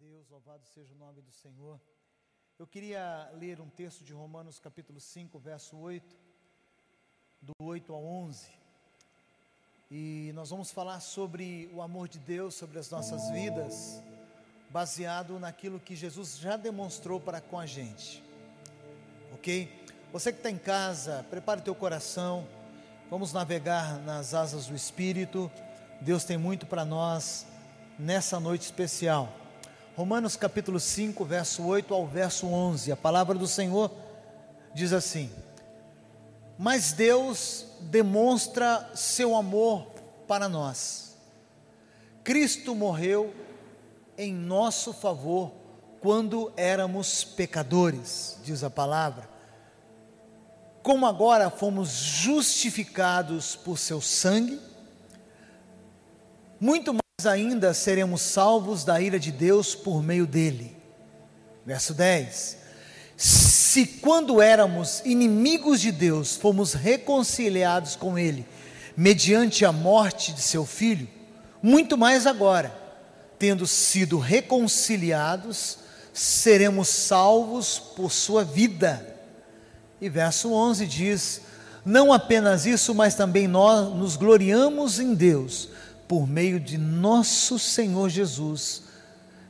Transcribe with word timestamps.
Deus, 0.00 0.28
louvado 0.30 0.64
seja 0.66 0.94
o 0.94 0.96
nome 0.96 1.20
do 1.20 1.30
Senhor. 1.32 1.80
Eu 2.58 2.66
queria 2.66 3.30
ler 3.34 3.60
um 3.60 3.68
texto 3.68 4.04
de 4.04 4.12
Romanos 4.12 4.58
capítulo 4.58 5.00
5, 5.00 5.38
verso 5.38 5.76
8, 5.76 6.16
do 7.40 7.52
8 7.60 7.92
ao 7.92 8.04
11. 8.04 8.48
E 9.90 10.30
nós 10.34 10.50
vamos 10.50 10.70
falar 10.70 11.00
sobre 11.00 11.68
o 11.74 11.82
amor 11.82 12.08
de 12.08 12.18
Deus 12.18 12.54
sobre 12.54 12.78
as 12.78 12.90
nossas 12.90 13.30
vidas, 13.30 14.02
baseado 14.70 15.38
naquilo 15.38 15.80
que 15.80 15.94
Jesus 15.94 16.38
já 16.38 16.56
demonstrou 16.56 17.20
para 17.20 17.40
com 17.40 17.58
a 17.58 17.66
gente. 17.66 18.22
Ok? 19.34 19.68
Você 20.12 20.32
que 20.32 20.38
está 20.38 20.50
em 20.50 20.58
casa, 20.58 21.26
prepare 21.28 21.60
teu 21.60 21.74
coração. 21.74 22.48
Vamos 23.10 23.32
navegar 23.32 23.98
nas 23.98 24.32
asas 24.32 24.66
do 24.66 24.74
Espírito. 24.74 25.50
Deus 26.00 26.24
tem 26.24 26.38
muito 26.38 26.66
para 26.66 26.84
nós 26.84 27.46
nessa 27.98 28.40
noite 28.40 28.62
especial. 28.62 29.41
Romanos 29.94 30.36
capítulo 30.36 30.80
5, 30.80 31.22
verso 31.22 31.62
8 31.64 31.92
ao 31.92 32.06
verso 32.06 32.46
11. 32.46 32.90
A 32.90 32.96
palavra 32.96 33.34
do 33.34 33.46
Senhor 33.46 33.90
diz 34.74 34.90
assim: 34.90 35.30
Mas 36.58 36.92
Deus 36.92 37.66
demonstra 37.82 38.90
seu 38.94 39.36
amor 39.36 39.86
para 40.26 40.48
nós. 40.48 41.14
Cristo 42.24 42.74
morreu 42.74 43.34
em 44.16 44.32
nosso 44.32 44.94
favor 44.94 45.52
quando 46.00 46.50
éramos 46.56 47.22
pecadores, 47.22 48.38
diz 48.42 48.64
a 48.64 48.70
palavra. 48.70 49.28
Como 50.82 51.06
agora 51.06 51.50
fomos 51.50 51.90
justificados 51.90 53.56
por 53.56 53.78
seu 53.78 54.00
sangue, 54.00 54.58
muito 56.58 56.94
mais 56.94 57.01
ainda 57.26 57.72
seremos 57.72 58.20
salvos 58.22 58.84
da 58.84 59.00
ira 59.00 59.18
de 59.18 59.30
Deus 59.30 59.74
por 59.74 60.02
meio 60.02 60.26
dele. 60.26 60.76
Verso 61.64 61.94
10: 61.94 62.56
Se 63.16 63.86
quando 63.86 64.40
éramos 64.40 65.02
inimigos 65.04 65.80
de 65.80 65.92
Deus, 65.92 66.36
fomos 66.36 66.72
reconciliados 66.72 67.96
com 67.96 68.18
Ele, 68.18 68.46
mediante 68.96 69.64
a 69.64 69.72
morte 69.72 70.32
de 70.32 70.42
seu 70.42 70.66
filho, 70.66 71.08
muito 71.62 71.96
mais 71.96 72.26
agora, 72.26 72.76
tendo 73.38 73.66
sido 73.66 74.18
reconciliados, 74.18 75.78
seremos 76.12 76.88
salvos 76.88 77.78
por 77.78 78.10
sua 78.10 78.44
vida. 78.44 79.06
E 80.00 80.08
verso 80.08 80.52
11 80.52 80.86
diz: 80.86 81.40
Não 81.84 82.12
apenas 82.12 82.66
isso, 82.66 82.92
mas 82.94 83.14
também 83.14 83.46
nós 83.46 83.94
nos 83.94 84.16
gloriamos 84.16 84.98
em 84.98 85.14
Deus 85.14 85.68
por 86.12 86.28
meio 86.28 86.60
de 86.60 86.76
nosso 86.76 87.58
Senhor 87.58 88.10
Jesus, 88.10 88.82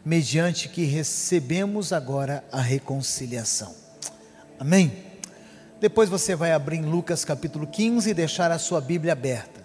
mediante 0.04 0.68
que 0.68 0.84
recebemos 0.84 1.92
agora 1.92 2.44
a 2.52 2.60
reconciliação. 2.60 3.74
Amém? 4.60 4.96
Depois 5.80 6.08
você 6.08 6.36
vai 6.36 6.52
abrir 6.52 6.76
em 6.76 6.84
Lucas 6.84 7.24
capítulo 7.24 7.66
15 7.66 8.08
e 8.08 8.14
deixar 8.14 8.52
a 8.52 8.60
sua 8.60 8.80
Bíblia 8.80 9.12
aberta. 9.12 9.60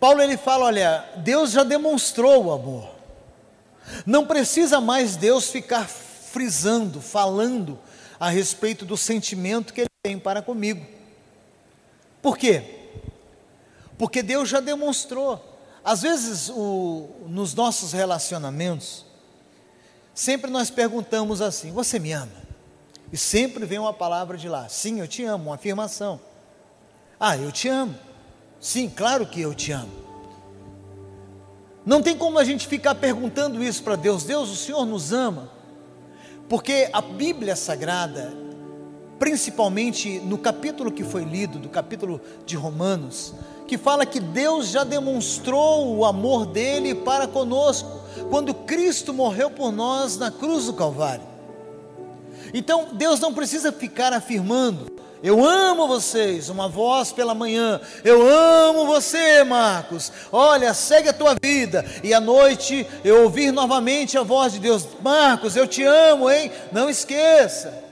Paulo 0.00 0.22
ele 0.22 0.38
fala, 0.38 0.64
olha, 0.64 1.04
Deus 1.18 1.50
já 1.50 1.64
demonstrou 1.64 2.46
o 2.46 2.50
amor. 2.50 2.90
Não 4.06 4.26
precisa 4.26 4.80
mais 4.80 5.16
Deus 5.16 5.50
ficar 5.50 5.86
frisando, 5.86 6.98
falando 7.02 7.78
a 8.18 8.30
respeito 8.30 8.86
do 8.86 8.96
sentimento 8.96 9.74
que 9.74 9.82
ele 9.82 9.90
tem 10.02 10.18
para 10.18 10.40
comigo. 10.40 10.86
Por 12.22 12.38
quê? 12.38 12.62
Porque 13.98 14.22
Deus 14.22 14.48
já 14.48 14.60
demonstrou. 14.60 15.57
Às 15.84 16.02
vezes, 16.02 16.50
o, 16.50 17.08
nos 17.26 17.54
nossos 17.54 17.92
relacionamentos, 17.92 19.04
sempre 20.14 20.50
nós 20.50 20.70
perguntamos 20.70 21.40
assim: 21.40 21.72
Você 21.72 21.98
me 21.98 22.12
ama? 22.12 22.48
E 23.12 23.16
sempre 23.16 23.64
vem 23.64 23.78
uma 23.78 23.92
palavra 23.92 24.36
de 24.36 24.48
lá: 24.48 24.68
Sim, 24.68 25.00
eu 25.00 25.08
te 25.08 25.24
amo, 25.24 25.46
uma 25.46 25.54
afirmação. 25.54 26.20
Ah, 27.18 27.36
eu 27.36 27.50
te 27.50 27.68
amo. 27.68 27.94
Sim, 28.60 28.88
claro 28.88 29.26
que 29.26 29.40
eu 29.40 29.54
te 29.54 29.72
amo. 29.72 30.08
Não 31.86 32.02
tem 32.02 32.16
como 32.16 32.38
a 32.38 32.44
gente 32.44 32.66
ficar 32.66 32.94
perguntando 32.94 33.62
isso 33.62 33.82
para 33.82 33.96
Deus: 33.96 34.24
Deus, 34.24 34.50
o 34.50 34.56
Senhor 34.56 34.84
nos 34.84 35.12
ama? 35.12 35.50
Porque 36.48 36.88
a 36.92 37.00
Bíblia 37.00 37.54
Sagrada, 37.56 38.32
principalmente 39.18 40.20
no 40.20 40.38
capítulo 40.38 40.92
que 40.92 41.04
foi 41.04 41.24
lido, 41.24 41.58
do 41.58 41.68
capítulo 41.68 42.20
de 42.46 42.56
Romanos, 42.56 43.34
que 43.66 43.76
fala 43.76 44.06
que 44.06 44.20
Deus 44.20 44.68
já 44.68 44.84
demonstrou 44.84 45.96
o 45.96 46.04
amor 46.04 46.46
dele 46.46 46.94
para 46.94 47.26
conosco, 47.26 48.00
quando 48.30 48.54
Cristo 48.54 49.12
morreu 49.12 49.50
por 49.50 49.72
nós 49.72 50.16
na 50.16 50.30
cruz 50.30 50.66
do 50.66 50.72
Calvário. 50.72 51.26
Então, 52.54 52.88
Deus 52.92 53.20
não 53.20 53.34
precisa 53.34 53.70
ficar 53.70 54.12
afirmando, 54.12 54.98
eu 55.22 55.44
amo 55.44 55.88
vocês, 55.88 56.48
uma 56.48 56.68
voz 56.68 57.10
pela 57.10 57.34
manhã. 57.34 57.80
Eu 58.04 58.22
amo 58.28 58.86
você, 58.86 59.42
Marcos. 59.42 60.12
Olha, 60.30 60.72
segue 60.72 61.08
a 61.08 61.12
tua 61.12 61.34
vida. 61.42 61.84
E 62.04 62.14
à 62.14 62.20
noite 62.20 62.86
eu 63.04 63.24
ouvir 63.24 63.50
novamente 63.50 64.16
a 64.16 64.22
voz 64.22 64.52
de 64.52 64.60
Deus: 64.60 64.86
Marcos, 65.02 65.56
eu 65.56 65.66
te 65.66 65.82
amo, 65.82 66.30
hein? 66.30 66.52
Não 66.70 66.88
esqueça. 66.88 67.87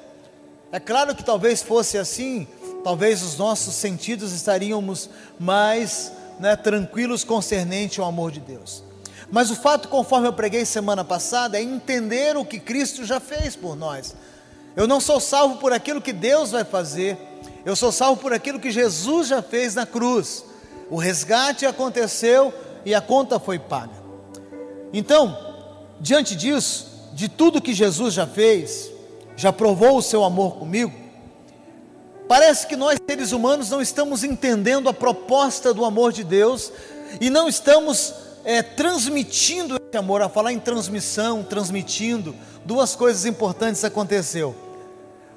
É 0.77 0.79
claro 0.79 1.15
que 1.15 1.25
talvez 1.25 1.63
fosse 1.63 1.97
assim, 1.97 2.47
talvez 2.85 3.23
os 3.23 3.39
nossos 3.39 3.75
sentidos 3.77 4.35
estaríamos 4.35 5.09
mais 5.41 6.13
né, 6.39 6.55
tranquilos 6.55 7.25
concernente 7.25 7.99
ao 7.99 8.07
amor 8.07 8.31
de 8.31 8.41
Deus. 8.41 8.85
Mas 9.31 9.51
o 9.51 9.57
fato, 9.57 9.89
conforme 9.89 10.29
eu 10.29 10.35
preguei 10.35 10.67
semana 10.67 11.03
passada, 11.03 11.57
é 11.57 11.63
entender 11.63 12.37
o 12.37 12.45
que 12.45 12.61
Cristo 12.61 13.07
já 13.07 13.19
fez 13.19 13.57
por 13.57 13.75
nós. 13.75 14.15
Eu 14.77 14.87
não 14.87 15.01
sou 15.01 15.19
salvo 15.19 15.57
por 15.57 15.73
aquilo 15.73 16.03
que 16.03 16.13
Deus 16.13 16.51
vai 16.51 16.63
fazer, 16.63 17.17
eu 17.65 17.75
sou 17.75 17.91
salvo 17.91 18.21
por 18.21 18.35
aquilo 18.35 18.61
que 18.61 18.71
Jesus 18.71 19.29
já 19.29 19.41
fez 19.41 19.75
na 19.75 19.87
cruz. 19.87 20.45
O 20.91 20.99
resgate 20.99 21.65
aconteceu 21.65 22.53
e 22.85 22.95
a 22.95 23.01
conta 23.01 23.41
foi 23.41 23.59
paga. 23.59 23.95
Então, 24.93 25.39
diante 25.99 26.37
disso, 26.37 27.11
de 27.15 27.31
tudo 27.31 27.63
que 27.63 27.73
Jesus 27.73 28.13
já 28.13 28.27
fez, 28.27 28.95
já 29.37 29.53
provou 29.53 29.99
o 29.99 30.03
seu 30.03 30.25
amor 30.25 30.57
comigo, 30.57 31.07
Parece 32.29 32.67
que 32.67 32.75
nós, 32.75 32.99
seres 33.09 33.31
humanos, 33.31 33.71
não 33.71 33.81
estamos 33.81 34.25
entendendo 34.25 34.89
a 34.89 34.95
proposta 34.95 35.73
do 35.73 35.85
amor 35.85 36.13
de 36.13 36.25
Deus 36.25 36.73
e 37.21 37.31
não 37.31 37.49
estamos 37.49 38.13
é, 38.45 38.63
transmitindo 38.63 39.77
esse 39.77 39.97
amor. 39.97 40.23
A 40.23 40.29
falar 40.29 40.53
em 40.53 40.59
transmissão, 40.59 41.45
transmitindo, 41.45 42.35
duas 42.65 42.97
coisas 42.97 43.25
importantes 43.25 43.85
aconteceu. 43.85 44.57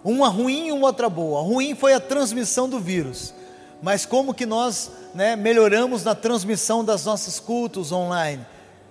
Uma 0.03 0.29
ruim 0.29 0.69
e 0.69 0.71
uma 0.71 0.87
outra 0.87 1.07
boa. 1.09 1.41
A 1.41 1.43
ruim 1.43 1.75
foi 1.75 1.93
a 1.93 1.99
transmissão 1.99 2.67
do 2.67 2.79
vírus. 2.79 3.35
Mas 3.83 4.03
como 4.05 4.33
que 4.33 4.45
nós 4.45 4.89
né, 5.13 5.35
melhoramos 5.35 6.03
na 6.03 6.15
transmissão 6.15 6.83
das 6.83 7.05
nossos 7.05 7.39
cultos 7.39 7.91
online? 7.91 8.43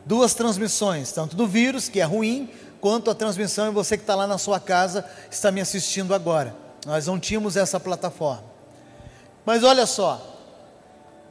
Duas 0.07 0.35
transmissões, 0.35 1.11
tanto 1.11 1.35
do 1.35 1.49
vírus, 1.49 1.89
que 1.89 2.01
é 2.01 2.05
ruim, 2.05 2.49
quanto 2.81 3.11
a 3.11 3.15
transmissão 3.15 3.69
e 3.69 3.71
você 3.71 3.97
que 3.97 4.03
está 4.03 4.15
lá 4.15 4.27
na 4.27 4.39
sua 4.39 4.61
casa 4.61 5.05
está 5.31 5.51
me 5.51 5.61
assistindo 5.61 6.15
agora. 6.15 6.55
Nós 6.87 7.07
não 7.07 7.19
tínhamos 7.19 7.57
essa 7.57 7.79
plataforma. 7.79 8.45
Mas 9.45 9.65
olha 9.65 9.87
só, 9.87 10.21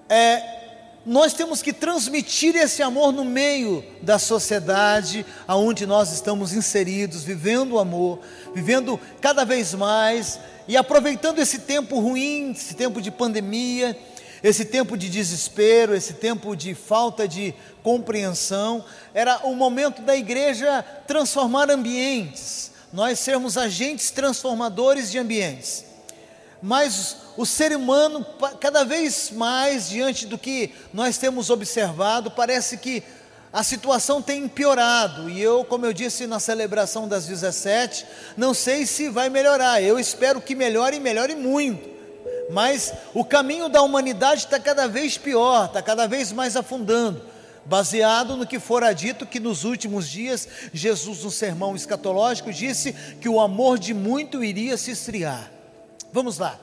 é, 0.10 0.58
nós 1.06 1.34
temos 1.34 1.62
que 1.62 1.72
transmitir 1.72 2.56
esse 2.56 2.84
amor 2.84 3.14
no 3.14 3.24
meio 3.24 3.84
da 4.02 4.20
sociedade 4.20 5.26
aonde 5.48 5.86
nós 5.86 6.12
estamos 6.12 6.54
inseridos, 6.54 7.24
vivendo 7.24 7.74
o 7.74 7.80
amor, 7.80 8.20
vivendo 8.54 9.00
cada 9.22 9.46
vez 9.46 9.74
mais 9.74 10.40
e 10.68 10.76
aproveitando 10.76 11.40
esse 11.40 11.60
tempo 11.60 12.00
ruim, 12.00 12.52
esse 12.52 12.74
tempo 12.74 13.02
de 13.02 13.10
pandemia, 13.10 13.98
esse 14.44 14.66
tempo 14.66 14.98
de 14.98 15.10
desespero, 15.10 15.96
esse 15.96 16.14
tempo 16.14 16.56
de 16.56 16.74
falta 16.74 17.28
de 17.28 17.54
compreensão, 17.82 18.84
era 19.14 19.40
o 19.46 19.56
momento 19.56 20.02
da 20.02 20.16
igreja 20.16 20.84
transformar 21.08 21.72
ambientes, 21.72 22.72
nós 22.92 23.20
sermos 23.20 23.58
agentes 23.58 24.12
transformadores 24.12 25.12
de 25.12 25.18
ambientes. 25.18 25.86
Mas 26.62 27.18
o 27.36 27.46
ser 27.46 27.76
humano, 27.76 28.26
cada 28.60 28.84
vez 28.84 29.32
mais, 29.32 29.90
diante 29.90 30.26
do 30.26 30.38
que 30.38 30.74
nós 30.94 31.18
temos 31.18 31.50
observado, 31.50 32.32
parece 32.32 32.78
que 32.78 33.04
a 33.54 33.64
situação 33.64 34.22
tem 34.22 34.48
piorado. 34.48 35.30
E 35.30 35.42
eu, 35.42 35.64
como 35.64 35.86
eu 35.86 35.94
disse 35.94 36.28
na 36.28 36.40
celebração 36.40 37.08
das 37.08 37.26
17, 37.26 38.06
não 38.36 38.54
sei 38.54 38.86
se 38.86 39.10
vai 39.10 39.30
melhorar. 39.30 39.82
Eu 39.82 40.00
espero 40.00 40.42
que 40.42 40.56
melhore 40.56 40.98
e 40.98 41.00
melhore 41.00 41.36
muito. 41.36 41.97
Mas 42.50 42.94
o 43.14 43.26
caminho 43.26 43.70
da 43.70 43.82
humanidade 43.82 44.46
está 44.46 44.60
cada 44.60 44.88
vez 44.88 45.18
pior, 45.18 45.66
está 45.66 45.82
cada 45.82 46.08
vez 46.08 46.32
mais 46.32 46.56
afundando 46.56 47.22
baseado 47.68 48.38
no 48.38 48.48
que 48.48 48.60
fora 48.60 48.94
dito 48.94 49.26
que 49.26 49.42
nos 49.42 49.66
últimos 49.66 50.08
dias 50.08 50.48
Jesus, 50.72 51.24
no 51.24 51.30
sermão 51.30 51.76
escatológico, 51.76 52.52
disse 52.52 52.94
que 53.20 53.28
o 53.28 53.42
amor 53.42 53.78
de 53.78 53.94
muito 53.94 54.44
iria 54.44 54.78
se 54.78 54.92
esfriar. 54.92 55.52
Vamos 56.12 56.38
lá. 56.38 56.58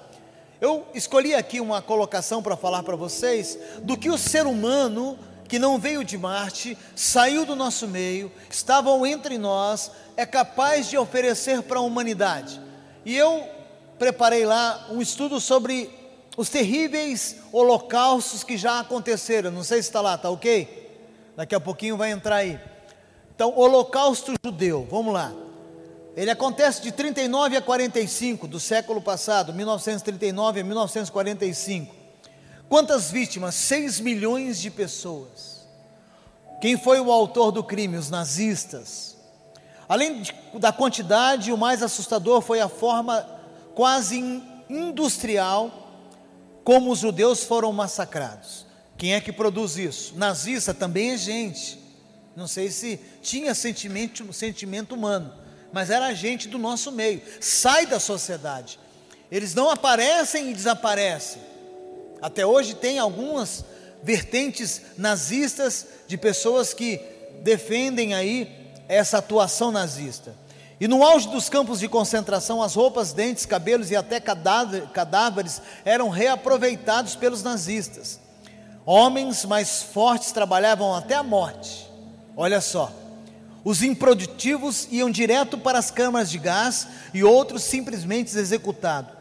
Eu 0.61 0.87
escolhi 0.95 1.35
aqui 1.35 1.61
uma 1.61 1.83
colocação 1.83 2.43
para 2.43 2.57
falar 2.57 2.83
para 2.83 2.97
vocês 2.97 3.59
do 3.83 3.99
que 3.99 4.09
o 4.09 4.17
ser 4.17 4.47
humano 4.47 5.19
que 5.47 5.59
não 5.59 5.79
veio 5.79 6.03
de 6.03 6.17
Marte, 6.17 6.77
saiu 6.97 7.45
do 7.45 7.55
nosso 7.55 7.87
meio, 7.87 8.33
estavam 8.51 9.05
entre 9.05 9.37
nós, 9.37 9.91
é 10.17 10.25
capaz 10.25 10.89
de 10.89 10.97
oferecer 10.97 11.63
para 11.63 11.79
a 11.79 11.83
humanidade. 11.83 12.59
E 13.05 13.15
eu 13.15 13.47
preparei 13.99 14.45
lá 14.45 14.89
um 14.91 15.01
estudo 15.01 15.41
sobre 15.41 15.91
os 16.37 16.49
terríveis 16.49 17.37
holocaustos 17.53 18.43
que 18.43 18.57
já 18.57 18.81
aconteceram. 18.81 19.51
Não 19.51 19.63
sei 19.63 19.83
se 19.83 19.89
está 19.89 20.01
lá, 20.01 20.19
tá 20.19 20.31
ok? 20.31 20.85
Daqui 21.37 21.55
a 21.55 21.61
pouquinho 21.61 21.97
vai 21.97 22.11
entrar 22.11 22.37
aí. 22.37 22.61
Então, 23.35 23.53
Holocausto 23.57 24.33
judeu, 24.45 24.87
vamos 24.91 25.13
lá. 25.13 25.33
Ele 26.17 26.31
acontece 26.31 26.81
de 26.81 26.93
39 26.93 27.57
a 27.57 27.63
45 27.63 28.47
do 28.47 28.61
século 28.61 29.01
passado, 29.01 29.53
1939 29.53 30.61
a 30.61 30.65
1945. 30.65 31.95
Quantas 32.69 33.11
vítimas? 33.11 33.57
6 33.57 34.01
milhões 34.01 34.61
de 34.61 34.71
pessoas. 34.71 35.67
Quem 36.61 36.77
foi 36.77 37.01
o 37.01 37.11
autor 37.11 37.51
do 37.51 37.65
crime? 37.65 37.97
Os 37.97 38.11
nazistas. 38.11 39.17
Além 39.89 40.23
de, 40.23 40.35
da 40.55 40.73
quantidade, 40.73 41.53
o 41.53 41.59
mais 41.59 41.83
assustador 41.83 42.41
foi 42.41 42.61
a 42.61 42.69
forma 42.69 43.34
quase 43.75 44.43
industrial 44.69 45.81
como 46.63 46.91
os 46.91 47.01
judeus 47.01 47.45
foram 47.45 47.73
massacrados. 47.73 48.67
Quem 48.97 49.15
é 49.15 49.21
que 49.21 49.33
produz 49.33 49.77
isso? 49.77 50.15
Nazista 50.17 50.73
também 50.73 51.11
é 51.11 51.17
gente. 51.17 51.79
Não 52.35 52.47
sei 52.47 52.71
se 52.71 52.99
tinha 53.23 53.55
sentimento, 53.55 54.33
sentimento 54.33 54.95
humano, 54.95 55.33
mas 55.73 55.91
era 55.91 56.15
gente 56.15 56.49
do 56.49 56.59
nosso 56.59 56.91
meio. 56.91 57.21
Sai 57.41 57.87
da 57.87 58.01
sociedade. 58.01 58.79
Eles 59.31 59.55
não 59.55 59.71
aparecem 59.71 60.51
e 60.51 60.55
desaparecem. 60.55 61.43
Até 62.23 62.47
hoje 62.47 62.75
tem 62.75 62.99
algumas 62.99 63.65
vertentes 64.03 64.81
nazistas 64.97 65.87
de 66.07 66.17
pessoas 66.17 66.73
que 66.73 67.01
defendem 67.43 68.15
aí 68.15 68.51
essa 68.89 69.19
atuação 69.19 69.71
nazista. 69.71 70.35
E 70.81 70.89
no 70.89 71.05
auge 71.05 71.29
dos 71.29 71.49
campos 71.49 71.79
de 71.79 71.89
concentração, 71.89 72.63
as 72.63 72.75
roupas, 72.75 73.13
dentes, 73.13 73.47
cabelos 73.47 73.91
e 73.91 73.97
até 73.97 74.21
cadáveres 74.21 75.63
eram 75.85 76.09
reaproveitados 76.09 77.15
pelos 77.15 77.43
nazistas. 77.43 78.21
Homens 78.85 79.45
mais 79.45 79.83
fortes 79.83 80.33
trabalhavam 80.33 80.95
até 80.95 81.15
a 81.15 81.23
morte. 81.23 81.89
Olha 82.37 82.61
só. 82.61 82.93
Os 83.65 83.83
improdutivos 83.83 84.87
iam 84.91 85.11
direto 85.11 85.57
para 85.57 85.79
as 85.79 85.91
câmaras 85.91 86.31
de 86.31 86.39
gás 86.39 86.87
e 87.15 87.25
outros 87.25 87.63
simplesmente 87.63 88.37
executados. 88.37 89.13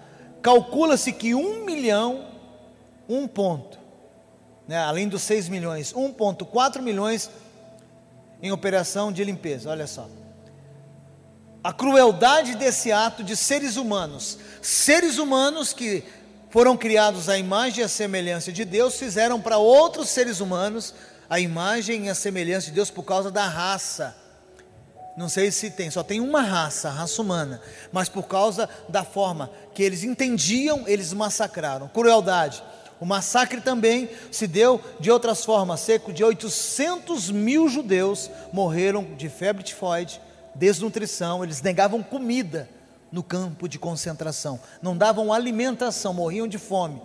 Calcula-se 0.41 1.13
que 1.13 1.33
um 1.33 1.63
milhão, 1.63 2.25
um 3.07 3.25
ponto, 3.25 3.79
né, 4.67 4.77
além 4.79 5.07
dos 5.07 5.21
seis 5.21 5.47
milhões, 5.47 5.93
1,4 5.93 6.81
milhões 6.81 7.29
em 8.41 8.51
operação 8.51 9.13
de 9.13 9.23
limpeza. 9.23 9.69
Olha 9.69 9.87
só 9.87 10.09
a 11.63 11.71
crueldade 11.71 12.55
desse 12.55 12.91
ato 12.91 13.23
de 13.23 13.37
seres 13.37 13.77
humanos, 13.77 14.37
seres 14.61 15.17
humanos 15.17 15.71
que 15.71 16.03
foram 16.49 16.75
criados 16.75 17.29
à 17.29 17.37
imagem 17.37 17.81
e 17.81 17.85
à 17.85 17.87
semelhança 17.87 18.51
de 18.51 18.65
Deus, 18.65 18.95
fizeram 18.95 19.39
para 19.39 19.57
outros 19.57 20.09
seres 20.09 20.41
humanos 20.41 20.93
a 21.29 21.39
imagem 21.39 22.05
e 22.05 22.09
a 22.09 22.15
semelhança 22.15 22.67
de 22.67 22.73
Deus 22.73 22.91
por 22.91 23.03
causa 23.03 23.31
da 23.31 23.47
raça. 23.47 24.15
Não 25.15 25.29
sei 25.29 25.51
se 25.51 25.69
tem, 25.69 25.89
só 25.89 26.03
tem 26.03 26.19
uma 26.19 26.41
raça, 26.41 26.89
a 26.89 26.91
raça 26.91 27.21
humana, 27.21 27.61
mas 27.91 28.09
por 28.09 28.23
causa 28.23 28.67
da 28.89 29.03
forma 29.03 29.49
que 29.73 29.83
eles 29.83 30.03
entendiam, 30.03 30.83
eles 30.85 31.13
massacraram. 31.13 31.87
Crueldade. 31.87 32.61
O 32.99 33.05
massacre 33.05 33.61
também 33.61 34.09
se 34.31 34.47
deu 34.47 34.81
de 34.99 35.11
outras 35.11 35.45
formas. 35.45 35.79
Cerca 35.79 36.11
de 36.11 36.23
800 36.23 37.31
mil 37.31 37.69
judeus 37.69 38.29
morreram 38.51 39.03
de 39.15 39.29
febre 39.29 39.63
tifoide, 39.63 40.21
desnutrição, 40.55 41.43
eles 41.43 41.61
negavam 41.61 42.01
comida 42.03 42.69
no 43.11 43.21
campo 43.21 43.67
de 43.67 43.77
concentração, 43.77 44.59
não 44.81 44.97
davam 44.97 45.31
alimentação, 45.31 46.13
morriam 46.13 46.47
de 46.47 46.57
fome 46.57 47.01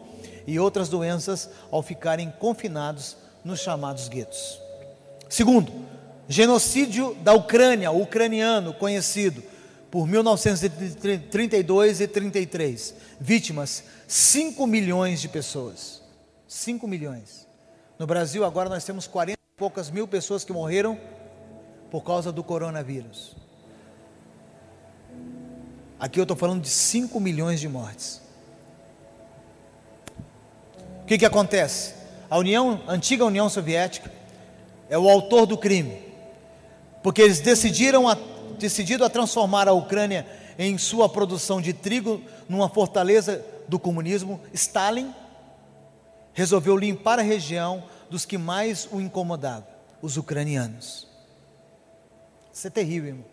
e 0.46 0.58
outras 0.58 0.88
doenças 0.88 1.50
ao 1.70 1.82
ficarem 1.82 2.32
confinados 2.38 3.16
nos 3.44 3.60
chamados 3.60 4.08
guetos. 4.08 4.58
Segundo, 5.28 5.70
genocídio 6.26 7.14
da 7.22 7.34
Ucrânia, 7.34 7.90
o 7.90 8.02
ucraniano 8.02 8.72
conhecido 8.72 9.42
por 9.90 10.06
1932 10.06 12.00
e 12.00 12.08
33, 12.08 12.94
vítimas 13.20 13.84
5 14.06 14.66
milhões 14.66 15.20
de 15.20 15.28
pessoas. 15.28 16.02
5 16.46 16.88
milhões. 16.88 17.46
No 17.98 18.06
Brasil 18.06 18.44
agora 18.44 18.70
nós 18.70 18.84
temos 18.84 19.06
40 19.06 19.32
e 19.32 19.58
poucas 19.58 19.90
mil 19.90 20.08
pessoas 20.08 20.44
que 20.44 20.52
morreram 20.52 20.98
por 21.90 22.02
causa 22.02 22.30
do 22.30 22.42
coronavírus. 22.42 23.36
Aqui 25.98 26.20
eu 26.20 26.22
estou 26.22 26.36
falando 26.36 26.62
de 26.62 26.68
5 26.68 27.18
milhões 27.18 27.58
de 27.58 27.68
mortes. 27.68 28.22
O 31.02 31.06
que, 31.06 31.18
que 31.18 31.26
acontece? 31.26 31.94
A 32.30 32.38
União, 32.38 32.80
a 32.86 32.92
antiga 32.92 33.24
União 33.24 33.48
Soviética 33.48 34.12
é 34.88 34.96
o 34.96 35.08
autor 35.08 35.46
do 35.46 35.56
crime, 35.56 36.00
porque 37.02 37.22
eles 37.22 37.40
decidiram 37.40 38.08
a, 38.08 38.16
decidido 38.58 39.04
a 39.04 39.10
transformar 39.10 39.66
a 39.66 39.72
Ucrânia 39.72 40.26
em 40.58 40.76
sua 40.78 41.08
produção 41.08 41.60
de 41.60 41.72
trigo 41.72 42.22
numa 42.48 42.68
fortaleza 42.68 43.44
do 43.66 43.78
comunismo. 43.78 44.40
Stalin 44.52 45.12
resolveu 46.32 46.76
limpar 46.76 47.18
a 47.18 47.22
região 47.22 47.82
dos 48.08 48.24
que 48.24 48.38
mais 48.38 48.88
o 48.92 49.00
incomodavam, 49.00 49.66
os 50.00 50.16
ucranianos. 50.16 51.07
Isso 52.58 52.66
é 52.66 52.70
terrível, 52.70 53.10
irmão. 53.10 53.24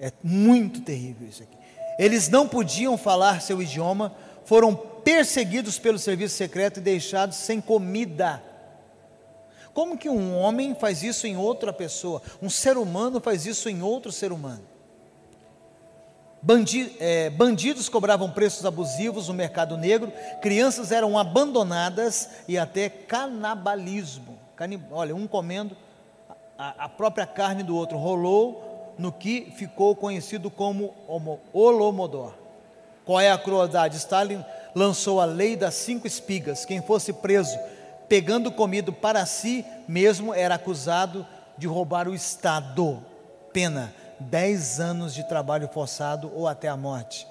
É 0.00 0.12
muito 0.24 0.80
terrível 0.80 1.28
isso 1.28 1.40
aqui. 1.40 1.56
Eles 2.00 2.28
não 2.28 2.48
podiam 2.48 2.98
falar 2.98 3.40
seu 3.40 3.62
idioma, 3.62 4.12
foram 4.44 4.74
perseguidos 4.74 5.78
pelo 5.78 6.00
serviço 6.00 6.34
secreto 6.34 6.80
e 6.80 6.82
deixados 6.82 7.36
sem 7.36 7.60
comida. 7.60 8.42
Como 9.72 9.96
que 9.96 10.08
um 10.08 10.36
homem 10.36 10.74
faz 10.74 11.04
isso 11.04 11.28
em 11.28 11.36
outra 11.36 11.72
pessoa? 11.72 12.20
Um 12.42 12.50
ser 12.50 12.76
humano 12.76 13.20
faz 13.20 13.46
isso 13.46 13.68
em 13.68 13.82
outro 13.82 14.10
ser 14.10 14.32
humano? 14.32 14.64
Bandi 16.42 16.92
é, 16.98 17.30
bandidos 17.30 17.88
cobravam 17.88 18.32
preços 18.32 18.66
abusivos 18.66 19.28
no 19.28 19.34
mercado 19.34 19.76
negro, 19.76 20.12
crianças 20.42 20.90
eram 20.90 21.16
abandonadas 21.16 22.30
e 22.48 22.58
até 22.58 22.88
canibalismo. 22.88 24.36
Canib 24.56 24.82
Olha, 24.90 25.14
um 25.14 25.28
comendo 25.28 25.76
a, 26.58 26.84
a 26.84 26.88
própria 26.88 27.26
carne 27.26 27.62
do 27.62 27.76
outro, 27.76 27.98
rolou 27.98 28.94
no 28.98 29.12
que 29.12 29.52
ficou 29.56 29.94
conhecido 29.94 30.50
como 30.50 30.94
Holomodor. 31.52 32.32
Qual 33.04 33.20
é 33.20 33.30
a 33.30 33.38
crueldade? 33.38 33.96
Stalin 33.96 34.44
lançou 34.74 35.20
a 35.20 35.24
lei 35.24 35.56
das 35.56 35.74
cinco 35.74 36.06
espigas. 36.06 36.64
Quem 36.64 36.82
fosse 36.82 37.12
preso 37.12 37.58
pegando 38.08 38.50
comido 38.50 38.92
para 38.92 39.24
si 39.26 39.64
mesmo 39.86 40.34
era 40.34 40.54
acusado 40.54 41.26
de 41.56 41.66
roubar 41.66 42.08
o 42.08 42.14
Estado. 42.14 43.02
Pena: 43.52 43.94
10 44.18 44.80
anos 44.80 45.14
de 45.14 45.26
trabalho 45.28 45.68
forçado 45.68 46.30
ou 46.34 46.48
até 46.48 46.68
a 46.68 46.76
morte. 46.76 47.26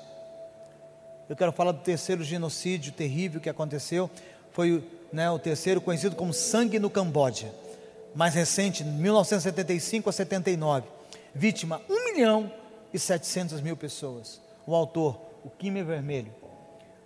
Eu 1.27 1.35
quero 1.35 1.51
falar 1.51 1.71
do 1.71 1.79
terceiro 1.79 2.23
genocídio 2.23 2.91
terrível 2.91 3.41
que 3.41 3.49
aconteceu. 3.49 4.09
Foi 4.51 4.83
né, 5.11 5.29
o 5.29 5.39
terceiro 5.39 5.81
conhecido 5.81 6.15
como 6.15 6.33
sangue 6.33 6.79
no 6.79 6.89
Camboja. 6.89 7.51
Mais 8.15 8.33
recente, 8.33 8.83
1975 8.83 10.09
a 10.09 10.13
79 10.13 10.95
vítima 11.35 11.81
1 11.89 12.13
milhão 12.13 12.49
e 12.93 12.97
700 12.97 13.59
mil 13.59 13.75
pessoas. 13.75 14.39
O 14.65 14.73
autor, 14.73 15.19
o 15.43 15.49
Khmer 15.49 15.83
Vermelho. 15.83 16.33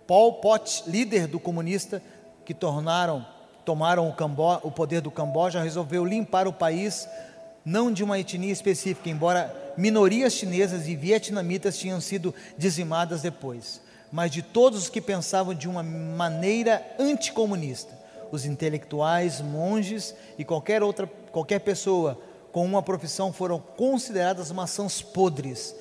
Paul 0.06 0.34
Pot, 0.34 0.84
líder 0.86 1.26
do 1.26 1.40
comunista 1.40 2.00
que 2.44 2.54
tornaram, 2.54 3.26
tomaram 3.64 4.08
o, 4.08 4.68
o 4.68 4.70
poder 4.70 5.00
do 5.00 5.10
Camboja, 5.10 5.62
resolveu 5.62 6.04
limpar 6.04 6.46
o 6.46 6.52
país, 6.52 7.08
não 7.64 7.92
de 7.92 8.04
uma 8.04 8.18
etnia 8.18 8.52
específica, 8.52 9.10
embora 9.10 9.54
minorias 9.76 10.32
chinesas 10.32 10.86
e 10.86 10.94
vietnamitas 10.94 11.76
tinham 11.76 12.00
sido 12.00 12.34
dizimadas 12.56 13.22
depois, 13.22 13.80
mas 14.10 14.30
de 14.30 14.42
todos 14.42 14.84
os 14.84 14.88
que 14.88 15.00
pensavam 15.00 15.54
de 15.54 15.68
uma 15.68 15.82
maneira 15.82 16.84
anticomunista. 16.98 17.99
Os 18.30 18.44
intelectuais, 18.44 19.40
monges 19.40 20.14
e 20.38 20.44
qualquer 20.44 20.82
outra 20.82 21.06
qualquer 21.30 21.60
pessoa 21.60 22.18
com 22.52 22.64
uma 22.64 22.82
profissão 22.82 23.32
foram 23.32 23.58
consideradas 23.58 24.50
maçãs 24.50 25.00
podres. 25.00 25.74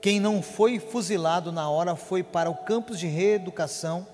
Quem 0.00 0.20
não 0.20 0.42
foi 0.42 0.78
fuzilado 0.78 1.50
na 1.50 1.68
hora 1.68 1.96
foi 1.96 2.22
para 2.22 2.50
o 2.50 2.54
campus 2.54 2.98
de 2.98 3.06
reeducação, 3.06 4.06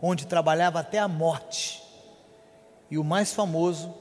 onde 0.00 0.26
trabalhava 0.26 0.80
até 0.80 0.98
a 0.98 1.08
morte. 1.08 1.82
E 2.90 2.98
o 2.98 3.04
mais 3.04 3.32
famoso 3.32 3.94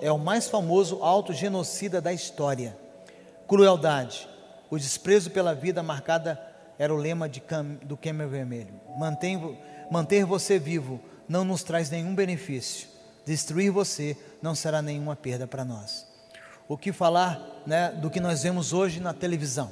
é 0.00 0.10
o 0.10 0.18
mais 0.18 0.48
famoso 0.48 1.02
autogenocida 1.02 2.00
da 2.00 2.12
história. 2.12 2.76
Crueldade, 3.46 4.28
o 4.70 4.78
desprezo 4.78 5.30
pela 5.30 5.54
vida 5.54 5.82
marcada 5.82 6.40
era 6.78 6.92
o 6.92 6.96
lema 6.96 7.28
de, 7.28 7.42
do 7.82 7.96
Khmer 7.96 8.28
Vermelho. 8.28 8.74
Mantém, 8.96 9.58
manter 9.90 10.24
você 10.24 10.58
vivo 10.58 11.00
não 11.28 11.44
nos 11.44 11.62
traz 11.62 11.90
nenhum 11.90 12.14
benefício. 12.14 12.88
destruir 13.24 13.70
você, 13.70 14.16
não 14.42 14.54
será 14.54 14.82
nenhuma 14.82 15.16
perda 15.16 15.46
para 15.46 15.64
nós. 15.64 16.06
O 16.68 16.76
que 16.76 16.92
falar 16.92 17.62
né, 17.66 17.90
do 17.90 18.10
que 18.10 18.20
nós 18.20 18.42
vemos 18.42 18.72
hoje 18.72 19.00
na 19.00 19.14
televisão? 19.14 19.70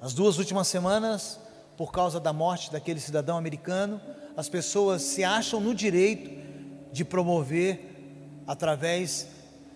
As 0.00 0.14
duas 0.14 0.38
últimas 0.38 0.66
semanas, 0.68 1.38
por 1.76 1.92
causa 1.92 2.18
da 2.18 2.32
morte 2.32 2.72
daquele 2.72 2.98
cidadão 2.98 3.36
americano, 3.36 4.00
as 4.36 4.48
pessoas 4.48 5.02
se 5.02 5.22
acham 5.22 5.60
no 5.60 5.74
direito 5.74 6.30
de 6.92 7.04
promover, 7.04 8.42
através 8.46 9.28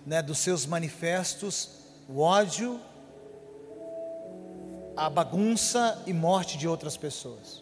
né, 0.07 0.23
dos 0.23 0.39
seus 0.39 0.67
manifestos, 0.67 1.71
o 2.09 2.21
ódio, 2.21 2.81
a 4.97 5.09
bagunça 5.09 6.03
e 6.07 6.13
morte 6.13 6.59
de 6.59 6.67
outras 6.67 6.97
pessoas. 6.97 7.62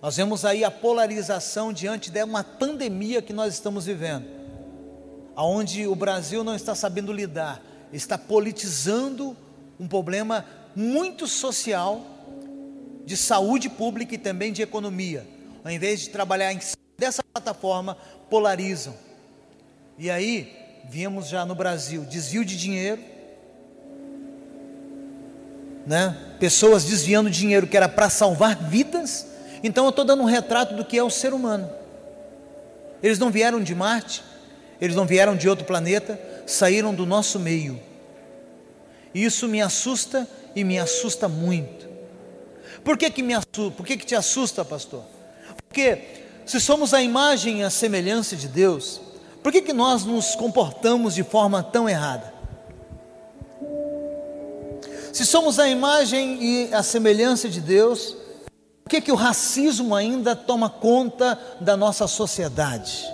Nós 0.00 0.16
vemos 0.16 0.44
aí 0.44 0.62
a 0.62 0.70
polarização 0.70 1.72
diante 1.72 2.10
de 2.10 2.22
uma 2.22 2.44
pandemia 2.44 3.20
que 3.20 3.32
nós 3.32 3.54
estamos 3.54 3.86
vivendo, 3.86 4.26
aonde 5.34 5.86
o 5.86 5.94
Brasil 5.94 6.44
não 6.44 6.54
está 6.54 6.74
sabendo 6.74 7.12
lidar, 7.12 7.60
está 7.92 8.16
politizando 8.16 9.36
um 9.78 9.88
problema 9.88 10.44
muito 10.74 11.26
social 11.26 12.04
de 13.04 13.16
saúde 13.16 13.68
pública 13.68 14.14
e 14.14 14.18
também 14.18 14.52
de 14.52 14.62
economia. 14.62 15.26
Ao 15.64 15.70
invés 15.70 16.00
de 16.00 16.10
trabalhar 16.10 16.52
em 16.52 16.60
dessa 16.96 17.22
plataforma, 17.32 17.96
polarizam. 18.28 18.94
E 19.96 20.10
aí, 20.10 20.52
vimos 20.88 21.28
já 21.28 21.46
no 21.46 21.54
Brasil 21.54 22.04
desvio 22.04 22.44
de 22.44 22.56
dinheiro, 22.56 23.00
né? 25.86 26.36
Pessoas 26.38 26.84
desviando 26.84 27.30
dinheiro 27.30 27.66
que 27.66 27.76
era 27.76 27.88
para 27.88 28.10
salvar 28.10 28.56
vidas. 28.68 29.27
Então 29.62 29.84
eu 29.84 29.90
estou 29.90 30.04
dando 30.04 30.22
um 30.22 30.26
retrato 30.26 30.74
do 30.74 30.84
que 30.84 30.98
é 30.98 31.02
o 31.02 31.10
ser 31.10 31.32
humano. 31.32 31.70
Eles 33.02 33.18
não 33.18 33.30
vieram 33.30 33.62
de 33.62 33.74
Marte, 33.74 34.22
eles 34.80 34.96
não 34.96 35.06
vieram 35.06 35.36
de 35.36 35.48
outro 35.48 35.64
planeta, 35.64 36.20
saíram 36.46 36.94
do 36.94 37.06
nosso 37.06 37.38
meio. 37.38 37.80
E 39.14 39.24
isso 39.24 39.48
me 39.48 39.60
assusta 39.60 40.28
e 40.54 40.64
me 40.64 40.78
assusta 40.78 41.28
muito. 41.28 41.88
Por 42.84 42.96
que, 42.96 43.10
que 43.10 43.22
me 43.22 43.34
assusta? 43.34 43.76
Por 43.76 43.86
que, 43.86 43.96
que 43.96 44.06
te 44.06 44.14
assusta, 44.14 44.64
pastor? 44.64 45.04
Porque 45.66 45.98
se 46.46 46.60
somos 46.60 46.94
a 46.94 47.02
imagem 47.02 47.60
e 47.60 47.62
a 47.62 47.70
semelhança 47.70 48.36
de 48.36 48.48
Deus, 48.48 49.00
por 49.42 49.52
que, 49.52 49.62
que 49.62 49.72
nós 49.72 50.04
nos 50.04 50.34
comportamos 50.34 51.14
de 51.14 51.22
forma 51.22 51.62
tão 51.62 51.88
errada? 51.88 52.32
Se 55.12 55.26
somos 55.26 55.58
a 55.58 55.68
imagem 55.68 56.38
e 56.42 56.74
a 56.74 56.82
semelhança 56.82 57.48
de 57.48 57.60
Deus, 57.60 58.16
por 58.88 58.92
que, 58.92 59.02
que 59.02 59.12
o 59.12 59.16
racismo 59.16 59.94
ainda 59.94 60.34
toma 60.34 60.70
conta 60.70 61.38
da 61.60 61.76
nossa 61.76 62.06
sociedade? 62.06 63.04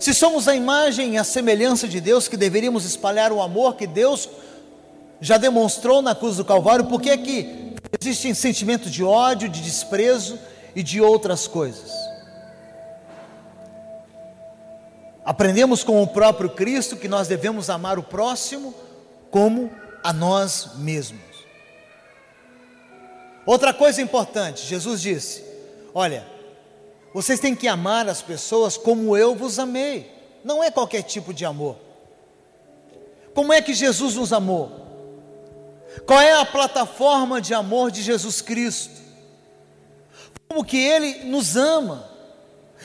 Se 0.00 0.12
somos 0.12 0.48
a 0.48 0.56
imagem 0.56 1.14
e 1.14 1.18
a 1.18 1.22
semelhança 1.22 1.86
de 1.86 2.00
Deus, 2.00 2.26
que 2.26 2.36
deveríamos 2.36 2.84
espalhar 2.84 3.30
o 3.30 3.40
amor 3.40 3.76
que 3.76 3.86
Deus 3.86 4.28
já 5.20 5.38
demonstrou 5.38 6.02
na 6.02 6.16
cruz 6.16 6.36
do 6.36 6.44
Calvário, 6.44 6.86
por 6.86 7.00
que, 7.00 7.16
que 7.16 7.76
existem 8.00 8.34
sentimentos 8.34 8.90
de 8.90 9.04
ódio, 9.04 9.48
de 9.48 9.62
desprezo 9.62 10.36
e 10.74 10.82
de 10.82 11.00
outras 11.00 11.46
coisas? 11.46 11.92
Aprendemos 15.24 15.84
com 15.84 16.02
o 16.02 16.08
próprio 16.08 16.50
Cristo 16.50 16.96
que 16.96 17.06
nós 17.06 17.28
devemos 17.28 17.70
amar 17.70 18.00
o 18.00 18.02
próximo 18.02 18.74
como 19.30 19.70
a 20.02 20.12
nós 20.12 20.70
mesmos. 20.74 21.29
Outra 23.46 23.72
coisa 23.72 24.02
importante, 24.02 24.66
Jesus 24.66 25.00
disse: 25.00 25.44
Olha, 25.94 26.26
vocês 27.12 27.40
têm 27.40 27.54
que 27.54 27.66
amar 27.66 28.08
as 28.08 28.22
pessoas 28.22 28.76
como 28.76 29.16
eu 29.16 29.34
vos 29.34 29.58
amei. 29.58 30.10
Não 30.44 30.62
é 30.62 30.70
qualquer 30.70 31.02
tipo 31.02 31.34
de 31.34 31.44
amor. 31.44 31.76
Como 33.34 33.52
é 33.52 33.60
que 33.60 33.74
Jesus 33.74 34.14
nos 34.14 34.32
amou? 34.32 34.70
Qual 36.06 36.20
é 36.20 36.32
a 36.32 36.44
plataforma 36.44 37.40
de 37.40 37.52
amor 37.52 37.90
de 37.90 38.02
Jesus 38.02 38.40
Cristo? 38.40 39.00
Como 40.48 40.64
que 40.64 40.78
Ele 40.78 41.24
nos 41.24 41.56
ama? 41.56 42.08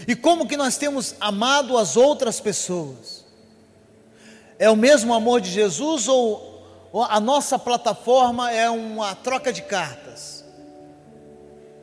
E 0.07 0.15
como 0.15 0.47
que 0.47 0.57
nós 0.57 0.77
temos 0.77 1.15
amado 1.19 1.77
as 1.77 1.95
outras 1.95 2.39
pessoas? 2.39 3.25
É 4.57 4.69
o 4.69 4.75
mesmo 4.75 5.13
amor 5.13 5.41
de 5.41 5.51
Jesus 5.51 6.07
ou 6.07 6.63
a 7.09 7.19
nossa 7.19 7.59
plataforma 7.59 8.51
é 8.51 8.69
uma 8.69 9.15
troca 9.15 9.51
de 9.51 9.61
cartas? 9.61 10.44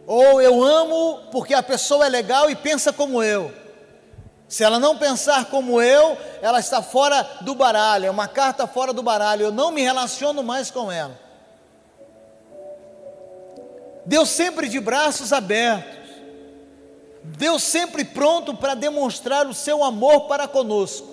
Ou 0.06 0.40
eu 0.40 0.62
amo 0.62 1.20
porque 1.30 1.54
a 1.54 1.62
pessoa 1.62 2.06
é 2.06 2.08
legal 2.08 2.50
e 2.50 2.56
pensa 2.56 2.92
como 2.92 3.22
eu. 3.22 3.52
Se 4.48 4.62
ela 4.62 4.78
não 4.78 4.98
pensar 4.98 5.46
como 5.46 5.80
eu, 5.80 6.18
ela 6.42 6.60
está 6.60 6.82
fora 6.82 7.22
do 7.40 7.54
baralho, 7.54 8.06
é 8.06 8.10
uma 8.10 8.28
carta 8.28 8.66
fora 8.66 8.92
do 8.92 9.02
baralho, 9.02 9.46
eu 9.46 9.52
não 9.52 9.70
me 9.70 9.80
relaciono 9.80 10.42
mais 10.42 10.70
com 10.70 10.92
ela. 10.92 11.18
Deus 14.04 14.28
sempre 14.28 14.68
de 14.68 14.78
braços 14.80 15.32
abertos, 15.32 16.10
Deus 17.22 17.62
sempre 17.62 18.04
pronto 18.04 18.54
para 18.54 18.74
demonstrar 18.74 19.46
o 19.46 19.54
seu 19.54 19.82
amor 19.82 20.26
para 20.26 20.48
conosco. 20.48 21.11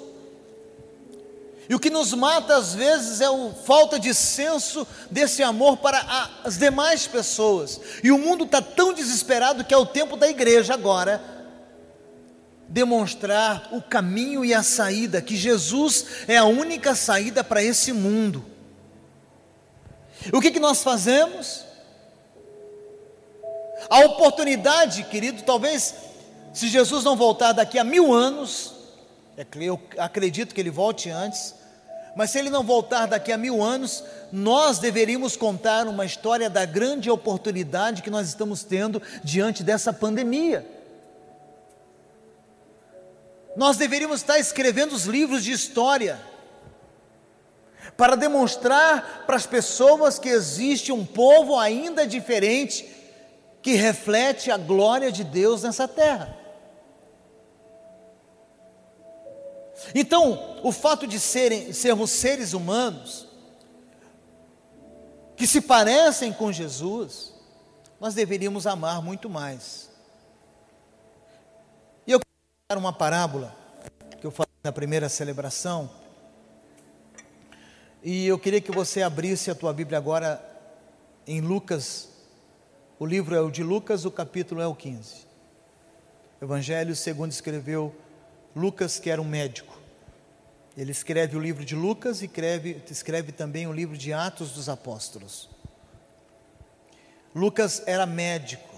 E 1.70 1.76
o 1.76 1.80
que 1.80 1.92
nos 1.92 2.16
mata 2.16 2.58
às 2.58 2.74
vezes 2.74 3.22
é 3.22 3.28
a 3.28 3.54
falta 3.64 4.00
de 4.00 4.12
senso 4.12 4.88
desse 5.12 5.44
amor 5.44 5.78
para 5.78 6.04
as 6.44 6.58
demais 6.58 7.06
pessoas. 7.06 7.80
E 8.04 8.12
o 8.12 8.18
mundo 8.18 8.46
está 8.46 8.60
tão 8.60 8.92
desesperado 8.92 9.64
que 9.64 9.72
é 9.72 9.78
o 9.78 9.86
tempo 9.86 10.18
da 10.18 10.28
igreja 10.28 10.74
agora 10.74 11.22
demonstrar 12.68 13.70
o 13.72 13.82
caminho 13.82 14.44
e 14.44 14.54
a 14.54 14.64
saída, 14.64 15.22
que 15.22 15.36
Jesus 15.36 16.06
é 16.28 16.38
a 16.38 16.46
única 16.46 16.96
saída 16.96 17.44
para 17.44 17.64
esse 17.64 17.94
mundo. 17.94 18.44
O 20.34 20.42
que, 20.42 20.52
que 20.52 20.60
nós 20.60 20.84
fazemos? 20.84 21.66
A 23.90 24.00
oportunidade, 24.00 25.04
querido, 25.04 25.44
talvez, 25.44 25.96
se 26.52 26.68
Jesus 26.68 27.04
não 27.04 27.16
voltar 27.16 27.54
daqui 27.54 27.78
a 27.80 27.84
mil 27.84 28.14
anos, 28.14 28.74
é 29.38 29.46
eu 29.62 29.80
acredito 29.98 30.54
que 30.54 30.62
ele 30.62 30.70
volte 30.70 31.10
antes, 31.10 31.56
mas 32.20 32.32
se 32.32 32.38
ele 32.38 32.50
não 32.50 32.66
voltar 32.66 33.06
daqui 33.06 33.32
a 33.32 33.38
mil 33.38 33.64
anos, 33.64 34.04
nós 34.30 34.78
deveríamos 34.78 35.38
contar 35.38 35.88
uma 35.88 36.06
história 36.06 36.50
da 36.50 36.66
grande 36.66 37.10
oportunidade 37.10 38.02
que 38.02 38.10
nós 38.10 38.28
estamos 38.28 38.62
tendo 38.62 39.02
diante 39.24 39.64
dessa 39.64 39.94
pandemia. 39.94 40.68
Nós 43.56 43.78
deveríamos 43.78 44.20
estar 44.20 44.38
escrevendo 44.38 44.92
os 44.92 45.06
livros 45.06 45.46
de 45.46 45.54
história, 45.54 46.20
para 47.96 48.18
demonstrar 48.18 49.24
para 49.26 49.38
as 49.38 49.46
pessoas 49.46 50.20
que 50.20 50.28
existe 50.28 50.92
um 50.92 51.06
povo 51.06 51.58
ainda 51.58 52.06
diferente, 52.06 52.86
que 53.62 53.76
reflete 53.76 54.52
a 54.52 54.58
glória 54.58 55.10
de 55.10 55.24
Deus 55.24 55.64
nessa 55.64 55.88
terra. 55.88 56.39
Então, 59.94 60.60
o 60.64 60.72
fato 60.72 61.08
de 61.08 61.20
serem, 61.20 61.74
sermos 61.74 62.10
seres 62.12 62.54
humanos, 62.54 63.28
que 65.36 65.48
se 65.48 65.62
parecem 65.62 66.34
com 66.34 66.52
Jesus, 66.52 67.34
nós 68.00 68.14
deveríamos 68.14 68.68
amar 68.68 69.02
muito 69.02 69.30
mais. 69.30 69.90
E 72.06 72.12
eu 72.12 72.20
quero 72.20 72.30
dar 72.70 72.78
uma 72.78 72.94
parábola 72.94 73.56
que 74.20 74.28
eu 74.28 74.32
falei 74.32 74.50
na 74.64 74.72
primeira 74.72 75.08
celebração, 75.08 75.90
e 78.04 78.28
eu 78.28 78.40
queria 78.40 78.62
que 78.62 78.72
você 78.72 79.02
abrisse 79.02 79.52
a 79.52 79.56
tua 79.56 79.74
Bíblia 79.74 79.98
agora 79.98 80.44
em 81.28 81.42
Lucas 81.42 82.10
o 83.00 83.06
livro 83.06 83.34
é 83.34 83.40
o 83.40 83.50
de 83.50 83.64
Lucas, 83.64 84.04
o 84.04 84.12
capítulo 84.12 84.60
é 84.60 84.68
o 84.68 84.76
15. 84.76 85.26
Evangelho 86.42 86.94
segundo 86.94 87.32
escreveu 87.32 87.96
Lucas, 88.56 89.00
que 89.00 89.10
era 89.10 89.22
um 89.22 89.26
médico. 89.26 89.78
Ele 90.78 90.92
escreve 90.92 91.36
o 91.36 91.40
livro 91.40 91.66
de 91.66 91.76
Lucas 91.76 92.22
e 92.22 92.26
escreve, 92.26 92.82
escreve 92.90 93.32
também 93.32 93.68
o 93.68 93.74
livro 93.74 93.98
de 93.98 94.14
Atos 94.14 94.52
dos 94.52 94.70
Apóstolos. 94.70 95.50
Lucas 97.36 97.84
era 97.86 98.06
médico. 98.06 98.76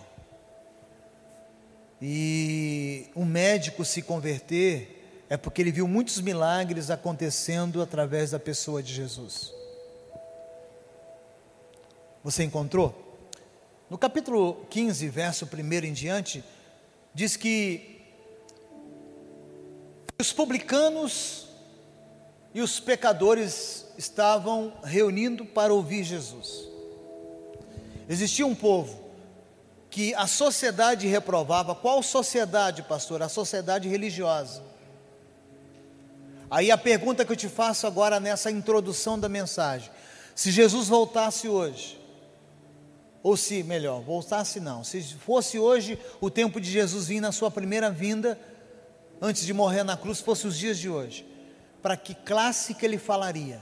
E 2.01 3.07
um 3.15 3.23
médico 3.23 3.85
se 3.85 4.01
converter 4.01 5.25
é 5.29 5.37
porque 5.37 5.61
ele 5.61 5.71
viu 5.71 5.87
muitos 5.87 6.19
milagres 6.19 6.89
acontecendo 6.89 7.81
através 7.81 8.31
da 8.31 8.39
pessoa 8.39 8.81
de 8.81 8.93
Jesus. 8.93 9.53
Você 12.23 12.43
encontrou? 12.43 13.19
No 13.89 13.97
capítulo 13.97 14.65
15, 14.69 15.07
verso 15.09 15.45
1 15.45 15.85
em 15.85 15.93
diante, 15.93 16.43
diz 17.13 17.37
que 17.37 18.00
os 20.21 20.31
publicanos 20.31 21.47
e 22.53 22.61
os 22.61 22.79
pecadores 22.79 23.85
estavam 23.97 24.73
reunindo 24.83 25.45
para 25.45 25.73
ouvir 25.73 26.03
Jesus. 26.03 26.67
Existia 28.07 28.45
um 28.45 28.55
povo 28.55 28.99
que 29.89 30.13
a 30.15 30.27
sociedade 30.27 31.07
reprovava. 31.07 31.75
Qual 31.75 32.01
sociedade, 32.01 32.83
pastor? 32.83 33.21
A 33.21 33.29
sociedade 33.29 33.89
religiosa. 33.89 34.63
Aí 36.49 36.71
a 36.71 36.77
pergunta 36.77 37.23
que 37.25 37.31
eu 37.31 37.37
te 37.37 37.47
faço 37.47 37.87
agora 37.87 38.19
nessa 38.19 38.51
introdução 38.51 39.19
da 39.19 39.29
mensagem: 39.29 39.89
se 40.35 40.51
Jesus 40.51 40.87
voltasse 40.87 41.47
hoje, 41.47 41.99
ou 43.23 43.37
se, 43.37 43.63
melhor, 43.63 44.01
voltasse 44.01 44.59
não, 44.59 44.83
se 44.83 45.01
fosse 45.01 45.59
hoje 45.59 45.97
o 46.19 46.29
tempo 46.29 46.59
de 46.59 46.69
Jesus 46.69 47.07
vir 47.07 47.21
na 47.21 47.31
sua 47.31 47.51
primeira 47.51 47.89
vinda, 47.91 48.37
antes 49.21 49.45
de 49.45 49.53
morrer 49.53 49.83
na 49.83 49.95
cruz, 49.95 50.19
fosse 50.19 50.47
os 50.47 50.57
dias 50.57 50.79
de 50.79 50.89
hoje, 50.89 51.25
para 51.81 51.95
que 51.95 52.15
classe 52.15 52.73
que 52.73 52.83
ele 52.83 52.97
falaria? 52.97 53.61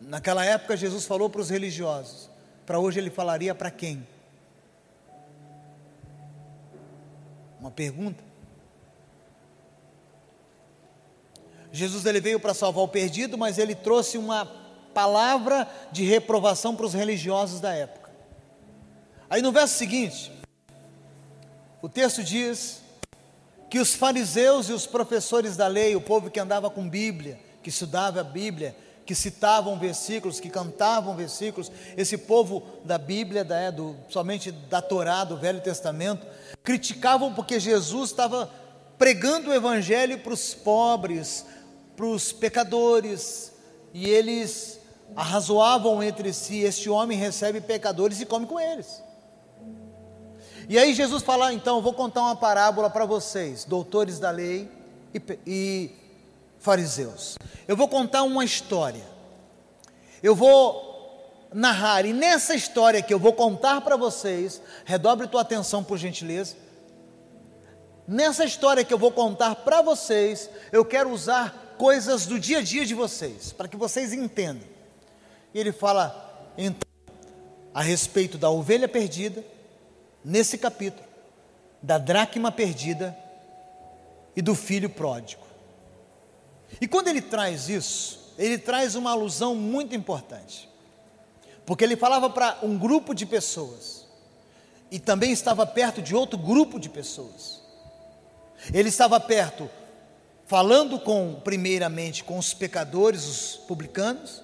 Naquela 0.00 0.44
época 0.44 0.76
Jesus 0.76 1.04
falou 1.04 1.28
para 1.28 1.40
os 1.40 1.50
religiosos, 1.50 2.30
para 2.64 2.78
hoje 2.78 3.00
ele 3.00 3.10
falaria 3.10 3.54
para 3.54 3.70
quem? 3.70 4.06
Uma 7.58 7.72
pergunta. 7.72 8.22
Jesus 11.72 12.06
ele 12.06 12.20
veio 12.20 12.38
para 12.38 12.54
salvar 12.54 12.84
o 12.84 12.88
perdido, 12.88 13.36
mas 13.36 13.58
ele 13.58 13.74
trouxe 13.74 14.16
uma 14.16 14.46
palavra 14.94 15.68
de 15.92 16.04
reprovação 16.04 16.74
para 16.74 16.86
os 16.86 16.94
religiosos 16.94 17.60
da 17.60 17.74
época. 17.74 18.10
Aí 19.28 19.42
no 19.42 19.52
verso 19.52 19.76
seguinte, 19.76 20.32
o 21.82 21.88
texto 21.88 22.22
diz 22.22 22.80
que 23.68 23.78
os 23.78 23.94
fariseus 23.94 24.68
e 24.68 24.72
os 24.72 24.86
professores 24.86 25.56
da 25.56 25.66
lei, 25.66 25.94
o 25.94 26.00
povo 26.00 26.30
que 26.30 26.40
andava 26.40 26.70
com 26.70 26.88
Bíblia, 26.88 27.38
que 27.62 27.68
estudava 27.68 28.20
a 28.20 28.24
Bíblia, 28.24 28.74
que 29.04 29.14
citavam 29.14 29.78
versículos, 29.78 30.38
que 30.38 30.50
cantavam 30.50 31.16
versículos, 31.16 31.72
esse 31.96 32.18
povo 32.18 32.62
da 32.84 32.98
Bíblia, 32.98 33.42
da, 33.42 33.58
é, 33.58 33.72
do, 33.72 33.96
somente 34.08 34.50
da 34.52 34.82
Torá, 34.82 35.24
do 35.24 35.36
Velho 35.36 35.60
Testamento, 35.60 36.26
criticavam 36.62 37.32
porque 37.32 37.58
Jesus 37.58 38.10
estava 38.10 38.50
pregando 38.98 39.50
o 39.50 39.54
Evangelho 39.54 40.18
para 40.18 40.34
os 40.34 40.52
pobres, 40.54 41.46
para 41.96 42.04
os 42.04 42.32
pecadores, 42.32 43.52
e 43.94 44.08
eles 44.08 44.78
arrazoavam 45.16 46.02
entre 46.02 46.32
si: 46.32 46.60
este 46.60 46.90
homem 46.90 47.16
recebe 47.16 47.60
pecadores 47.60 48.20
e 48.20 48.26
come 48.26 48.46
com 48.46 48.60
eles. 48.60 49.02
E 50.68 50.78
aí 50.78 50.92
Jesus 50.92 51.22
fala: 51.22 51.52
então, 51.52 51.80
vou 51.80 51.94
contar 51.94 52.20
uma 52.20 52.36
parábola 52.36 52.90
para 52.90 53.06
vocês, 53.06 53.64
doutores 53.64 54.18
da 54.18 54.30
lei 54.30 54.68
e, 55.14 55.38
e 55.46 55.90
fariseus. 56.58 57.38
Eu 57.66 57.76
vou 57.76 57.88
contar 57.88 58.22
uma 58.22 58.44
história. 58.44 59.04
Eu 60.22 60.34
vou 60.34 60.86
narrar, 61.54 62.04
e 62.04 62.12
nessa 62.12 62.54
história 62.54 63.00
que 63.00 63.14
eu 63.14 63.18
vou 63.18 63.32
contar 63.32 63.80
para 63.80 63.96
vocês, 63.96 64.60
redobre 64.84 65.26
tua 65.26 65.40
atenção 65.40 65.82
por 65.82 65.96
gentileza. 65.96 66.56
Nessa 68.06 68.44
história 68.44 68.84
que 68.84 68.92
eu 68.92 68.98
vou 68.98 69.12
contar 69.12 69.54
para 69.54 69.80
vocês, 69.80 70.50
eu 70.70 70.84
quero 70.84 71.10
usar 71.10 71.76
coisas 71.78 72.26
do 72.26 72.38
dia 72.38 72.58
a 72.58 72.62
dia 72.62 72.84
de 72.84 72.94
vocês, 72.94 73.52
para 73.52 73.68
que 73.68 73.76
vocês 73.76 74.12
entendam. 74.12 74.66
E 75.54 75.58
ele 75.58 75.72
fala 75.72 76.50
então 76.58 76.88
a 77.72 77.80
respeito 77.80 78.36
da 78.36 78.50
ovelha 78.50 78.88
perdida, 78.88 79.44
nesse 80.24 80.58
capítulo, 80.58 81.06
da 81.82 81.98
dracma 81.98 82.50
perdida 82.50 83.16
e 84.34 84.42
do 84.42 84.54
filho 84.54 84.90
pródigo. 84.90 85.46
E 86.80 86.86
quando 86.86 87.08
ele 87.08 87.22
traz 87.22 87.68
isso, 87.68 88.34
ele 88.38 88.58
traz 88.58 88.94
uma 88.94 89.10
alusão 89.10 89.54
muito 89.54 89.94
importante, 89.94 90.68
porque 91.64 91.84
ele 91.84 91.96
falava 91.96 92.28
para 92.30 92.58
um 92.62 92.78
grupo 92.78 93.14
de 93.14 93.26
pessoas, 93.26 94.06
e 94.90 94.98
também 94.98 95.32
estava 95.32 95.66
perto 95.66 96.00
de 96.00 96.14
outro 96.14 96.38
grupo 96.38 96.78
de 96.78 96.88
pessoas. 96.88 97.60
Ele 98.72 98.88
estava 98.88 99.20
perto 99.20 99.70
falando 100.46 100.98
com 100.98 101.40
primeiramente 101.44 102.24
com 102.24 102.38
os 102.38 102.54
pecadores, 102.54 103.26
os 103.26 103.56
publicanos, 103.66 104.42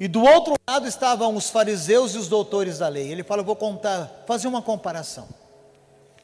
e 0.00 0.06
do 0.06 0.22
outro 0.22 0.54
lado 0.68 0.86
estavam 0.86 1.34
os 1.34 1.50
fariseus 1.50 2.14
e 2.14 2.18
os 2.18 2.28
doutores 2.28 2.78
da 2.78 2.88
lei. 2.88 3.10
Ele 3.10 3.24
fala, 3.24 3.42
vou 3.42 3.56
contar, 3.56 4.24
fazer 4.26 4.46
uma 4.46 4.62
comparação. 4.62 5.28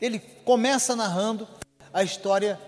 Ele 0.01 0.19
começa 0.19 0.95
narrando 0.95 1.49
a 1.93 2.03
história 2.03 2.59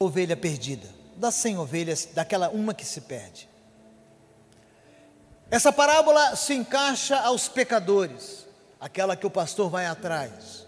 da 0.00 0.06
ovelha 0.06 0.36
perdida, 0.36 0.88
das 1.16 1.34
cem 1.34 1.58
ovelhas, 1.58 2.08
daquela 2.14 2.48
uma 2.48 2.72
que 2.72 2.84
se 2.84 3.02
perde. 3.02 3.48
Essa 5.50 5.72
parábola 5.72 6.36
se 6.36 6.54
encaixa 6.54 7.18
aos 7.20 7.48
pecadores, 7.48 8.46
aquela 8.80 9.16
que 9.16 9.26
o 9.26 9.30
pastor 9.30 9.68
vai 9.68 9.86
atrás. 9.86 10.66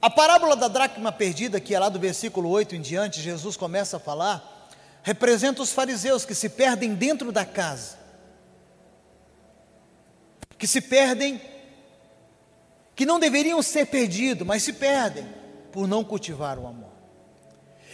A 0.00 0.08
parábola 0.08 0.54
da 0.54 0.68
dracma 0.68 1.10
perdida, 1.10 1.60
que 1.60 1.74
é 1.74 1.78
lá 1.78 1.88
do 1.88 1.98
versículo 1.98 2.48
8 2.50 2.76
em 2.76 2.80
diante, 2.80 3.20
Jesus 3.20 3.56
começa 3.56 3.96
a 3.96 4.00
falar, 4.00 4.57
representa 5.08 5.62
os 5.62 5.72
fariseus 5.72 6.26
que 6.26 6.34
se 6.34 6.50
perdem 6.50 6.94
dentro 6.94 7.32
da 7.32 7.42
casa, 7.42 7.96
que 10.58 10.66
se 10.66 10.82
perdem, 10.82 11.40
que 12.94 13.06
não 13.06 13.18
deveriam 13.18 13.62
ser 13.62 13.86
perdidos, 13.86 14.46
mas 14.46 14.62
se 14.62 14.74
perdem 14.74 15.26
por 15.72 15.88
não 15.88 16.04
cultivar 16.04 16.58
o 16.58 16.66
amor. 16.66 16.92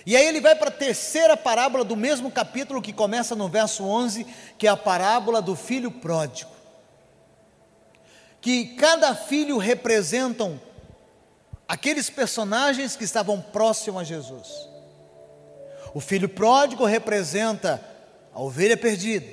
E 0.04 0.16
aí 0.16 0.26
ele 0.26 0.40
vai 0.40 0.56
para 0.56 0.70
a 0.70 0.72
terceira 0.72 1.36
parábola 1.36 1.84
do 1.84 1.94
mesmo 1.94 2.32
capítulo 2.32 2.82
que 2.82 2.92
começa 2.92 3.36
no 3.36 3.48
verso 3.48 3.84
11, 3.84 4.26
que 4.58 4.66
é 4.66 4.70
a 4.70 4.76
parábola 4.76 5.40
do 5.40 5.54
filho 5.54 5.92
pródigo. 5.92 6.50
Que 8.40 8.74
cada 8.74 9.14
filho 9.14 9.56
representam 9.56 10.60
aqueles 11.68 12.10
personagens 12.10 12.96
que 12.96 13.04
estavam 13.04 13.40
próximos 13.40 14.00
a 14.00 14.04
Jesus. 14.04 14.73
O 15.94 16.00
filho 16.00 16.28
pródigo 16.28 16.84
representa 16.84 17.80
a 18.34 18.42
ovelha 18.42 18.76
perdida. 18.76 19.26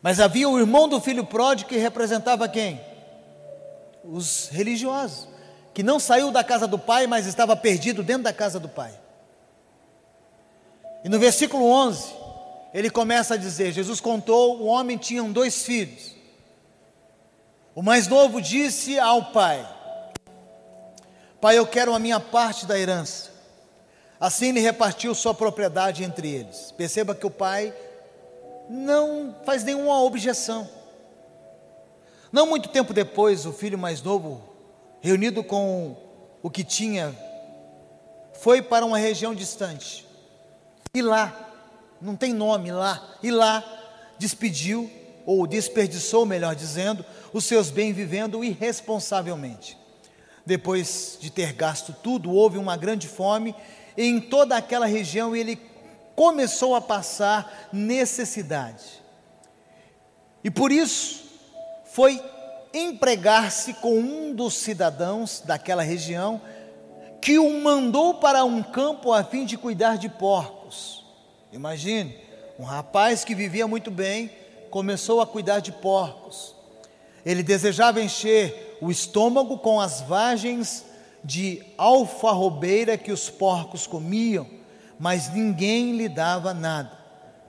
Mas 0.00 0.20
havia 0.20 0.48
o 0.48 0.58
irmão 0.58 0.88
do 0.88 1.00
filho 1.00 1.26
pródigo 1.26 1.68
que 1.68 1.76
representava 1.76 2.48
quem? 2.48 2.80
Os 4.04 4.48
religiosos, 4.48 5.28
que 5.74 5.82
não 5.82 5.98
saiu 5.98 6.30
da 6.30 6.44
casa 6.44 6.68
do 6.68 6.78
pai, 6.78 7.08
mas 7.08 7.26
estava 7.26 7.56
perdido 7.56 8.02
dentro 8.02 8.22
da 8.22 8.32
casa 8.32 8.60
do 8.60 8.68
pai. 8.68 8.92
E 11.04 11.08
no 11.08 11.18
versículo 11.18 11.66
11, 11.66 12.14
ele 12.72 12.88
começa 12.88 13.34
a 13.34 13.36
dizer: 13.36 13.72
Jesus 13.72 14.00
contou, 14.00 14.60
o 14.60 14.66
homem 14.66 14.96
tinha 14.96 15.22
dois 15.24 15.64
filhos. 15.64 16.14
O 17.74 17.82
mais 17.82 18.06
novo 18.06 18.40
disse 18.40 18.98
ao 18.98 19.32
pai: 19.32 19.68
Pai, 21.40 21.58
eu 21.58 21.66
quero 21.66 21.92
a 21.92 21.98
minha 21.98 22.20
parte 22.20 22.66
da 22.66 22.78
herança. 22.78 23.29
Assim 24.20 24.50
ele 24.50 24.60
repartiu 24.60 25.14
sua 25.14 25.32
propriedade 25.32 26.04
entre 26.04 26.28
eles. 26.28 26.72
Perceba 26.76 27.14
que 27.14 27.26
o 27.26 27.30
pai 27.30 27.74
não 28.68 29.34
faz 29.46 29.64
nenhuma 29.64 30.02
objeção. 30.02 30.68
Não 32.30 32.46
muito 32.46 32.68
tempo 32.68 32.92
depois, 32.92 33.46
o 33.46 33.52
filho 33.52 33.78
mais 33.78 34.02
novo, 34.02 34.42
reunido 35.00 35.42
com 35.42 35.96
o 36.42 36.50
que 36.50 36.62
tinha, 36.62 37.16
foi 38.34 38.60
para 38.60 38.84
uma 38.84 38.98
região 38.98 39.34
distante. 39.34 40.06
E 40.94 41.00
lá, 41.00 41.34
não 42.00 42.14
tem 42.14 42.32
nome 42.34 42.70
lá, 42.70 43.16
e 43.22 43.30
lá 43.30 43.64
despediu, 44.18 44.90
ou 45.24 45.46
desperdiçou, 45.46 46.26
melhor 46.26 46.54
dizendo, 46.54 47.04
os 47.32 47.44
seus 47.44 47.70
bens 47.70 47.94
vivendo 47.94 48.44
irresponsavelmente. 48.44 49.78
Depois 50.44 51.18
de 51.20 51.30
ter 51.30 51.52
gasto 51.52 51.94
tudo, 52.02 52.30
houve 52.30 52.58
uma 52.58 52.76
grande 52.76 53.08
fome 53.08 53.54
em 54.08 54.20
toda 54.20 54.56
aquela 54.56 54.86
região 54.86 55.36
ele 55.36 55.60
começou 56.16 56.74
a 56.74 56.80
passar 56.80 57.68
necessidade. 57.72 59.02
E 60.42 60.50
por 60.50 60.72
isso 60.72 61.24
foi 61.84 62.22
empregar-se 62.72 63.74
com 63.74 63.98
um 63.98 64.34
dos 64.34 64.54
cidadãos 64.54 65.42
daquela 65.44 65.82
região 65.82 66.40
que 67.20 67.38
o 67.38 67.60
mandou 67.60 68.14
para 68.14 68.42
um 68.44 68.62
campo 68.62 69.12
a 69.12 69.22
fim 69.22 69.44
de 69.44 69.58
cuidar 69.58 69.98
de 69.98 70.08
porcos. 70.08 71.04
Imagine, 71.52 72.16
um 72.58 72.64
rapaz 72.64 73.22
que 73.22 73.34
vivia 73.34 73.66
muito 73.66 73.90
bem 73.90 74.30
começou 74.70 75.20
a 75.20 75.26
cuidar 75.26 75.60
de 75.60 75.72
porcos. 75.72 76.54
Ele 77.26 77.42
desejava 77.42 78.00
encher 78.00 78.78
o 78.80 78.90
estômago 78.90 79.58
com 79.58 79.78
as 79.78 80.00
vagens 80.00 80.86
de 81.22 81.62
alfarrobeira 81.76 82.96
que 82.96 83.12
os 83.12 83.28
porcos 83.28 83.86
comiam, 83.86 84.46
mas 84.98 85.32
ninguém 85.32 85.96
lhe 85.96 86.08
dava 86.08 86.54
nada. 86.54 86.98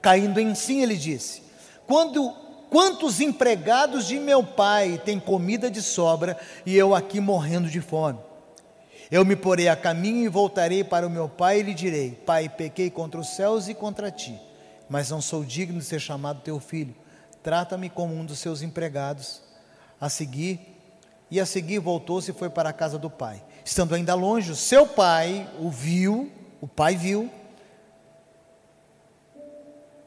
Caindo 0.02 0.40
em 0.40 0.56
si, 0.56 0.80
ele 0.80 0.96
disse: 0.96 1.44
Quando, 1.88 2.34
Quantos 2.72 3.20
empregados 3.20 4.08
de 4.08 4.18
meu 4.18 4.42
pai 4.42 4.98
têm 5.04 5.20
comida 5.20 5.70
de 5.70 5.82
sobra 5.82 6.40
e 6.66 6.74
eu 6.78 6.96
aqui 6.96 7.20
morrendo 7.20 7.70
de 7.70 7.82
fome? 7.82 8.18
Eu 9.12 9.26
me 9.26 9.36
porei 9.36 9.68
a 9.68 9.76
caminho 9.76 10.24
e 10.24 10.30
voltarei 10.30 10.82
para 10.82 11.06
o 11.06 11.10
meu 11.10 11.28
pai 11.28 11.60
e 11.60 11.64
lhe 11.64 11.74
direi: 11.74 12.12
Pai, 12.12 12.48
pequei 12.48 12.90
contra 12.90 13.20
os 13.20 13.36
céus 13.36 13.68
e 13.68 13.74
contra 13.74 14.10
ti, 14.10 14.40
mas 14.88 15.10
não 15.10 15.22
sou 15.22 15.44
digno 15.44 15.80
de 15.80 15.84
ser 15.86 16.00
chamado 16.00 16.40
teu 16.40 16.62
filho. 16.62 16.96
Trata-me 17.44 17.90
como 17.90 18.16
um 18.16 18.24
dos 18.24 18.40
seus 18.40 18.62
empregados. 18.62 19.42
A 20.00 20.08
seguir, 20.08 20.62
e 21.30 21.42
a 21.42 21.46
seguir 21.46 21.80
voltou-se 21.80 22.32
e 22.32 22.34
foi 22.34 22.50
para 22.50 22.70
a 22.70 22.74
casa 22.74 22.98
do 22.98 23.10
pai. 23.10 23.44
Estando 23.63 23.95
ainda 23.95 24.13
longe, 24.13 24.52
o 24.52 24.56
seu 24.56 24.88
pai 24.88 25.50
o 25.60 25.69
viu 25.69 26.32
o 26.62 26.67
pai 26.67 26.95
viu, 26.95 27.30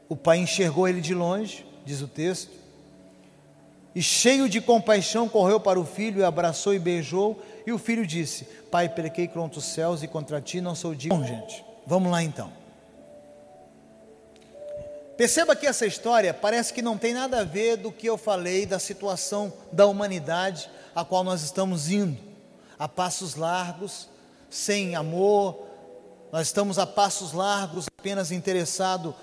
o 0.07 0.15
pai 0.15 0.37
enxergou 0.37 0.87
ele 0.87 1.01
de 1.01 1.13
longe, 1.13 1.65
diz 1.83 2.01
o 2.01 2.07
texto, 2.07 2.49
e 3.93 4.01
cheio 4.01 4.47
de 4.47 4.61
compaixão 4.61 5.27
correu 5.27 5.59
para 5.59 5.77
o 5.79 5.85
filho, 5.85 6.21
e 6.21 6.23
abraçou 6.23 6.73
e 6.73 6.79
beijou, 6.79 7.43
e 7.67 7.73
o 7.73 7.77
filho 7.77 8.07
disse: 8.07 8.45
Pai, 8.71 8.87
pequei 8.87 9.27
contra 9.27 9.59
os 9.59 9.65
céus 9.65 10.01
e 10.01 10.07
contra 10.07 10.39
ti, 10.39 10.61
não 10.61 10.73
sou 10.73 10.95
digno. 10.95 11.19
Bom, 11.19 11.25
gente, 11.25 11.63
vamos 11.85 12.09
lá 12.09 12.23
então. 12.23 12.51
Perceba 15.17 15.55
que 15.55 15.65
essa 15.65 15.85
história 15.85 16.33
parece 16.33 16.73
que 16.73 16.81
não 16.81 16.97
tem 16.97 17.13
nada 17.13 17.41
a 17.41 17.43
ver 17.43 17.77
do 17.77 17.91
que 17.91 18.07
eu 18.07 18.17
falei 18.17 18.65
da 18.65 18.79
situação 18.79 19.51
da 19.71 19.85
humanidade 19.85 20.69
a 20.93 21.03
qual 21.03 21.23
nós 21.23 21.41
estamos 21.41 21.89
indo, 21.89 22.17
a 22.77 22.87
passos 22.87 23.35
largos, 23.35 24.09
sem 24.49 24.95
amor, 24.95 25.65
nós 26.31 26.47
estamos 26.47 26.77
a 26.77 26.85
passos 26.85 27.31
largos 27.33 27.85
apenas 27.97 28.31
interessados 28.31 29.13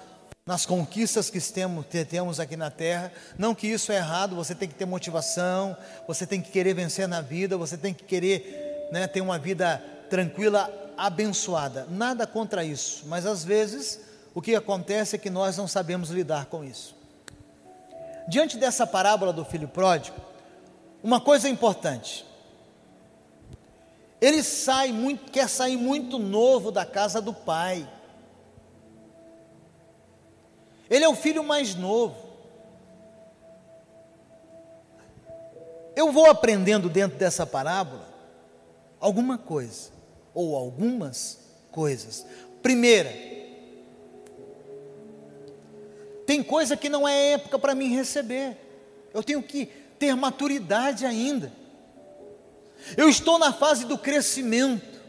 nas 0.44 0.66
conquistas 0.66 1.30
que 1.30 1.40
temos, 1.40 1.86
temos 2.08 2.40
aqui 2.40 2.56
na 2.56 2.70
terra. 2.70 3.12
Não 3.38 3.54
que 3.54 3.66
isso 3.66 3.92
é 3.92 3.96
errado, 3.96 4.34
você 4.34 4.54
tem 4.54 4.68
que 4.68 4.74
ter 4.74 4.86
motivação, 4.86 5.76
você 6.06 6.26
tem 6.26 6.40
que 6.40 6.50
querer 6.50 6.74
vencer 6.74 7.06
na 7.06 7.20
vida, 7.20 7.56
você 7.56 7.76
tem 7.76 7.94
que 7.94 8.04
querer 8.04 8.88
né, 8.90 9.06
ter 9.06 9.20
uma 9.20 9.38
vida 9.38 9.82
tranquila, 10.10 10.70
abençoada. 10.96 11.86
Nada 11.90 12.26
contra 12.26 12.64
isso, 12.64 13.04
mas 13.06 13.26
às 13.26 13.44
vezes 13.44 14.00
o 14.34 14.42
que 14.42 14.54
acontece 14.54 15.16
é 15.16 15.18
que 15.18 15.30
nós 15.30 15.56
não 15.56 15.68
sabemos 15.68 16.10
lidar 16.10 16.46
com 16.46 16.64
isso. 16.64 16.94
Diante 18.28 18.56
dessa 18.56 18.86
parábola 18.86 19.32
do 19.32 19.44
filho 19.44 19.68
pródigo, 19.68 20.16
uma 21.02 21.20
coisa 21.20 21.48
importante. 21.48 22.24
Ele 24.22 24.40
sai 24.44 24.92
muito, 24.92 25.32
quer 25.32 25.48
sair 25.48 25.76
muito 25.76 26.16
novo 26.16 26.70
da 26.70 26.86
casa 26.86 27.20
do 27.20 27.34
pai. 27.34 27.88
Ele 30.88 31.04
é 31.04 31.08
o 31.08 31.16
filho 31.16 31.42
mais 31.42 31.74
novo. 31.74 32.14
Eu 35.96 36.12
vou 36.12 36.26
aprendendo 36.26 36.88
dentro 36.88 37.18
dessa 37.18 37.44
parábola 37.44 38.08
alguma 39.00 39.36
coisa, 39.36 39.90
ou 40.32 40.54
algumas 40.54 41.40
coisas. 41.72 42.24
Primeira, 42.62 43.10
tem 46.24 46.44
coisa 46.44 46.76
que 46.76 46.88
não 46.88 47.08
é 47.08 47.32
época 47.32 47.58
para 47.58 47.74
mim 47.74 47.92
receber. 47.92 48.56
Eu 49.12 49.24
tenho 49.24 49.42
que 49.42 49.66
ter 49.98 50.14
maturidade 50.14 51.04
ainda. 51.04 51.52
Eu 52.96 53.08
estou 53.08 53.38
na 53.38 53.52
fase 53.52 53.84
do 53.84 53.98
crescimento. 53.98 55.00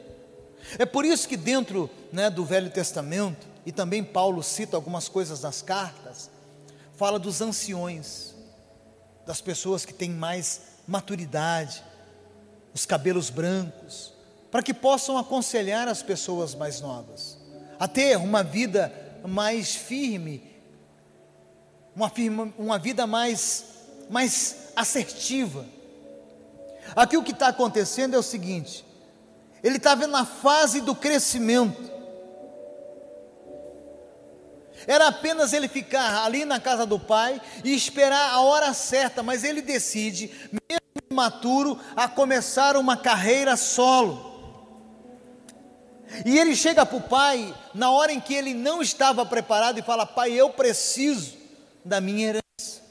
É 0.77 0.85
por 0.85 1.05
isso 1.05 1.27
que 1.27 1.37
dentro 1.37 1.89
né, 2.11 2.29
do 2.29 2.45
Velho 2.45 2.69
Testamento 2.69 3.47
e 3.65 3.71
também 3.71 4.03
Paulo 4.03 4.41
cita 4.43 4.75
algumas 4.75 5.07
coisas 5.07 5.41
nas 5.41 5.61
cartas, 5.61 6.29
fala 6.95 7.17
dos 7.17 7.41
anciões, 7.41 8.33
das 9.25 9.41
pessoas 9.41 9.85
que 9.85 9.93
têm 9.93 10.09
mais 10.09 10.61
maturidade, 10.87 11.83
os 12.73 12.85
cabelos 12.85 13.29
brancos, 13.29 14.13
para 14.51 14.61
que 14.61 14.73
possam 14.73 15.17
aconselhar 15.17 15.87
as 15.87 16.03
pessoas 16.03 16.53
mais 16.55 16.81
novas 16.81 17.43
a 17.79 17.87
ter 17.87 18.17
uma 18.17 18.43
vida 18.43 18.93
mais 19.25 19.75
firme, 19.75 20.41
uma, 21.95 22.09
firma, 22.09 22.53
uma 22.57 22.79
vida 22.79 23.05
mais, 23.05 23.65
mais 24.09 24.69
assertiva. 24.75 25.65
Aqui 26.95 27.17
o 27.17 27.23
que 27.23 27.31
está 27.31 27.47
acontecendo 27.47 28.15
é 28.15 28.19
o 28.19 28.23
seguinte: 28.23 28.85
ele 29.63 29.77
está 29.77 29.95
vendo 29.95 30.11
na 30.11 30.25
fase 30.25 30.81
do 30.81 30.93
crescimento, 30.93 31.91
era 34.87 35.07
apenas 35.07 35.53
ele 35.53 35.67
ficar 35.67 36.23
ali 36.25 36.45
na 36.45 36.59
casa 36.59 36.85
do 36.85 36.99
pai 36.99 37.41
e 37.63 37.73
esperar 37.73 38.31
a 38.31 38.41
hora 38.41 38.73
certa, 38.73 39.23
mas 39.23 39.43
ele 39.43 39.61
decide, 39.61 40.31
mesmo 40.51 40.83
imaturo, 41.09 41.79
a 41.95 42.07
começar 42.07 42.75
uma 42.75 42.97
carreira 42.97 43.55
solo. 43.55 44.31
E 46.25 46.37
ele 46.37 46.55
chega 46.55 46.85
para 46.85 46.97
o 46.97 47.01
pai 47.01 47.55
na 47.73 47.89
hora 47.89 48.11
em 48.11 48.19
que 48.19 48.33
ele 48.33 48.53
não 48.53 48.81
estava 48.81 49.25
preparado 49.25 49.79
e 49.79 49.83
fala: 49.83 50.05
Pai, 50.05 50.31
eu 50.31 50.49
preciso 50.49 51.35
da 51.83 51.99
minha 51.99 52.27
herança. 52.27 52.81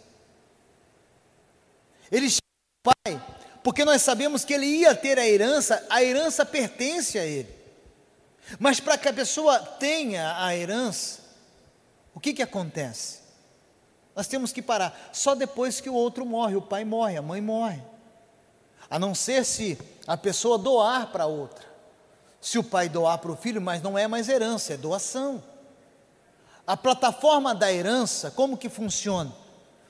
Ele 2.11 2.29
chega 2.29 2.43
para 2.83 2.91
o 2.91 2.95
pai, 3.05 3.37
porque 3.63 3.85
nós 3.85 4.03
sabemos 4.03 4.45
que 4.45 4.55
ele 4.55 4.67
ia 4.67 4.95
ter 4.95 5.19
a 5.19 5.27
herança, 5.27 5.85
a 5.89 6.03
herança 6.03 6.45
pertence 6.45 7.19
a 7.19 7.25
ele. 7.25 7.49
Mas 8.59 8.81
para 8.81 8.99
que 8.99 9.09
a 9.09 9.13
pessoa 9.13 9.59
tenha 9.59 10.37
a 10.45 10.55
herança, 10.55 11.21
o 12.15 12.21
que, 12.21 12.35
que 12.35 12.43
acontece? 12.43 13.21
Nós 14.15 14.27
temos 14.27 14.53
que 14.53 14.61
parar 14.61 15.11
só 15.13 15.35
depois 15.35 15.81
que 15.81 15.89
o 15.89 15.95
outro 15.95 16.27
morre, 16.27 16.57
o 16.57 16.63
pai 16.63 16.85
morre, 16.85 17.17
a 17.17 17.23
mãe 17.23 17.41
morre. 17.41 17.83
A 18.91 18.99
não 18.99 19.15
ser 19.15 19.45
se 19.45 19.79
a 20.07 20.17
pessoa 20.17 20.59
doar 20.59 21.11
para 21.11 21.27
outra. 21.27 21.65
Se 22.41 22.59
o 22.59 22.65
pai 22.65 22.89
doar 22.89 23.19
para 23.19 23.31
o 23.31 23.37
filho, 23.37 23.63
mas 23.63 23.81
não 23.81 23.97
é 23.97 24.07
mais 24.07 24.29
herança, 24.29 24.75
é 24.75 24.77
doação. 24.77 25.43
A 26.67 26.77
plataforma 26.77 27.55
da 27.55 27.73
herança, 27.73 28.31
como 28.31 28.57
que 28.57 28.69
funciona? 28.69 29.33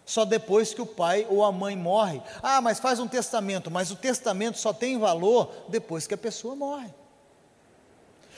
Só 0.05 0.25
depois 0.25 0.75
que 0.75 0.83
o 0.83 0.87
pai 0.87 1.27
ou 1.29 1.45
a 1.45 1.53
mãe 1.53 1.77
morre. 1.77 2.21
Ah, 2.43 2.61
mas 2.61 2.81
faz 2.81 2.99
um 2.99 3.07
testamento, 3.07 3.71
mas 3.71 3.91
o 3.91 3.97
testamento 3.97 4.59
só 4.59 4.73
tem 4.73 4.99
valor 4.99 5.51
depois 5.69 6.07
que 6.07 6.15
a 6.15 6.19
pessoa 6.19 6.57
morre. 6.57 6.93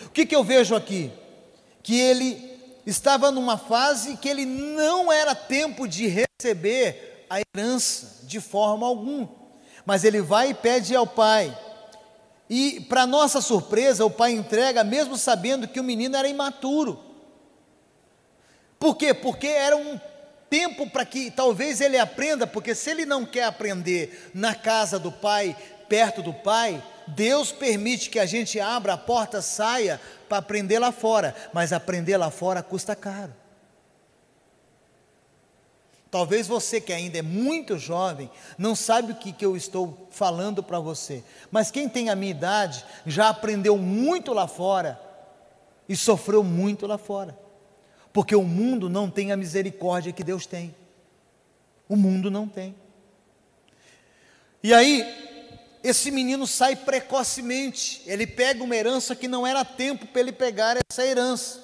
O 0.03 0.11
que, 0.11 0.27
que 0.27 0.37
eu 0.37 0.44
vejo 0.44 0.74
aqui? 0.74 1.11
Que 1.83 1.98
ele 1.98 2.55
estava 2.87 3.31
numa 3.31 3.57
fase 3.57 4.16
que 4.16 4.29
ele 4.29 4.44
não 4.44 5.11
era 5.11 5.35
tempo 5.35 5.88
de 5.88 6.07
receber 6.07 7.27
a 7.31 7.40
herança 7.40 8.27
de 8.27 8.40
forma 8.40 8.87
alguma. 8.87 9.29
Mas 9.87 10.05
ele 10.05 10.20
vai 10.20 10.50
e 10.50 10.55
pede 10.55 10.94
ao 10.94 11.07
pai. 11.07 11.57
E, 12.48 12.81
para 12.88 13.07
nossa 13.07 13.40
surpresa, 13.40 14.05
o 14.05 14.11
pai 14.11 14.33
entrega, 14.33 14.85
mesmo 14.85 15.16
sabendo 15.16 15.66
que 15.66 15.81
o 15.81 15.85
menino 15.85 16.16
era 16.16 16.29
imaturo. 16.29 16.98
Por 18.79 18.96
quê? 18.96 19.14
Porque 19.14 19.46
era 19.46 19.77
um 19.77 19.98
tempo 20.54 20.88
para 20.88 21.04
que 21.04 21.32
talvez 21.32 21.80
ele 21.80 21.98
aprenda, 21.98 22.46
porque 22.46 22.76
se 22.76 22.88
ele 22.88 23.04
não 23.04 23.26
quer 23.26 23.42
aprender 23.42 24.30
na 24.32 24.54
casa 24.54 25.00
do 25.00 25.10
pai, 25.10 25.56
perto 25.88 26.22
do 26.22 26.32
pai, 26.32 26.80
Deus 27.08 27.50
permite 27.50 28.08
que 28.08 28.20
a 28.20 28.24
gente 28.24 28.60
abra 28.60 28.92
a 28.92 28.96
porta, 28.96 29.42
saia 29.42 30.00
para 30.28 30.38
aprender 30.38 30.78
lá 30.78 30.92
fora, 30.92 31.34
mas 31.52 31.72
aprender 31.72 32.16
lá 32.16 32.30
fora 32.30 32.62
custa 32.62 32.94
caro. 32.94 33.34
Talvez 36.08 36.46
você 36.46 36.80
que 36.80 36.92
ainda 36.92 37.18
é 37.18 37.22
muito 37.22 37.76
jovem 37.76 38.30
não 38.56 38.76
sabe 38.76 39.10
o 39.10 39.16
que, 39.16 39.32
que 39.32 39.44
eu 39.44 39.56
estou 39.56 40.06
falando 40.12 40.62
para 40.62 40.78
você, 40.78 41.24
mas 41.50 41.72
quem 41.72 41.88
tem 41.88 42.10
a 42.10 42.14
minha 42.14 42.30
idade 42.30 42.84
já 43.04 43.28
aprendeu 43.28 43.76
muito 43.76 44.32
lá 44.32 44.46
fora 44.46 45.00
e 45.88 45.96
sofreu 45.96 46.44
muito 46.44 46.86
lá 46.86 46.96
fora, 46.96 47.36
porque 48.14 48.37
o 48.37 48.44
mundo 48.44 48.88
não 48.88 49.11
tem 49.11 49.33
a 49.33 49.37
misericórdia 49.37 50.12
que 50.12 50.22
Deus 50.22 50.46
tem. 50.46 50.72
O 51.88 51.96
mundo 51.96 52.31
não 52.31 52.46
tem. 52.46 52.77
E 54.62 54.72
aí, 54.72 55.05
esse 55.83 56.12
menino 56.12 56.46
sai 56.46 56.77
precocemente, 56.77 58.03
ele 58.07 58.24
pega 58.24 58.62
uma 58.62 58.77
herança 58.77 59.16
que 59.16 59.27
não 59.27 59.44
era 59.44 59.64
tempo 59.64 60.07
para 60.07 60.20
ele 60.20 60.31
pegar 60.31 60.77
essa 60.88 61.05
herança. 61.05 61.61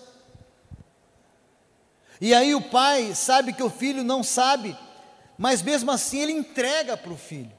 E 2.21 2.35
aí 2.35 2.53
o 2.53 2.61
pai 2.61 3.15
sabe 3.15 3.53
que 3.53 3.63
o 3.63 3.71
filho 3.71 4.03
não 4.03 4.25
sabe, 4.25 4.77
mas 5.39 5.63
mesmo 5.63 5.93
assim 5.93 6.19
ele 6.19 6.33
entrega 6.33 6.97
para 6.97 7.13
o 7.13 7.17
filho. 7.17 7.53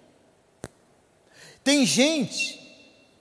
Tem 1.63 1.85
gente 1.85 2.59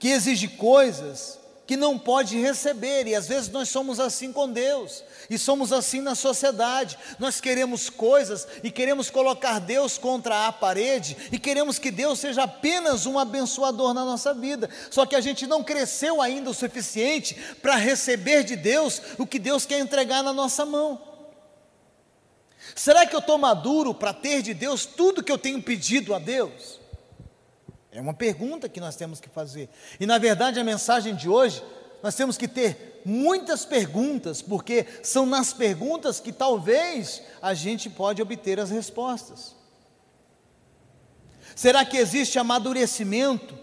que 0.00 0.08
exige 0.08 0.48
coisas 0.48 1.38
que 1.64 1.76
não 1.76 1.96
pode 1.96 2.36
receber, 2.36 3.06
e 3.06 3.14
às 3.14 3.28
vezes 3.28 3.48
nós 3.48 3.68
somos 3.68 4.00
assim 4.00 4.32
com 4.32 4.50
Deus, 4.50 5.04
e 5.30 5.38
somos 5.38 5.72
assim 5.72 6.00
na 6.00 6.16
sociedade. 6.16 6.98
Nós 7.18 7.40
queremos 7.40 7.88
coisas 7.88 8.46
e 8.64 8.70
queremos 8.70 9.08
colocar 9.08 9.60
Deus 9.60 9.96
contra 9.96 10.48
a 10.48 10.52
parede, 10.52 11.16
e 11.30 11.38
queremos 11.38 11.78
que 11.78 11.92
Deus 11.92 12.18
seja 12.18 12.42
apenas 12.42 13.06
um 13.06 13.16
abençoador 13.16 13.94
na 13.94 14.04
nossa 14.04 14.34
vida, 14.34 14.68
só 14.90 15.06
que 15.06 15.14
a 15.14 15.20
gente 15.20 15.46
não 15.46 15.62
cresceu 15.62 16.20
ainda 16.20 16.50
o 16.50 16.54
suficiente 16.54 17.36
para 17.62 17.76
receber 17.76 18.42
de 18.42 18.56
Deus 18.56 19.00
o 19.16 19.26
que 19.26 19.38
Deus 19.38 19.64
quer 19.64 19.78
entregar 19.78 20.24
na 20.24 20.32
nossa 20.32 20.66
mão. 20.66 21.00
Será 22.74 23.06
que 23.06 23.14
eu 23.14 23.20
estou 23.20 23.38
maduro 23.38 23.94
para 23.94 24.12
ter 24.12 24.42
de 24.42 24.52
Deus 24.52 24.84
tudo 24.84 25.22
que 25.22 25.30
eu 25.30 25.38
tenho 25.38 25.62
pedido 25.62 26.14
a 26.14 26.18
Deus? 26.18 26.80
É 27.92 28.00
uma 28.00 28.14
pergunta 28.14 28.68
que 28.68 28.80
nós 28.80 28.94
temos 28.96 29.20
que 29.20 29.28
fazer. 29.28 29.68
E 29.98 30.06
na 30.06 30.18
verdade 30.18 30.60
a 30.60 30.64
mensagem 30.64 31.14
de 31.14 31.28
hoje, 31.28 31.62
nós 32.02 32.14
temos 32.14 32.36
que 32.36 32.48
ter 32.48 33.02
muitas 33.04 33.64
perguntas, 33.64 34.42
porque 34.42 34.86
são 35.02 35.26
nas 35.26 35.52
perguntas 35.52 36.20
que 36.20 36.32
talvez 36.32 37.22
a 37.40 37.54
gente 37.54 37.88
pode 37.88 38.20
obter 38.22 38.58
as 38.58 38.70
respostas. 38.70 39.54
Será 41.54 41.84
que 41.84 41.96
existe 41.96 42.38
amadurecimento 42.38 43.58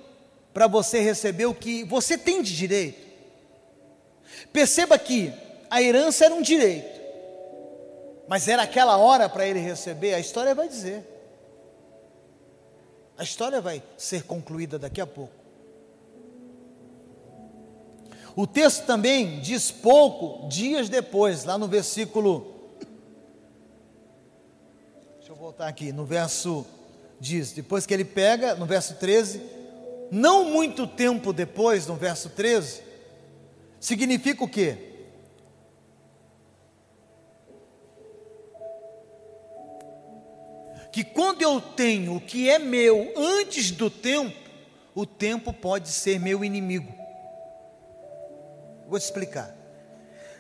para 0.54 0.68
você 0.68 1.00
receber 1.00 1.46
o 1.46 1.54
que 1.54 1.84
você 1.84 2.18
tem 2.18 2.42
de 2.42 2.56
direito? 2.56 3.08
Perceba 4.52 4.98
que 4.98 5.34
a 5.70 5.82
herança 5.82 6.26
era 6.26 6.34
um 6.34 6.42
direito, 6.42 7.00
mas 8.28 8.48
era 8.48 8.64
aquela 8.64 8.98
hora 8.98 9.28
para 9.28 9.46
ele 9.46 9.60
receber, 9.60 10.14
a 10.14 10.20
história 10.20 10.54
vai 10.54 10.68
dizer. 10.68 11.04
A 13.18 13.24
história 13.24 13.60
vai 13.60 13.82
ser 13.98 14.24
concluída 14.24 14.78
daqui 14.78 15.02
a 15.02 15.08
pouco. 15.08 15.47
O 18.38 18.46
texto 18.46 18.86
também 18.86 19.40
diz 19.40 19.72
pouco 19.72 20.48
dias 20.48 20.90
depois, 20.90 21.44
lá 21.44 21.58
no 21.58 21.68
versículo. 21.68 22.54
Deixa 25.18 25.32
eu 25.32 25.36
voltar 25.36 25.68
aqui, 25.68 25.92
no 25.92 26.06
verso. 26.06 26.64
Diz, 27.20 27.52
depois 27.52 27.88
que 27.88 27.96
ele 27.96 28.06
pega, 28.06 28.54
no 28.54 28.68
verso 28.68 28.94
13, 28.94 29.42
não 30.12 30.52
muito 30.52 30.86
tempo 30.86 31.34
depois, 31.34 31.88
no 31.88 31.96
verso 31.96 32.30
13, 32.30 32.84
significa 33.80 34.44
o 34.44 34.48
quê? 34.48 34.78
Que 40.92 41.04
quando 41.04 41.42
eu 41.42 41.60
tenho 41.60 42.18
o 42.18 42.22
que 42.22 42.48
é 42.48 42.60
meu 42.60 43.14
antes 43.18 43.72
do 43.72 43.90
tempo, 43.90 44.38
o 44.94 45.08
tempo 45.08 45.52
pode 45.52 45.90
ser 45.90 46.20
meu 46.20 46.46
inimigo. 46.46 47.07
Vou 48.88 49.00
te 49.00 49.04
explicar. 49.04 49.54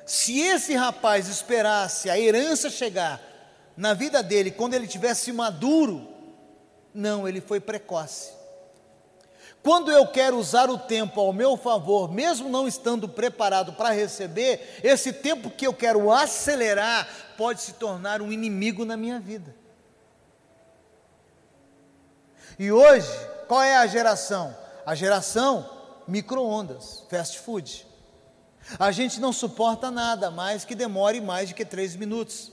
Se 0.06 0.40
esse 0.40 0.74
rapaz 0.74 1.28
esperasse 1.28 2.10
a 2.10 2.18
herança 2.18 2.70
chegar 2.70 3.22
na 3.76 3.94
vida 3.94 4.24
dele 4.24 4.52
quando 4.52 4.74
ele 4.74 4.88
tivesse 4.88 5.32
maduro, 5.32 6.08
não, 6.94 7.28
ele 7.28 7.42
foi 7.42 7.60
precoce. 7.60 8.32
Quando 9.62 9.92
eu 9.92 10.08
quero 10.08 10.38
usar 10.38 10.70
o 10.70 10.78
tempo 10.78 11.20
ao 11.20 11.34
meu 11.34 11.58
favor, 11.58 12.10
mesmo 12.10 12.48
não 12.48 12.68
estando 12.68 13.10
preparado 13.10 13.74
para 13.74 13.90
receber, 13.90 14.80
esse 14.82 15.12
tempo 15.12 15.50
que 15.50 15.68
eu 15.68 15.74
quero 15.74 16.10
acelerar 16.10 17.06
pode 17.36 17.62
se 17.62 17.74
tornar 17.74 18.22
um 18.22 18.32
inimigo 18.32 18.86
na 18.86 18.96
minha 18.96 19.20
vida. 19.20 19.54
E 22.58 22.72
hoje, 22.72 23.12
qual 23.48 23.62
é 23.62 23.76
a 23.76 23.86
geração? 23.86 24.56
A 24.86 24.96
geração 24.96 25.70
micro-ondas, 26.08 27.04
fast 27.10 27.38
food. 27.40 27.86
A 28.78 28.92
gente 28.92 29.20
não 29.20 29.32
suporta 29.32 29.90
nada 29.90 30.30
mais 30.30 30.66
que 30.66 30.76
demore 30.76 31.22
mais 31.22 31.50
de 31.50 31.56
que 31.56 31.64
três 31.64 31.96
minutos. 31.96 32.52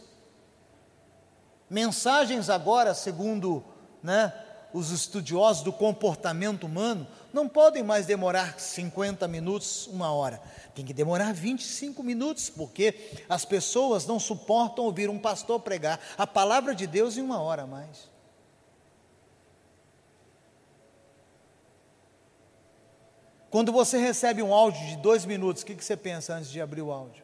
Mensagens 1.69 2.49
agora, 2.49 2.95
segundo 2.95 3.65
né, 4.03 4.33
os 4.73 4.91
estudiosos 4.91 5.63
do 5.63 5.73
comportamento 5.73 6.65
humano, 6.65 7.07
não 7.33 7.49
podem 7.49 7.83
mais 7.83 8.07
demorar 8.07 8.59
50 8.59 9.27
minutos, 9.27 9.89
uma 9.89 10.13
hora. 10.13 10.41
Tem 10.75 10.85
que 10.85 10.93
demorar 10.93 11.33
25 11.33 12.03
minutos, 12.03 12.51
porque 12.51 13.13
as 13.29 13.45
pessoas 13.45 14.07
não 14.07 14.21
suportam 14.21 14.85
ouvir 14.85 15.09
um 15.09 15.19
pastor 15.19 15.61
pregar 15.61 15.99
a 16.17 16.27
palavra 16.27 16.75
de 16.75 16.87
Deus 16.87 17.17
em 17.17 17.23
uma 17.23 17.41
hora 17.41 17.63
a 17.63 17.67
mais. 17.67 18.14
Quando 23.55 23.71
você 23.71 23.99
recebe 23.99 24.43
um 24.43 24.53
áudio 24.53 24.85
de 24.85 24.97
dois 24.97 25.25
minutos, 25.25 25.63
o 25.63 25.67
que, 25.67 25.77
que 25.77 25.85
você 25.85 25.97
pensa 25.97 26.35
antes 26.35 26.51
de 26.51 26.61
abrir 26.61 26.83
o 26.83 26.91
áudio? 26.91 27.23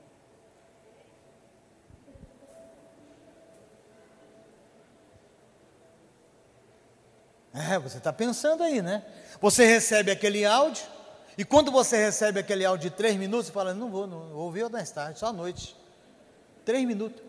É, 7.53 7.77
você 7.81 7.99
está 7.99 8.13
pensando 8.13 8.63
aí, 8.63 8.81
né? 8.81 9.05
Você 9.41 9.67
recebe 9.67 10.13
aquele 10.13 10.45
áudio, 10.45 10.85
e 11.37 11.45
quando 11.45 11.73
você 11.73 11.97
recebe 11.97 12.39
aquele 12.39 12.65
áudio 12.65 12.89
de 12.89 12.97
três 12.97 13.17
minutos, 13.17 13.47
você 13.47 13.53
fala: 13.53 13.75
não 13.75 13.91
vou, 13.91 14.07
não 14.07 14.29
vou 14.29 14.45
ouvir 14.45 14.71
mais 14.71 14.89
tarde, 14.93 15.19
só 15.19 15.27
à 15.27 15.33
noite. 15.33 15.77
Três 16.65 16.87
minutos. 16.87 17.21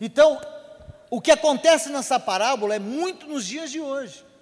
Então, 0.00 0.40
o 1.08 1.20
que 1.20 1.30
acontece 1.30 1.90
nessa 1.90 2.18
parábola 2.18 2.74
é 2.74 2.80
muito 2.80 3.28
nos 3.28 3.46
dias 3.46 3.70
de 3.70 3.80
hoje. 3.80 4.33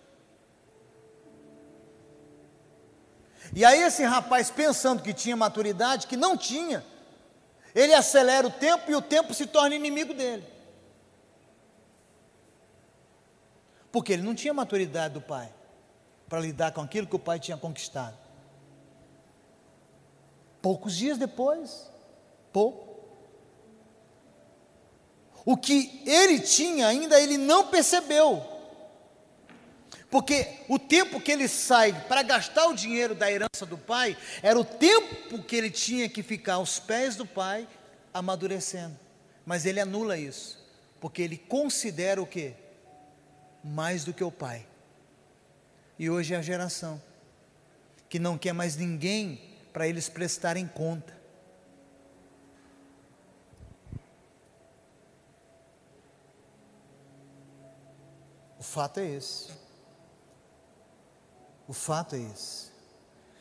E 3.54 3.64
aí 3.64 3.82
esse 3.82 4.02
rapaz 4.02 4.50
pensando 4.50 5.02
que 5.02 5.12
tinha 5.12 5.36
maturidade, 5.36 6.06
que 6.06 6.16
não 6.16 6.36
tinha, 6.36 6.84
ele 7.74 7.92
acelera 7.92 8.46
o 8.46 8.50
tempo 8.50 8.90
e 8.90 8.94
o 8.94 9.02
tempo 9.02 9.34
se 9.34 9.46
torna 9.46 9.74
inimigo 9.74 10.14
dele. 10.14 10.46
Porque 13.90 14.12
ele 14.14 14.22
não 14.22 14.34
tinha 14.34 14.54
maturidade 14.54 15.14
do 15.14 15.20
pai 15.20 15.52
para 16.28 16.40
lidar 16.40 16.72
com 16.72 16.80
aquilo 16.80 17.06
que 17.06 17.16
o 17.16 17.18
pai 17.18 17.38
tinha 17.38 17.58
conquistado. 17.58 18.16
Poucos 20.62 20.96
dias 20.96 21.18
depois, 21.18 21.90
pouco. 22.52 22.92
O 25.44 25.56
que 25.56 26.02
ele 26.06 26.40
tinha 26.40 26.86
ainda 26.86 27.20
ele 27.20 27.36
não 27.36 27.66
percebeu. 27.66 28.51
Porque 30.12 30.58
o 30.68 30.78
tempo 30.78 31.18
que 31.18 31.32
ele 31.32 31.48
sai 31.48 31.90
para 32.06 32.22
gastar 32.22 32.66
o 32.66 32.74
dinheiro 32.74 33.14
da 33.14 33.32
herança 33.32 33.64
do 33.64 33.78
pai, 33.78 34.14
era 34.42 34.60
o 34.60 34.64
tempo 34.64 35.42
que 35.42 35.56
ele 35.56 35.70
tinha 35.70 36.06
que 36.06 36.22
ficar 36.22 36.56
aos 36.56 36.78
pés 36.78 37.16
do 37.16 37.24
pai, 37.24 37.66
amadurecendo. 38.12 38.94
Mas 39.46 39.64
ele 39.64 39.80
anula 39.80 40.18
isso, 40.18 40.62
porque 41.00 41.22
ele 41.22 41.38
considera 41.38 42.20
o 42.20 42.26
que? 42.26 42.52
Mais 43.64 44.04
do 44.04 44.12
que 44.12 44.22
o 44.22 44.30
pai. 44.30 44.66
E 45.98 46.10
hoje 46.10 46.34
é 46.34 46.36
a 46.36 46.42
geração 46.42 47.02
que 48.06 48.18
não 48.18 48.36
quer 48.36 48.52
mais 48.52 48.76
ninguém 48.76 49.40
para 49.72 49.88
eles 49.88 50.10
prestarem 50.10 50.68
conta. 50.68 51.16
O 58.58 58.62
fato 58.62 59.00
é 59.00 59.08
esse. 59.08 59.61
O 61.68 61.72
fato 61.72 62.16
é 62.16 62.18
esse. 62.18 62.70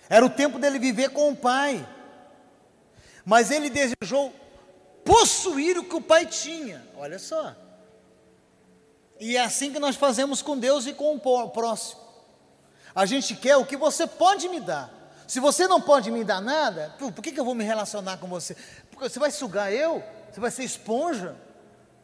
Era 0.09 0.25
o 0.25 0.29
tempo 0.29 0.59
dele 0.59 0.77
viver 0.77 1.09
com 1.09 1.31
o 1.31 1.35
pai. 1.35 1.87
Mas 3.25 3.51
ele 3.51 3.69
desejou 3.69 4.33
possuir 5.05 5.77
o 5.77 5.83
que 5.83 5.95
o 5.95 6.01
pai 6.01 6.25
tinha. 6.25 6.85
Olha 6.97 7.19
só. 7.19 7.55
E 9.19 9.37
é 9.37 9.41
assim 9.41 9.71
que 9.71 9.79
nós 9.79 9.95
fazemos 9.95 10.41
com 10.41 10.57
Deus 10.57 10.85
e 10.85 10.93
com 10.93 11.15
o 11.15 11.49
próximo. 11.49 12.01
A 12.93 13.05
gente 13.05 13.35
quer 13.35 13.55
o 13.55 13.65
que 13.65 13.77
você 13.77 14.05
pode 14.05 14.49
me 14.49 14.59
dar. 14.59 14.91
Se 15.27 15.39
você 15.39 15.67
não 15.67 15.79
pode 15.79 16.11
me 16.11 16.23
dar 16.23 16.41
nada, 16.41 16.93
por 16.97 17.13
que, 17.21 17.31
que 17.31 17.39
eu 17.39 17.45
vou 17.45 17.55
me 17.55 17.63
relacionar 17.63 18.17
com 18.17 18.27
você? 18.27 18.55
Porque 18.89 19.07
você 19.07 19.17
vai 19.17 19.31
sugar 19.31 19.71
eu? 19.71 20.03
Você 20.29 20.39
vai 20.39 20.51
ser 20.51 20.63
esponja? 20.63 21.37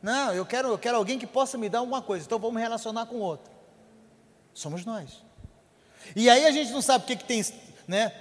Não, 0.01 0.34
eu 0.34 0.45
quero, 0.45 0.69
eu 0.69 0.77
quero 0.77 0.95
alguém 0.95 1.19
que 1.19 1.27
possa 1.27 1.58
me 1.58 1.67
dar 1.67 1.80
alguma 1.80 2.01
coisa, 2.01 2.25
então 2.25 2.39
vou 2.39 2.51
me 2.51 2.62
relacionar 2.62 3.06
com 3.08 3.17
outro. 3.17 3.51
Somos 4.53 4.86
nós. 4.86 5.27
E 6.15 6.30
aí 6.30 6.46
a 6.46 6.52
gente 6.52 6.72
não 6.72 6.82
sabe 6.82 7.04
o 7.04 7.08
que, 7.08 7.15
que 7.15 7.26
tem, 7.26 7.43
né? 7.88 8.12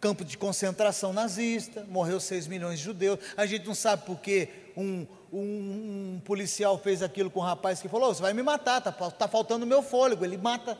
Campo 0.00 0.24
de 0.24 0.36
concentração 0.36 1.12
nazista, 1.12 1.84
morreu 1.88 2.18
6 2.18 2.46
milhões 2.46 2.78
de 2.78 2.84
judeus. 2.84 3.20
A 3.36 3.46
gente 3.46 3.66
não 3.66 3.74
sabe 3.74 4.04
por 4.04 4.18
que 4.18 4.48
um, 4.76 5.06
um, 5.32 5.38
um, 5.38 6.20
policial 6.24 6.76
fez 6.76 7.02
aquilo 7.02 7.30
com 7.30 7.40
um 7.40 7.44
rapaz 7.44 7.80
que 7.80 7.88
falou: 7.88 8.10
oh, 8.10 8.14
Você 8.14 8.20
vai 8.20 8.34
me 8.34 8.42
matar, 8.42 8.78
está 8.78 8.92
tá 8.92 9.28
faltando 9.28 9.66
meu 9.66 9.82
fôlego. 9.82 10.24
Ele 10.24 10.36
mata. 10.36 10.76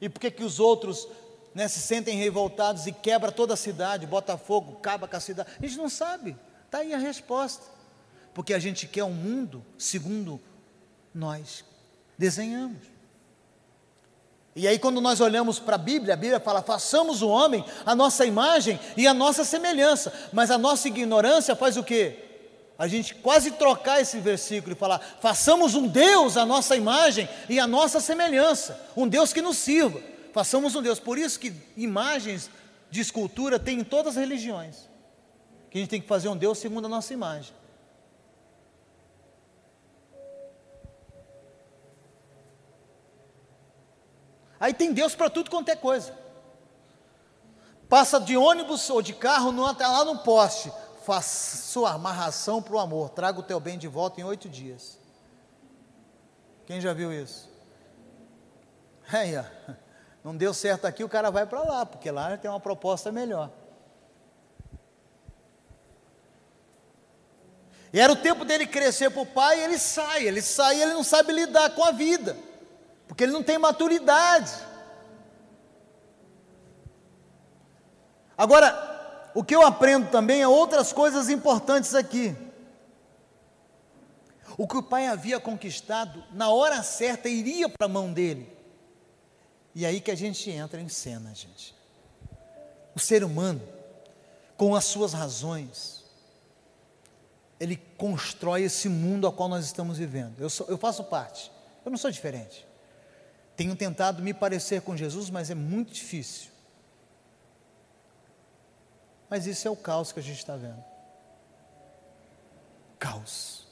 E 0.00 0.08
por 0.08 0.20
que, 0.20 0.30
que 0.30 0.44
os 0.44 0.58
outros 0.58 1.08
né, 1.54 1.68
se 1.68 1.80
sentem 1.80 2.16
revoltados 2.16 2.86
e 2.86 2.92
quebra 2.92 3.32
toda 3.32 3.54
a 3.54 3.56
cidade, 3.56 4.06
bota 4.06 4.36
fogo, 4.36 4.76
acaba 4.78 5.06
com 5.06 5.16
a 5.16 5.20
cidade? 5.20 5.50
A 5.58 5.66
gente 5.66 5.78
não 5.78 5.88
sabe. 5.88 6.36
Está 6.66 6.78
aí 6.78 6.92
a 6.92 6.98
resposta. 6.98 7.64
Porque 8.34 8.54
a 8.54 8.58
gente 8.58 8.86
quer 8.86 9.04
um 9.04 9.12
mundo 9.12 9.64
segundo 9.76 10.40
nós 11.14 11.64
desenhamos. 12.16 12.97
E 14.58 14.66
aí, 14.66 14.76
quando 14.76 15.00
nós 15.00 15.20
olhamos 15.20 15.60
para 15.60 15.76
a 15.76 15.78
Bíblia, 15.78 16.14
a 16.14 16.16
Bíblia 16.16 16.40
fala: 16.40 16.60
façamos 16.60 17.22
o 17.22 17.28
homem 17.28 17.64
a 17.86 17.94
nossa 17.94 18.26
imagem 18.26 18.78
e 18.96 19.06
a 19.06 19.14
nossa 19.14 19.44
semelhança. 19.44 20.12
Mas 20.32 20.50
a 20.50 20.58
nossa 20.58 20.88
ignorância 20.88 21.54
faz 21.54 21.76
o 21.76 21.84
quê? 21.84 22.24
A 22.76 22.88
gente 22.88 23.14
quase 23.14 23.52
trocar 23.52 24.00
esse 24.00 24.18
versículo 24.18 24.72
e 24.72 24.76
falar: 24.76 25.00
façamos 25.20 25.76
um 25.76 25.86
Deus 25.86 26.36
a 26.36 26.44
nossa 26.44 26.74
imagem 26.74 27.28
e 27.48 27.60
a 27.60 27.68
nossa 27.68 28.00
semelhança, 28.00 28.76
um 28.96 29.06
Deus 29.06 29.32
que 29.32 29.40
nos 29.40 29.58
sirva. 29.58 30.00
Façamos 30.32 30.74
um 30.74 30.82
Deus. 30.82 30.98
Por 30.98 31.18
isso 31.18 31.38
que 31.38 31.54
imagens 31.76 32.50
de 32.90 33.00
escultura 33.00 33.60
tem 33.60 33.78
em 33.78 33.84
todas 33.84 34.16
as 34.16 34.20
religiões. 34.20 34.88
Que 35.70 35.78
a 35.78 35.80
gente 35.82 35.90
tem 35.90 36.00
que 36.00 36.08
fazer 36.08 36.28
um 36.30 36.36
Deus 36.36 36.58
segundo 36.58 36.86
a 36.86 36.88
nossa 36.88 37.12
imagem. 37.12 37.54
Aí 44.60 44.74
tem 44.74 44.92
Deus 44.92 45.14
para 45.14 45.30
tudo 45.30 45.50
quanto 45.50 45.68
é 45.68 45.76
coisa. 45.76 46.12
Passa 47.88 48.20
de 48.20 48.36
ônibus 48.36 48.88
ou 48.90 49.00
de 49.00 49.14
carro, 49.14 49.52
não 49.52 49.66
até 49.66 49.86
lá 49.86 50.04
no 50.04 50.18
poste. 50.18 50.72
Faça 51.04 51.56
sua 51.56 51.92
amarração 51.92 52.60
para 52.60 52.74
o 52.74 52.78
amor. 52.78 53.10
Traga 53.10 53.40
o 53.40 53.42
teu 53.42 53.58
bem 53.58 53.78
de 53.78 53.88
volta 53.88 54.20
em 54.20 54.24
oito 54.24 54.48
dias. 54.48 54.98
Quem 56.66 56.80
já 56.80 56.92
viu 56.92 57.12
isso? 57.12 57.48
É, 59.10 59.42
Não 60.22 60.36
deu 60.36 60.52
certo 60.52 60.84
aqui, 60.84 61.02
o 61.02 61.08
cara 61.08 61.30
vai 61.30 61.46
para 61.46 61.62
lá, 61.62 61.86
porque 61.86 62.10
lá 62.10 62.36
tem 62.36 62.50
uma 62.50 62.60
proposta 62.60 63.10
melhor. 63.10 63.50
E 67.90 67.98
era 67.98 68.12
o 68.12 68.16
tempo 68.16 68.44
dele 68.44 68.66
crescer 68.66 69.10
para 69.10 69.22
o 69.22 69.26
pai, 69.26 69.64
ele 69.64 69.78
sai, 69.78 70.24
ele 70.24 70.42
sai, 70.42 70.82
ele 70.82 70.92
não 70.92 71.02
sabe 71.02 71.32
lidar 71.32 71.70
com 71.70 71.82
a 71.82 71.90
vida, 71.90 72.36
porque 73.18 73.24
ele 73.24 73.32
não 73.32 73.42
tem 73.42 73.58
maturidade. 73.58 74.52
Agora, 78.36 79.32
o 79.34 79.42
que 79.42 79.56
eu 79.56 79.62
aprendo 79.62 80.08
também 80.08 80.40
é 80.40 80.46
outras 80.46 80.92
coisas 80.92 81.28
importantes 81.28 81.96
aqui. 81.96 82.36
O 84.56 84.68
que 84.68 84.76
o 84.76 84.82
pai 84.84 85.08
havia 85.08 85.40
conquistado, 85.40 86.22
na 86.30 86.50
hora 86.50 86.80
certa, 86.84 87.28
iria 87.28 87.68
para 87.68 87.86
a 87.86 87.88
mão 87.88 88.12
dele. 88.12 88.56
E 89.74 89.84
aí 89.84 90.00
que 90.00 90.12
a 90.12 90.16
gente 90.16 90.48
entra 90.48 90.80
em 90.80 90.88
cena, 90.88 91.34
gente. 91.34 91.74
O 92.94 93.00
ser 93.00 93.24
humano, 93.24 93.60
com 94.56 94.76
as 94.76 94.84
suas 94.84 95.12
razões, 95.12 96.04
ele 97.58 97.74
constrói 97.96 98.62
esse 98.62 98.88
mundo 98.88 99.26
ao 99.26 99.32
qual 99.32 99.48
nós 99.48 99.64
estamos 99.64 99.98
vivendo. 99.98 100.38
Eu, 100.38 100.48
sou, 100.48 100.68
eu 100.68 100.78
faço 100.78 101.02
parte, 101.02 101.50
eu 101.84 101.90
não 101.90 101.98
sou 101.98 102.12
diferente. 102.12 102.67
Tenho 103.58 103.74
tentado 103.74 104.22
me 104.22 104.32
parecer 104.32 104.82
com 104.82 104.96
Jesus, 104.96 105.30
mas 105.30 105.50
é 105.50 105.54
muito 105.54 105.92
difícil. 105.92 106.48
Mas 109.28 109.48
isso 109.48 109.66
é 109.66 109.70
o 109.70 109.74
caos 109.74 110.12
que 110.12 110.20
a 110.20 110.22
gente 110.22 110.38
está 110.38 110.54
vendo. 110.56 110.80
Caos. 113.00 113.66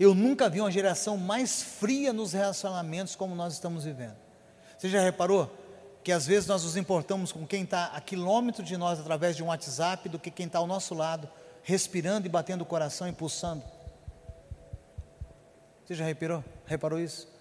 Eu 0.00 0.16
nunca 0.16 0.50
vi 0.50 0.60
uma 0.60 0.70
geração 0.72 1.16
mais 1.16 1.62
fria 1.62 2.12
nos 2.12 2.32
relacionamentos 2.32 3.14
como 3.14 3.36
nós 3.36 3.52
estamos 3.52 3.84
vivendo. 3.84 4.16
Você 4.76 4.88
já 4.88 5.00
reparou 5.00 5.48
que 6.02 6.10
às 6.10 6.26
vezes 6.26 6.48
nós 6.48 6.64
nos 6.64 6.76
importamos 6.76 7.30
com 7.30 7.46
quem 7.46 7.62
está 7.62 7.92
a 7.94 8.00
quilômetro 8.00 8.64
de 8.64 8.76
nós 8.76 8.98
através 8.98 9.36
de 9.36 9.44
um 9.44 9.46
WhatsApp 9.46 10.08
do 10.08 10.18
que 10.18 10.28
quem 10.28 10.46
está 10.46 10.58
ao 10.58 10.66
nosso 10.66 10.92
lado, 10.92 11.30
respirando 11.62 12.26
e 12.26 12.28
batendo 12.28 12.62
o 12.62 12.66
coração 12.66 13.06
e 13.06 13.12
pulsando? 13.12 13.62
Você 15.86 15.94
já 15.94 16.04
reparou? 16.04 16.44
Reparou 16.66 16.98
isso? 16.98 17.37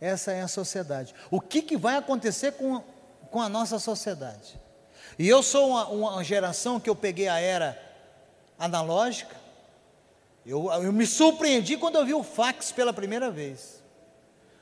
Essa 0.00 0.32
é 0.32 0.40
a 0.40 0.48
sociedade. 0.48 1.14
O 1.30 1.40
que, 1.40 1.60
que 1.60 1.76
vai 1.76 1.96
acontecer 1.96 2.52
com, 2.52 2.82
com 3.30 3.40
a 3.40 3.48
nossa 3.48 3.78
sociedade? 3.78 4.58
E 5.18 5.28
eu 5.28 5.42
sou 5.42 5.68
uma, 5.68 5.88
uma 5.88 6.24
geração 6.24 6.80
que 6.80 6.88
eu 6.88 6.96
peguei 6.96 7.28
a 7.28 7.38
era 7.38 7.80
analógica. 8.58 9.36
Eu, 10.46 10.70
eu 10.72 10.92
me 10.92 11.06
surpreendi 11.06 11.76
quando 11.76 11.96
eu 11.96 12.06
vi 12.06 12.14
o 12.14 12.22
fax 12.22 12.72
pela 12.72 12.92
primeira 12.92 13.30
vez. 13.30 13.82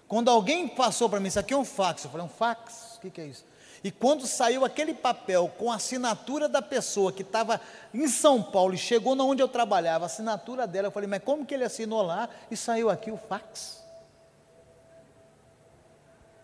Quando 0.08 0.30
alguém 0.30 0.66
passou 0.66 1.08
para 1.08 1.20
mim, 1.20 1.28
isso 1.28 1.38
aqui 1.38 1.54
é 1.54 1.56
um 1.56 1.64
fax, 1.64 2.04
eu 2.04 2.10
falei, 2.10 2.26
um 2.26 2.30
fax? 2.30 2.96
O 2.96 3.00
que, 3.00 3.10
que 3.10 3.20
é 3.20 3.26
isso? 3.26 3.44
E 3.84 3.92
quando 3.92 4.26
saiu 4.26 4.64
aquele 4.64 4.92
papel 4.92 5.52
com 5.56 5.70
a 5.70 5.76
assinatura 5.76 6.48
da 6.48 6.60
pessoa 6.60 7.12
que 7.12 7.22
estava 7.22 7.60
em 7.94 8.08
São 8.08 8.42
Paulo 8.42 8.74
e 8.74 8.78
chegou 8.78 9.14
na 9.14 9.22
onde 9.22 9.42
eu 9.42 9.46
trabalhava, 9.46 10.04
a 10.04 10.06
assinatura 10.06 10.66
dela, 10.66 10.88
eu 10.88 10.90
falei, 10.90 11.08
mas 11.08 11.22
como 11.22 11.46
que 11.46 11.54
ele 11.54 11.62
assinou 11.62 12.02
lá 12.02 12.28
e 12.50 12.56
saiu 12.56 12.90
aqui 12.90 13.10
o 13.10 13.16
fax? 13.16 13.84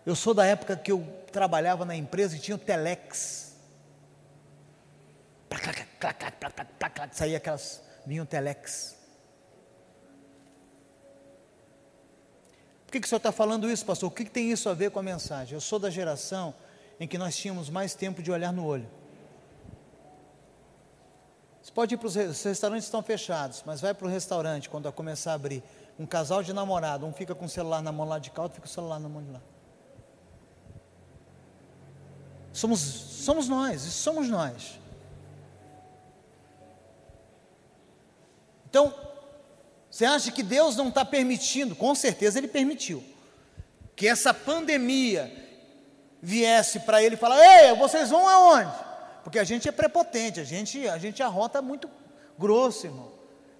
Eu 0.05 0.15
sou 0.15 0.33
da 0.33 0.45
época 0.45 0.75
que 0.75 0.91
eu 0.91 1.05
trabalhava 1.31 1.83
na 1.83 1.95
empresa 1.95 2.35
e 2.35 2.39
tinha 2.39 2.55
o 2.55 2.59
telex. 2.59 3.55
Saía 7.11 7.37
aquelas, 7.37 7.81
vinha 8.05 8.21
o 8.21 8.25
telex. 8.25 8.95
que, 12.95 13.01
que 13.01 13.07
o 13.07 13.09
senhor 13.09 13.17
está 13.17 13.31
falando 13.31 13.69
isso, 13.69 13.85
pastor? 13.85 14.07
O 14.07 14.11
que, 14.11 14.23
que 14.23 14.31
tem 14.31 14.51
isso 14.51 14.69
a 14.69 14.73
ver 14.73 14.91
com 14.91 14.99
a 14.99 15.03
mensagem? 15.03 15.53
Eu 15.53 15.61
sou 15.61 15.77
da 15.77 15.89
geração 15.89 16.53
em 16.99 17.07
que 17.07 17.17
nós 17.17 17.35
tínhamos 17.35 17.69
mais 17.69 17.93
tempo 17.93 18.23
de 18.23 18.31
olhar 18.31 18.53
no 18.53 18.65
olho. 18.65 18.87
Você 21.61 21.71
pode 21.71 21.95
ir 21.95 21.97
para 21.97 22.07
os 22.07 22.15
restaurantes 22.15 22.85
estão 22.85 23.01
fechados, 23.01 23.63
mas 23.65 23.81
vai 23.81 23.93
para 23.93 24.07
o 24.07 24.09
restaurante 24.09 24.69
quando 24.69 24.91
começar 24.93 25.31
a 25.31 25.35
abrir. 25.35 25.63
Um 25.99 26.05
casal 26.05 26.43
de 26.43 26.53
namorado, 26.53 27.05
um 27.05 27.11
fica 27.11 27.33
com 27.35 27.45
o 27.45 27.49
celular 27.49 27.81
na 27.81 27.91
mão 27.91 28.07
lá 28.07 28.19
de 28.19 28.29
cá, 28.29 28.43
outro 28.43 28.55
fica 28.55 28.67
com 28.67 28.71
o 28.71 28.73
celular 28.73 28.99
na 28.99 29.09
mão 29.09 29.23
de 29.23 29.31
lá. 29.31 29.41
Somos, 32.55 32.79
somos 32.79 33.49
nós, 33.49 33.81
somos 33.81 34.29
nós. 34.29 34.79
Então, 38.69 38.95
você 39.91 40.05
acha 40.05 40.31
que 40.31 40.41
Deus 40.41 40.77
não 40.77 40.87
está 40.87 41.03
permitindo? 41.03 41.75
Com 41.75 41.93
certeza 41.93 42.39
Ele 42.39 42.47
permitiu. 42.47 43.03
Que 43.93 44.07
essa 44.07 44.33
pandemia 44.33 45.29
viesse 46.21 46.79
para 46.79 47.03
Ele 47.03 47.15
e 47.15 47.17
falar: 47.17 47.37
Ei, 47.37 47.75
vocês 47.75 48.09
vão 48.09 48.25
aonde? 48.25 48.71
Porque 49.21 49.37
a 49.37 49.43
gente 49.43 49.67
é 49.67 49.71
prepotente, 49.73 50.39
a 50.39 50.45
gente, 50.45 50.87
a 50.87 50.97
gente 50.97 51.21
arrota 51.21 51.61
muito 51.61 51.89
grosso, 52.39 52.87
irmão. 52.87 53.11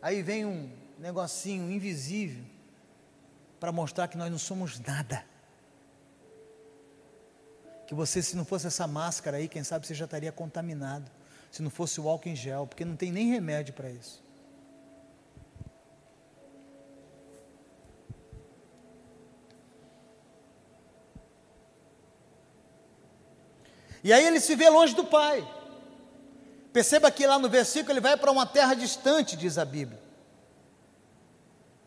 Aí 0.02 0.22
vem 0.22 0.46
um 0.46 0.72
negocinho 0.98 1.70
invisível 1.70 2.46
para 3.60 3.74
mostrar 3.74 4.08
que 4.08 4.18
nós 4.18 4.32
não 4.32 4.40
somos 4.40 4.80
nada. 4.80 5.26
Que 7.88 7.94
você, 7.94 8.22
se 8.22 8.36
não 8.36 8.44
fosse 8.44 8.68
essa 8.68 8.88
máscara 8.88 9.38
aí, 9.38 9.48
quem 9.48 9.64
sabe 9.64 9.86
você 9.86 9.94
já 9.94 10.06
estaria 10.06 10.32
contaminado. 10.32 11.10
Se 11.52 11.62
não 11.62 11.70
fosse 11.70 12.02
o 12.02 12.10
álcool 12.10 12.30
em 12.30 12.36
gel, 12.36 12.68
porque 12.68 12.84
não 12.84 12.96
tem 12.96 13.12
nem 13.12 13.30
remédio 13.30 13.74
para 13.74 13.90
isso. 13.90 14.24
E 24.04 24.14
aí 24.14 24.24
ele 24.24 24.40
se 24.40 24.56
vê 24.56 24.70
longe 24.70 24.94
do 24.94 25.04
pai. 25.04 25.44
Perceba 26.72 27.10
que 27.10 27.26
lá 27.26 27.40
no 27.40 27.50
versículo 27.50 27.94
ele 27.94 28.02
vai 28.02 28.16
para 28.16 28.30
uma 28.30 28.46
terra 28.46 28.76
distante, 28.76 29.36
diz 29.36 29.58
a 29.58 29.66
Bíblia. 29.66 30.00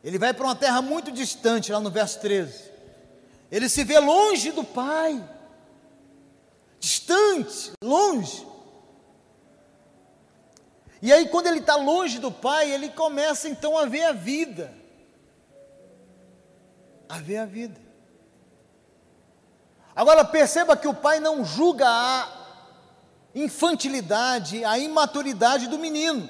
Ele 0.03 0.19
vai 0.19 0.35
para 0.35 0.45
uma 0.45 0.57
terra 0.57 0.83
muito 0.83 1.13
distante, 1.13 1.71
lá 1.71 1.79
no 1.79 1.91
verso 1.91 2.19
13. 2.21 2.73
Ele 3.53 3.69
se 3.69 3.85
vê 3.85 3.99
longe 3.99 4.51
do 4.51 4.65
pai. 4.65 5.23
Distante, 6.81 7.73
longe. 7.83 8.47
E 11.01 11.13
aí, 11.13 11.29
quando 11.29 11.47
ele 11.47 11.61
está 11.61 11.77
longe 11.77 12.19
do 12.19 12.31
pai, 12.31 12.71
ele 12.71 12.89
começa 12.89 13.49
então 13.49 13.79
a 13.79 13.87
ver 13.87 14.03
a 14.03 14.13
vida. 14.13 14.75
A 17.09 17.19
ver 17.19 17.39
a 17.39 17.47
vida. 17.47 17.81
Agora 19.95 20.25
perceba 20.25 20.77
que 20.77 20.87
o 20.87 20.95
pai 20.95 21.19
não 21.19 21.45
julga 21.45 21.89
a 21.89 22.29
infantilidade, 23.35 24.65
a 24.65 24.79
imaturidade 24.79 25.67
do 25.67 25.79
menino. 25.79 26.29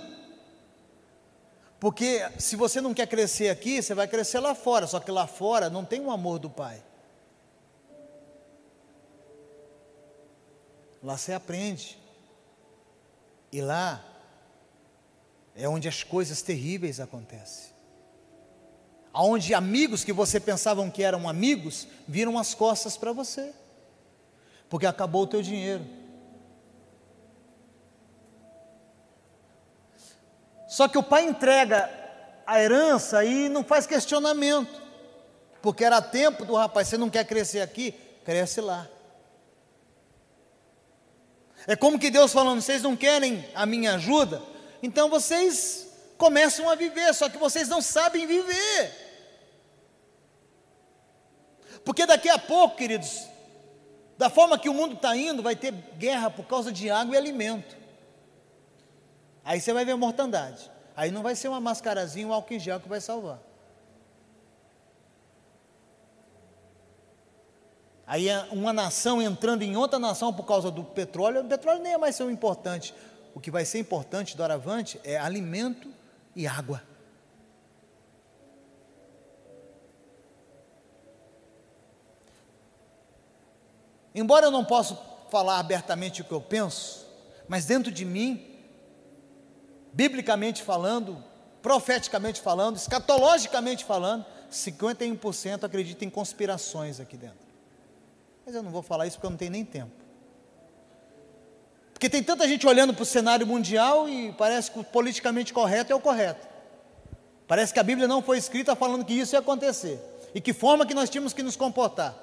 Porque 1.80 2.26
se 2.38 2.56
você 2.56 2.80
não 2.80 2.92
quer 2.92 3.06
crescer 3.06 3.50
aqui, 3.50 3.80
você 3.80 3.94
vai 3.94 4.08
crescer 4.08 4.40
lá 4.40 4.54
fora, 4.54 4.86
só 4.86 4.98
que 4.98 5.10
lá 5.10 5.26
fora 5.26 5.70
não 5.70 5.84
tem 5.84 6.00
o 6.00 6.10
amor 6.10 6.38
do 6.38 6.50
pai. 6.50 6.82
Lá 11.02 11.16
você 11.16 11.32
aprende. 11.32 11.98
E 13.50 13.60
lá 13.60 14.04
é 15.54 15.68
onde 15.68 15.88
as 15.88 16.02
coisas 16.02 16.42
terríveis 16.42 17.00
acontecem 17.00 17.78
onde 19.24 19.54
amigos 19.54 20.04
que 20.04 20.12
você 20.12 20.38
pensavam 20.38 20.90
que 20.90 21.02
eram 21.02 21.28
amigos, 21.28 21.88
viram 22.06 22.38
as 22.38 22.54
costas 22.54 22.96
para 22.96 23.12
você, 23.12 23.52
porque 24.68 24.86
acabou 24.86 25.22
o 25.22 25.26
teu 25.26 25.42
dinheiro. 25.42 25.84
Só 30.68 30.86
que 30.86 30.98
o 30.98 31.02
pai 31.02 31.24
entrega 31.24 31.90
a 32.46 32.60
herança 32.60 33.24
e 33.24 33.48
não 33.48 33.64
faz 33.64 33.86
questionamento, 33.86 34.80
porque 35.60 35.84
era 35.84 36.00
tempo 36.00 36.44
do 36.44 36.54
rapaz, 36.54 36.88
você 36.88 36.96
não 36.96 37.10
quer 37.10 37.24
crescer 37.24 37.60
aqui, 37.60 37.92
cresce 38.24 38.60
lá. 38.60 38.86
É 41.68 41.76
como 41.76 41.98
que 41.98 42.10
Deus 42.10 42.32
falando, 42.32 42.62
vocês 42.62 42.82
não 42.82 42.96
querem 42.96 43.44
a 43.54 43.66
minha 43.66 43.96
ajuda? 43.96 44.40
Então 44.82 45.10
vocês 45.10 45.86
começam 46.16 46.66
a 46.70 46.74
viver, 46.74 47.12
só 47.12 47.28
que 47.28 47.36
vocês 47.36 47.68
não 47.68 47.82
sabem 47.82 48.26
viver. 48.26 48.90
Porque 51.84 52.06
daqui 52.06 52.30
a 52.30 52.38
pouco, 52.38 52.74
queridos, 52.74 53.26
da 54.16 54.30
forma 54.30 54.58
que 54.58 54.70
o 54.70 54.72
mundo 54.72 54.94
está 54.94 55.14
indo, 55.14 55.42
vai 55.42 55.54
ter 55.54 55.72
guerra 55.98 56.30
por 56.30 56.46
causa 56.46 56.72
de 56.72 56.88
água 56.88 57.14
e 57.14 57.18
alimento. 57.18 57.76
Aí 59.44 59.60
você 59.60 59.70
vai 59.74 59.84
ver 59.84 59.94
mortandade. 59.94 60.70
Aí 60.96 61.10
não 61.10 61.22
vai 61.22 61.36
ser 61.36 61.48
uma 61.48 61.60
mascarazinha, 61.60 62.26
um 62.26 62.32
álcool 62.32 62.54
em 62.54 62.58
gel 62.58 62.80
que 62.80 62.88
vai 62.88 63.00
salvar. 63.02 63.40
Aí 68.08 68.26
é 68.26 68.48
uma 68.50 68.72
nação 68.72 69.20
entrando 69.20 69.62
em 69.62 69.76
outra 69.76 69.98
nação 69.98 70.32
por 70.32 70.44
causa 70.44 70.70
do 70.70 70.82
petróleo, 70.82 71.42
o 71.42 71.44
petróleo 71.44 71.82
nem 71.82 71.92
é 71.92 71.98
mais 71.98 72.16
tão 72.16 72.30
importante. 72.30 72.94
O 73.34 73.38
que 73.38 73.50
vai 73.50 73.66
ser 73.66 73.78
importante 73.78 74.34
do 74.34 74.42
Aravante 74.42 74.98
é 75.04 75.18
alimento 75.18 75.88
e 76.34 76.46
água. 76.46 76.82
embora 84.14 84.46
eu 84.46 84.50
não 84.50 84.64
possa 84.64 84.98
falar 85.30 85.58
abertamente 85.58 86.22
o 86.22 86.24
que 86.24 86.32
eu 86.32 86.40
penso, 86.40 87.06
mas 87.46 87.66
dentro 87.66 87.92
de 87.92 88.04
mim, 88.04 88.44
biblicamente 89.92 90.62
falando, 90.62 91.22
profeticamente 91.62 92.40
falando, 92.40 92.76
escatologicamente 92.76 93.84
falando, 93.84 94.26
51% 94.50 95.62
acredita 95.62 96.04
em 96.04 96.10
conspirações 96.10 96.98
aqui 96.98 97.16
dentro. 97.16 97.47
Mas 98.48 98.54
eu 98.54 98.62
não 98.62 98.70
vou 98.70 98.80
falar 98.80 99.06
isso 99.06 99.18
porque 99.18 99.26
eu 99.26 99.30
não 99.30 99.36
tenho 99.36 99.50
nem 99.50 99.62
tempo. 99.62 99.92
Porque 101.92 102.08
tem 102.08 102.22
tanta 102.22 102.48
gente 102.48 102.66
olhando 102.66 102.94
para 102.94 103.02
o 103.02 103.04
cenário 103.04 103.46
mundial 103.46 104.08
e 104.08 104.32
parece 104.32 104.70
que 104.70 104.78
o 104.78 104.84
politicamente 104.84 105.52
correto 105.52 105.92
é 105.92 105.94
o 105.94 106.00
correto. 106.00 106.48
Parece 107.46 107.74
que 107.74 107.78
a 107.78 107.82
Bíblia 107.82 108.08
não 108.08 108.22
foi 108.22 108.38
escrita 108.38 108.74
falando 108.74 109.04
que 109.04 109.12
isso 109.12 109.34
ia 109.34 109.40
acontecer 109.40 110.00
e 110.34 110.40
que 110.40 110.54
forma 110.54 110.86
que 110.86 110.94
nós 110.94 111.10
tínhamos 111.10 111.34
que 111.34 111.42
nos 111.42 111.56
comportar. 111.56 112.16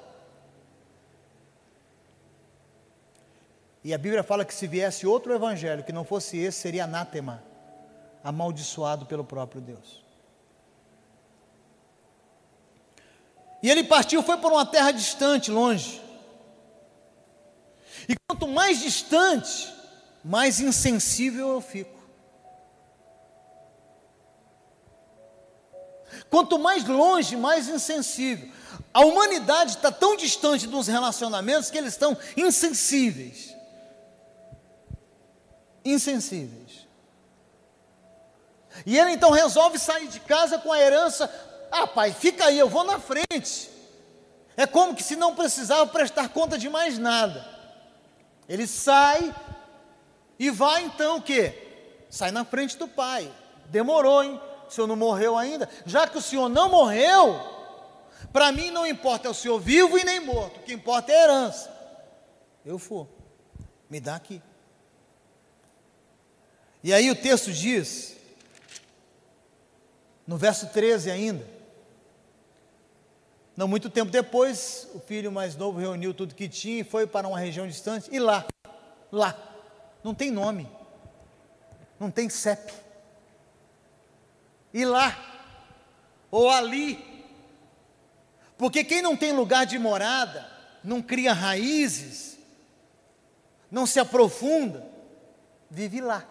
E 3.84 3.94
a 3.94 3.98
Bíblia 3.98 4.24
fala 4.24 4.44
que 4.44 4.52
se 4.52 4.66
viesse 4.66 5.06
outro 5.06 5.32
evangelho 5.32 5.84
que 5.84 5.92
não 5.92 6.02
fosse 6.04 6.36
esse, 6.38 6.58
seria 6.58 6.86
anátema, 6.86 7.40
amaldiçoado 8.24 9.06
pelo 9.06 9.22
próprio 9.22 9.60
Deus. 9.60 10.02
E 13.62 13.70
ele 13.70 13.84
partiu, 13.84 14.24
foi 14.24 14.38
para 14.38 14.52
uma 14.52 14.66
terra 14.66 14.90
distante, 14.90 15.52
longe. 15.52 16.04
E 18.08 18.14
quanto 18.28 18.46
mais 18.46 18.80
distante, 18.80 19.72
mais 20.24 20.60
insensível 20.60 21.48
eu 21.48 21.60
fico. 21.60 21.96
Quanto 26.30 26.58
mais 26.58 26.84
longe, 26.84 27.36
mais 27.36 27.68
insensível. 27.68 28.50
A 28.92 29.00
humanidade 29.00 29.72
está 29.72 29.92
tão 29.92 30.16
distante 30.16 30.66
dos 30.66 30.86
relacionamentos 30.86 31.70
que 31.70 31.78
eles 31.78 31.92
estão 31.92 32.16
insensíveis. 32.36 33.54
Insensíveis. 35.84 36.86
E 38.84 38.98
ele 38.98 39.12
então 39.12 39.30
resolve 39.30 39.78
sair 39.78 40.08
de 40.08 40.20
casa 40.20 40.58
com 40.58 40.72
a 40.72 40.80
herança. 40.80 41.30
Ah, 41.70 41.86
pai, 41.86 42.12
fica 42.12 42.46
aí, 42.46 42.58
eu 42.58 42.68
vou 42.68 42.84
na 42.84 42.98
frente. 42.98 43.70
É 44.56 44.66
como 44.66 44.94
que 44.94 45.02
se 45.02 45.16
não 45.16 45.34
precisava 45.34 45.86
prestar 45.86 46.30
conta 46.30 46.58
de 46.58 46.68
mais 46.68 46.98
nada. 46.98 47.55
Ele 48.48 48.66
sai 48.66 49.34
e 50.38 50.50
vai 50.50 50.84
então 50.84 51.16
o 51.16 51.22
quê? 51.22 52.04
Sai 52.08 52.30
na 52.30 52.44
frente 52.44 52.76
do 52.76 52.86
pai. 52.86 53.32
Demorou, 53.66 54.22
hein? 54.22 54.40
O 54.68 54.70
senhor 54.70 54.86
não 54.86 54.96
morreu 54.96 55.36
ainda? 55.36 55.68
Já 55.84 56.06
que 56.06 56.18
o 56.18 56.22
senhor 56.22 56.48
não 56.48 56.68
morreu, 56.68 57.40
para 58.32 58.52
mim 58.52 58.70
não 58.70 58.86
importa 58.86 59.28
é 59.28 59.30
o 59.30 59.34
senhor 59.34 59.58
vivo 59.58 59.98
e 59.98 60.04
nem 60.04 60.20
morto, 60.20 60.58
o 60.58 60.62
que 60.62 60.72
importa 60.72 61.12
é 61.12 61.16
a 61.16 61.22
herança. 61.24 61.76
Eu 62.64 62.78
for, 62.78 63.08
me 63.88 64.00
dá 64.00 64.16
aqui. 64.16 64.42
E 66.82 66.92
aí 66.92 67.10
o 67.10 67.16
texto 67.16 67.52
diz, 67.52 68.16
no 70.26 70.36
verso 70.36 70.68
13 70.68 71.10
ainda, 71.10 71.55
não 73.56 73.66
muito 73.66 73.88
tempo 73.88 74.10
depois, 74.10 74.86
o 74.94 75.00
filho 75.00 75.32
mais 75.32 75.56
novo 75.56 75.78
reuniu 75.80 76.12
tudo 76.12 76.34
que 76.34 76.48
tinha 76.48 76.80
e 76.80 76.84
foi 76.84 77.06
para 77.06 77.26
uma 77.26 77.38
região 77.38 77.66
distante, 77.66 78.08
e 78.12 78.18
lá, 78.18 78.44
lá, 79.10 79.34
não 80.04 80.14
tem 80.14 80.30
nome, 80.30 80.68
não 81.98 82.10
tem 82.10 82.28
CEP, 82.28 82.72
e 84.74 84.84
lá, 84.84 85.16
ou 86.30 86.50
ali, 86.50 87.24
porque 88.58 88.84
quem 88.84 89.00
não 89.00 89.16
tem 89.16 89.32
lugar 89.32 89.64
de 89.64 89.78
morada, 89.78 90.46
não 90.84 91.00
cria 91.00 91.32
raízes, 91.32 92.38
não 93.70 93.86
se 93.86 93.98
aprofunda, 93.98 94.86
vive 95.70 96.02
lá, 96.02 96.24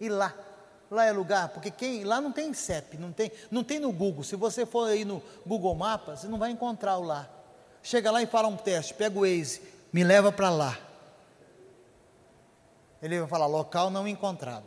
e 0.00 0.08
lá. 0.08 0.45
Lá 0.90 1.04
é 1.04 1.12
lugar, 1.12 1.48
porque 1.48 1.70
quem 1.70 2.04
lá 2.04 2.20
não 2.20 2.30
tem 2.30 2.54
CEP, 2.54 2.96
não 2.96 3.10
tem, 3.10 3.32
não 3.50 3.64
tem 3.64 3.80
no 3.80 3.90
Google. 3.90 4.22
Se 4.22 4.36
você 4.36 4.64
for 4.64 4.88
aí 4.88 5.04
no 5.04 5.22
Google 5.44 5.74
Maps, 5.74 6.20
você 6.20 6.28
não 6.28 6.38
vai 6.38 6.50
encontrar 6.50 6.96
o 6.98 7.02
lá. 7.02 7.28
Chega 7.82 8.10
lá 8.10 8.22
e 8.22 8.26
fala 8.26 8.46
um 8.48 8.56
teste, 8.56 8.94
pega 8.94 9.18
o 9.18 9.22
Waze, 9.22 9.60
me 9.92 10.04
leva 10.04 10.30
para 10.30 10.48
lá. 10.48 10.78
Ele 13.02 13.18
vai 13.20 13.28
falar 13.28 13.46
local 13.46 13.90
não 13.90 14.06
encontrado. 14.06 14.66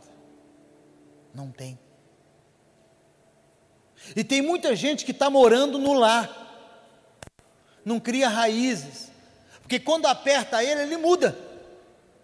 Não 1.34 1.50
tem. 1.50 1.78
E 4.16 4.24
tem 4.24 4.42
muita 4.42 4.74
gente 4.74 5.04
que 5.04 5.10
está 5.10 5.30
morando 5.30 5.78
no 5.78 5.92
lar, 5.92 6.48
não 7.84 8.00
cria 8.00 8.28
raízes, 8.28 9.10
porque 9.60 9.78
quando 9.78 10.06
aperta 10.06 10.62
ele, 10.62 10.82
ele 10.82 10.96
muda. 10.96 11.49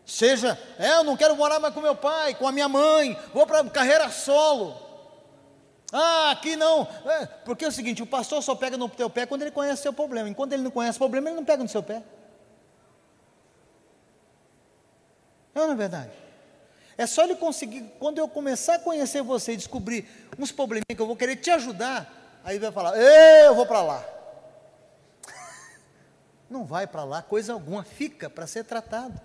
Seja, 0.06 0.56
é, 0.78 0.92
eu 0.92 1.04
não 1.04 1.16
quero 1.16 1.34
morar 1.34 1.58
mais 1.58 1.74
com 1.74 1.80
meu 1.80 1.96
pai, 1.96 2.32
com 2.36 2.46
a 2.46 2.52
minha 2.52 2.68
mãe, 2.68 3.18
vou 3.34 3.44
para 3.44 3.68
carreira 3.68 4.08
solo. 4.08 4.86
Ah, 5.92 6.30
aqui 6.30 6.54
não. 6.54 6.86
É, 7.04 7.26
porque 7.26 7.64
é 7.64 7.68
o 7.68 7.72
seguinte: 7.72 8.04
o 8.04 8.06
pastor 8.06 8.40
só 8.40 8.54
pega 8.54 8.76
no 8.76 8.88
teu 8.88 9.10
pé 9.10 9.26
quando 9.26 9.42
ele 9.42 9.50
conhece 9.50 9.80
o 9.80 9.82
seu 9.82 9.92
problema. 9.92 10.28
Enquanto 10.28 10.52
ele 10.52 10.62
não 10.62 10.70
conhece 10.70 10.96
o 10.96 11.00
problema, 11.00 11.28
ele 11.28 11.36
não 11.36 11.44
pega 11.44 11.60
no 11.60 11.68
seu 11.68 11.82
pé. 11.82 12.04
Não, 15.52 15.66
não 15.66 15.72
é 15.72 15.76
verdade? 15.76 16.12
É 16.96 17.06
só 17.06 17.24
ele 17.24 17.34
conseguir, 17.34 17.82
quando 17.98 18.18
eu 18.18 18.28
começar 18.28 18.76
a 18.76 18.78
conhecer 18.78 19.22
você 19.22 19.52
e 19.52 19.56
descobrir 19.56 20.08
uns 20.38 20.52
probleminha 20.52 20.94
que 20.94 21.00
eu 21.00 21.06
vou 21.06 21.16
querer 21.16 21.36
te 21.36 21.50
ajudar, 21.50 22.40
aí 22.44 22.60
vai 22.60 22.70
falar: 22.70 22.96
eu 22.96 23.56
vou 23.56 23.66
para 23.66 23.82
lá. 23.82 24.04
Não 26.48 26.64
vai 26.64 26.86
para 26.86 27.02
lá 27.02 27.22
coisa 27.22 27.52
alguma, 27.52 27.82
fica 27.82 28.30
para 28.30 28.46
ser 28.46 28.64
tratado. 28.64 29.20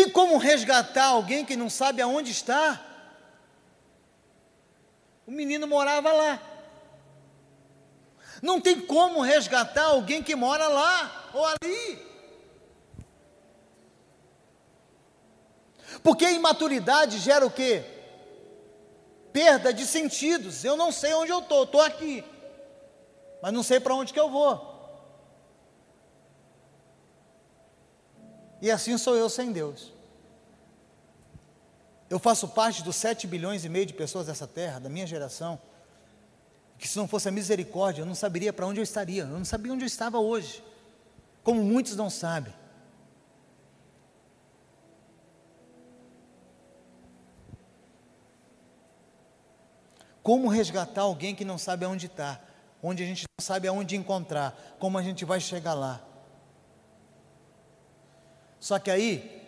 Tem 0.00 0.08
como 0.08 0.38
resgatar 0.38 1.08
alguém 1.08 1.44
que 1.44 1.54
não 1.54 1.68
sabe 1.68 2.00
aonde 2.00 2.30
está? 2.30 2.82
O 5.26 5.30
menino 5.30 5.66
morava 5.66 6.10
lá. 6.10 6.40
Não 8.40 8.58
tem 8.58 8.80
como 8.80 9.20
resgatar 9.20 9.84
alguém 9.84 10.22
que 10.22 10.34
mora 10.34 10.68
lá 10.68 11.30
ou 11.34 11.44
ali. 11.44 12.02
Porque 16.02 16.24
a 16.24 16.32
imaturidade 16.32 17.18
gera 17.18 17.44
o 17.44 17.50
quê? 17.50 17.84
Perda 19.34 19.70
de 19.70 19.84
sentidos. 19.84 20.64
Eu 20.64 20.78
não 20.78 20.90
sei 20.90 21.12
onde 21.12 21.30
eu 21.30 21.40
estou, 21.40 21.64
estou 21.64 21.82
aqui, 21.82 22.24
mas 23.42 23.52
não 23.52 23.62
sei 23.62 23.78
para 23.78 23.94
onde 23.94 24.14
que 24.14 24.20
eu 24.20 24.30
vou. 24.30 24.69
E 28.60 28.70
assim 28.70 28.96
sou 28.98 29.16
eu 29.16 29.28
sem 29.30 29.52
Deus. 29.52 29.92
Eu 32.10 32.18
faço 32.18 32.48
parte 32.48 32.82
dos 32.82 32.96
7 32.96 33.26
bilhões 33.26 33.64
e 33.64 33.68
meio 33.68 33.86
de 33.86 33.94
pessoas 33.94 34.26
dessa 34.26 34.46
terra, 34.46 34.80
da 34.80 34.88
minha 34.88 35.06
geração, 35.06 35.60
que 36.76 36.88
se 36.88 36.96
não 36.98 37.06
fosse 37.06 37.28
a 37.28 37.30
misericórdia, 37.30 38.02
eu 38.02 38.06
não 38.06 38.14
saberia 38.14 38.52
para 38.52 38.66
onde 38.66 38.80
eu 38.80 38.84
estaria, 38.84 39.22
eu 39.22 39.28
não 39.28 39.44
sabia 39.44 39.72
onde 39.72 39.84
eu 39.84 39.86
estava 39.86 40.18
hoje, 40.18 40.64
como 41.44 41.62
muitos 41.62 41.94
não 41.94 42.10
sabem. 42.10 42.52
Como 50.22 50.48
resgatar 50.48 51.02
alguém 51.02 51.34
que 51.34 51.44
não 51.44 51.56
sabe 51.56 51.84
aonde 51.84 52.06
está, 52.06 52.40
onde 52.82 53.02
a 53.02 53.06
gente 53.06 53.24
não 53.38 53.44
sabe 53.44 53.68
aonde 53.68 53.96
encontrar, 53.96 54.76
como 54.78 54.98
a 54.98 55.02
gente 55.02 55.24
vai 55.24 55.40
chegar 55.40 55.74
lá? 55.74 56.09
Só 58.60 58.78
que 58.78 58.90
aí, 58.90 59.42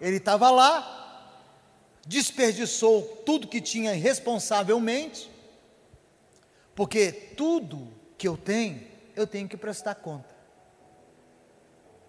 ele 0.00 0.16
estava 0.16 0.50
lá, 0.50 1.36
desperdiçou 2.06 3.02
tudo 3.26 3.46
que 3.46 3.60
tinha 3.60 3.94
irresponsavelmente, 3.94 5.30
porque 6.74 7.12
tudo 7.12 7.92
que 8.16 8.26
eu 8.26 8.38
tenho, 8.38 8.86
eu 9.14 9.26
tenho 9.26 9.46
que 9.46 9.56
prestar 9.56 9.96
conta. 9.96 10.34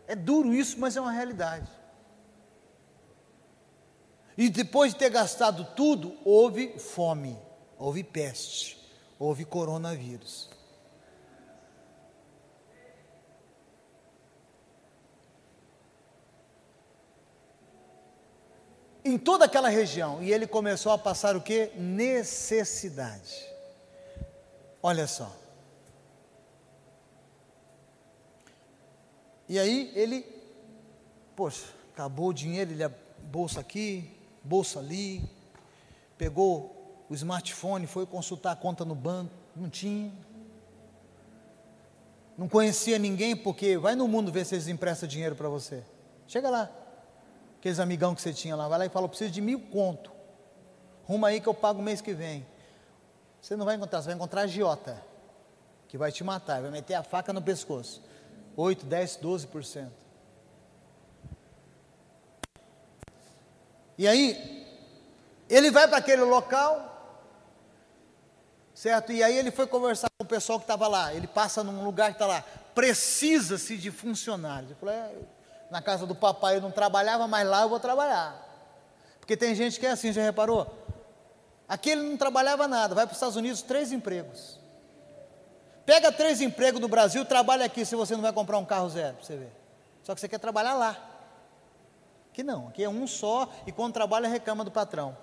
É 0.08 0.16
duro 0.16 0.54
isso, 0.54 0.80
mas 0.80 0.96
é 0.96 1.02
uma 1.02 1.12
realidade. 1.12 1.70
E 4.38 4.50
depois 4.50 4.94
de 4.94 5.00
ter 5.00 5.10
gastado 5.10 5.66
tudo, 5.76 6.18
houve 6.24 6.80
fome, 6.80 7.38
houve 7.78 8.04
peste, 8.04 8.78
houve 9.20 9.44
coronavírus. 9.44 10.50
Em 19.04 19.18
toda 19.18 19.45
aquela 19.45 19.70
região. 19.70 20.22
E 20.22 20.32
ele 20.32 20.47
começou 20.47 20.91
a 20.91 20.97
passar 20.97 21.36
o 21.36 21.41
que? 21.41 21.72
Necessidade. 21.76 23.45
Olha 24.82 25.08
só. 25.08 25.36
E 29.47 29.60
aí 29.60 29.91
ele, 29.95 30.26
poxa, 31.36 31.66
acabou 31.93 32.30
o 32.30 32.34
dinheiro, 32.34 32.72
ele 32.72 32.88
bolsa 33.24 33.60
aqui, 33.60 34.10
bolsa 34.43 34.80
ali, 34.80 35.22
pegou 36.18 37.06
o 37.10 37.14
smartphone, 37.14 37.86
foi 37.86 38.06
consultar 38.06 38.52
a 38.52 38.56
conta 38.56 38.86
no 38.86 38.95
banco, 38.95 39.34
não 39.56 39.70
tinha. 39.70 40.12
Não 42.38 42.47
conhecia 42.47 42.97
ninguém, 42.97 43.36
porque 43.36 43.78
vai 43.78 43.93
no 43.93 44.08
mundo 44.08 44.32
ver 44.32 44.45
se 44.45 44.56
eles 44.56 44.68
emprestam 44.68 45.08
dinheiro 45.08 45.36
para 45.36 45.49
você. 45.49 45.84
Chega 46.26 46.49
lá, 46.49 46.72
aqueles 47.62 47.80
amigão 47.80 48.16
que 48.16 48.22
você 48.24 48.34
tinha 48.34 48.55
lá, 48.55 48.68
vai 48.68 48.80
lá 48.80 48.86
e 48.88 48.89
fala, 48.89 49.05
eu 49.05 49.09
preciso 49.09 49.30
de 49.30 49.39
mil 49.39 49.59
conto. 49.59 50.12
Ruma 51.03 51.28
aí 51.28 51.39
que 51.39 51.47
eu 51.47 51.53
pago 51.53 51.80
o 51.80 51.84
mês 51.84 52.01
que 52.01 52.12
vem. 52.12 52.43
Você 53.39 53.55
não 53.55 53.66
vai 53.66 53.76
encontrar, 53.76 54.01
você 54.01 54.07
vai 54.07 54.16
encontrar 54.16 54.41
a 54.41 54.43
agiota, 54.45 54.99
que 55.88 55.95
vai 55.95 56.12
te 56.12 56.24
matar, 56.24 56.59
vai 56.59 56.72
meter 56.72 56.95
a 56.95 57.03
faca 57.03 57.32
no 57.32 57.39
pescoço. 57.39 58.01
8, 58.57 58.84
10, 58.88 59.18
12%. 59.18 59.89
E 63.95 64.07
aí, 64.07 64.66
ele 65.47 65.70
vai 65.70 65.88
para 65.88 65.97
aquele 65.97 66.24
local, 66.24 67.22
certo? 68.74 69.12
E 69.12 69.22
aí 69.22 69.38
ele 69.38 69.51
foi 69.51 69.68
conversar 69.68 70.09
com 70.18 70.24
o 70.24 70.28
pessoal 70.28 70.57
que 70.57 70.64
estava 70.64 70.88
lá. 70.88 71.14
Ele 71.14 71.28
passa 71.28 71.64
num 71.64 71.84
lugar 71.84 72.07
que 72.07 72.16
está 72.16 72.26
lá, 72.26 72.43
precisa-se 72.74 73.78
de 73.78 73.91
funcionários. 73.91 74.72
Eu 74.72 74.78
falei, 74.78 74.95
é, 74.95 75.16
na 75.72 75.82
casa 75.82 76.06
do 76.06 76.14
papai 76.14 76.58
eu 76.58 76.62
não 76.62 76.70
trabalhava, 76.70 77.28
mas 77.28 77.48
lá 77.48 77.62
eu 77.62 77.70
vou 77.70 77.80
trabalhar. 77.80 78.36
Porque 79.20 79.38
tem 79.38 79.56
gente 79.56 79.80
que 79.80 79.88
é 79.88 79.92
assim, 79.92 80.12
já 80.12 80.22
reparou? 80.22 80.70
Aqui 81.68 81.92
ele 81.92 82.02
não 82.02 82.18
trabalhava 82.18 82.68
nada, 82.68 82.94
vai 82.94 83.06
para 83.06 83.14
os 83.14 83.18
Estados 83.18 83.38
Unidos, 83.38 83.62
três 83.62 83.94
empregos. 83.94 84.60
Pega 85.86 86.12
três 86.12 86.42
empregos 86.42 86.82
no 86.82 86.90
Brasil, 86.90 87.24
trabalha 87.24 87.66
aqui 87.66 87.86
se 87.86 87.96
você 87.96 88.14
não 88.14 88.22
vai 88.22 88.34
comprar 88.34 88.58
um 88.58 88.66
carro 88.66 88.90
zero, 88.90 89.16
para 89.16 89.26
você 89.26 89.38
ver. 89.38 89.52
Só 90.04 90.14
que 90.14 90.20
você 90.20 90.28
quer 90.28 90.40
trabalhar 90.40 90.74
lá. 90.74 91.10
Aqui 92.32 92.44
não, 92.44 92.68
aqui 92.68 92.84
é 92.84 92.90
um 92.90 93.08
só 93.08 93.50
e 93.66 93.72
quando 93.72 93.94
trabalha 93.94 94.28
reclama 94.28 94.66
do 94.66 94.72
patrão. 94.72 95.18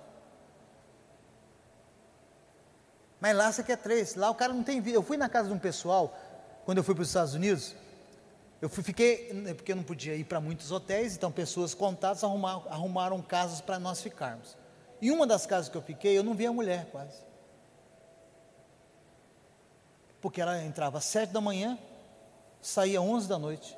Mas 3.20 3.36
lá 3.36 3.52
você 3.52 3.62
quer 3.62 3.76
três, 3.76 4.14
lá 4.14 4.30
o 4.30 4.34
cara 4.34 4.54
não 4.54 4.62
tem 4.62 4.80
vida. 4.80 4.96
Eu 4.96 5.02
fui 5.02 5.18
na 5.18 5.28
casa 5.28 5.48
de 5.48 5.54
um 5.54 5.58
pessoal, 5.58 6.16
quando 6.64 6.78
eu 6.78 6.84
fui 6.84 6.94
para 6.94 7.02
os 7.02 7.08
Estados 7.08 7.34
Unidos, 7.34 7.74
eu 8.60 8.68
fiquei, 8.68 9.32
né, 9.32 9.54
porque 9.54 9.70
eu 9.70 9.76
não 9.76 9.84
podia 9.84 10.16
ir 10.16 10.24
para 10.24 10.40
muitos 10.40 10.72
hotéis, 10.72 11.14
então 11.14 11.30
pessoas 11.30 11.74
contadas 11.74 12.24
arrumaram, 12.24 13.22
casas 13.22 13.60
para 13.60 13.78
nós 13.78 14.02
ficarmos. 14.02 14.56
Em 15.00 15.12
uma 15.12 15.26
das 15.26 15.46
casas 15.46 15.68
que 15.68 15.76
eu 15.76 15.82
fiquei, 15.82 16.18
eu 16.18 16.24
não 16.24 16.34
vi 16.34 16.44
a 16.44 16.52
mulher 16.52 16.86
quase. 16.90 17.22
Porque 20.20 20.40
ela 20.40 20.60
entrava 20.64 20.98
às 20.98 21.04
sete 21.04 21.30
da 21.30 21.40
manhã, 21.40 21.78
saía 22.60 22.98
às 22.98 23.04
onze 23.04 23.28
da 23.28 23.38
noite. 23.38 23.76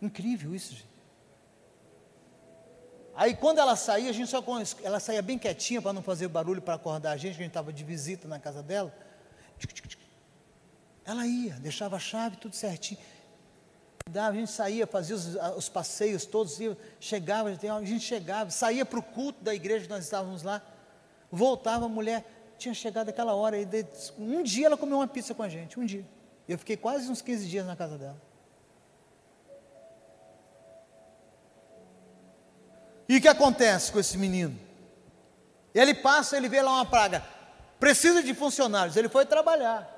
Incrível 0.00 0.54
isso, 0.54 0.72
gente. 0.72 0.88
Aí 3.14 3.34
quando 3.36 3.58
ela 3.58 3.76
saía, 3.76 4.08
a 4.08 4.12
gente 4.12 4.30
só 4.30 4.42
ela 4.82 5.00
saía 5.00 5.20
bem 5.20 5.36
quietinha 5.36 5.82
para 5.82 5.92
não 5.92 6.00
fazer 6.00 6.28
barulho 6.28 6.62
para 6.62 6.74
acordar 6.74 7.10
a 7.10 7.16
gente, 7.18 7.32
que 7.34 7.40
a 7.40 7.44
gente 7.44 7.50
estava 7.50 7.72
de 7.72 7.84
visita 7.84 8.26
na 8.26 8.38
casa 8.38 8.62
dela. 8.62 8.94
Ela 11.04 11.26
ia, 11.26 11.54
deixava 11.54 11.96
a 11.96 11.98
chave 11.98 12.36
tudo 12.36 12.54
certinho. 12.54 13.00
A 14.14 14.32
gente 14.32 14.50
saía, 14.50 14.86
fazia 14.86 15.16
os, 15.16 15.36
os 15.56 15.68
passeios 15.68 16.24
todos, 16.24 16.58
chegava, 17.00 17.50
a 17.50 17.84
gente 17.84 18.00
chegava, 18.00 18.50
saía 18.50 18.84
para 18.84 18.98
o 18.98 19.02
culto 19.02 19.42
da 19.42 19.54
igreja 19.54 19.84
que 19.84 19.90
nós 19.90 20.04
estávamos 20.04 20.42
lá, 20.42 20.62
voltava, 21.30 21.86
a 21.86 21.88
mulher 21.88 22.24
tinha 22.58 22.74
chegado 22.74 23.08
aquela 23.08 23.34
hora, 23.34 23.56
e 23.58 23.68
um 24.18 24.42
dia 24.42 24.66
ela 24.66 24.76
comeu 24.76 24.98
uma 24.98 25.06
pizza 25.06 25.34
com 25.34 25.42
a 25.42 25.48
gente, 25.48 25.78
um 25.78 25.84
dia. 25.84 26.04
Eu 26.48 26.58
fiquei 26.58 26.76
quase 26.76 27.10
uns 27.10 27.20
15 27.20 27.46
dias 27.46 27.66
na 27.66 27.76
casa 27.76 27.98
dela. 27.98 28.20
E 33.08 33.16
o 33.16 33.20
que 33.20 33.28
acontece 33.28 33.92
com 33.92 33.98
esse 33.98 34.18
menino? 34.18 34.58
Ele 35.74 35.94
passa, 35.94 36.36
ele 36.36 36.48
vê 36.48 36.60
lá 36.60 36.72
uma 36.72 36.86
praga, 36.86 37.24
precisa 37.78 38.22
de 38.22 38.34
funcionários, 38.34 38.96
ele 38.96 39.08
foi 39.08 39.24
trabalhar. 39.26 39.96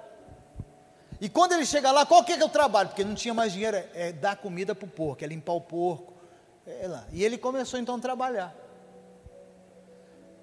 E 1.20 1.28
quando 1.28 1.52
ele 1.52 1.66
chega 1.66 1.90
lá, 1.90 2.06
qual 2.06 2.24
que 2.24 2.32
é, 2.32 2.44
o 2.44 2.48
trabalho? 2.48 2.88
Porque 2.88 3.04
não 3.04 3.14
tinha 3.14 3.34
mais 3.34 3.52
dinheiro, 3.52 3.76
é, 3.76 3.88
é 3.94 4.12
dar 4.12 4.36
comida 4.36 4.74
para 4.74 4.86
o 4.86 4.90
porco, 4.90 5.22
é 5.22 5.26
limpar 5.26 5.52
o 5.52 5.60
porco. 5.60 6.14
É 6.66 6.86
lá. 6.86 7.06
E 7.12 7.22
ele 7.22 7.36
começou 7.36 7.78
então 7.78 7.96
a 7.96 7.98
trabalhar. 7.98 8.54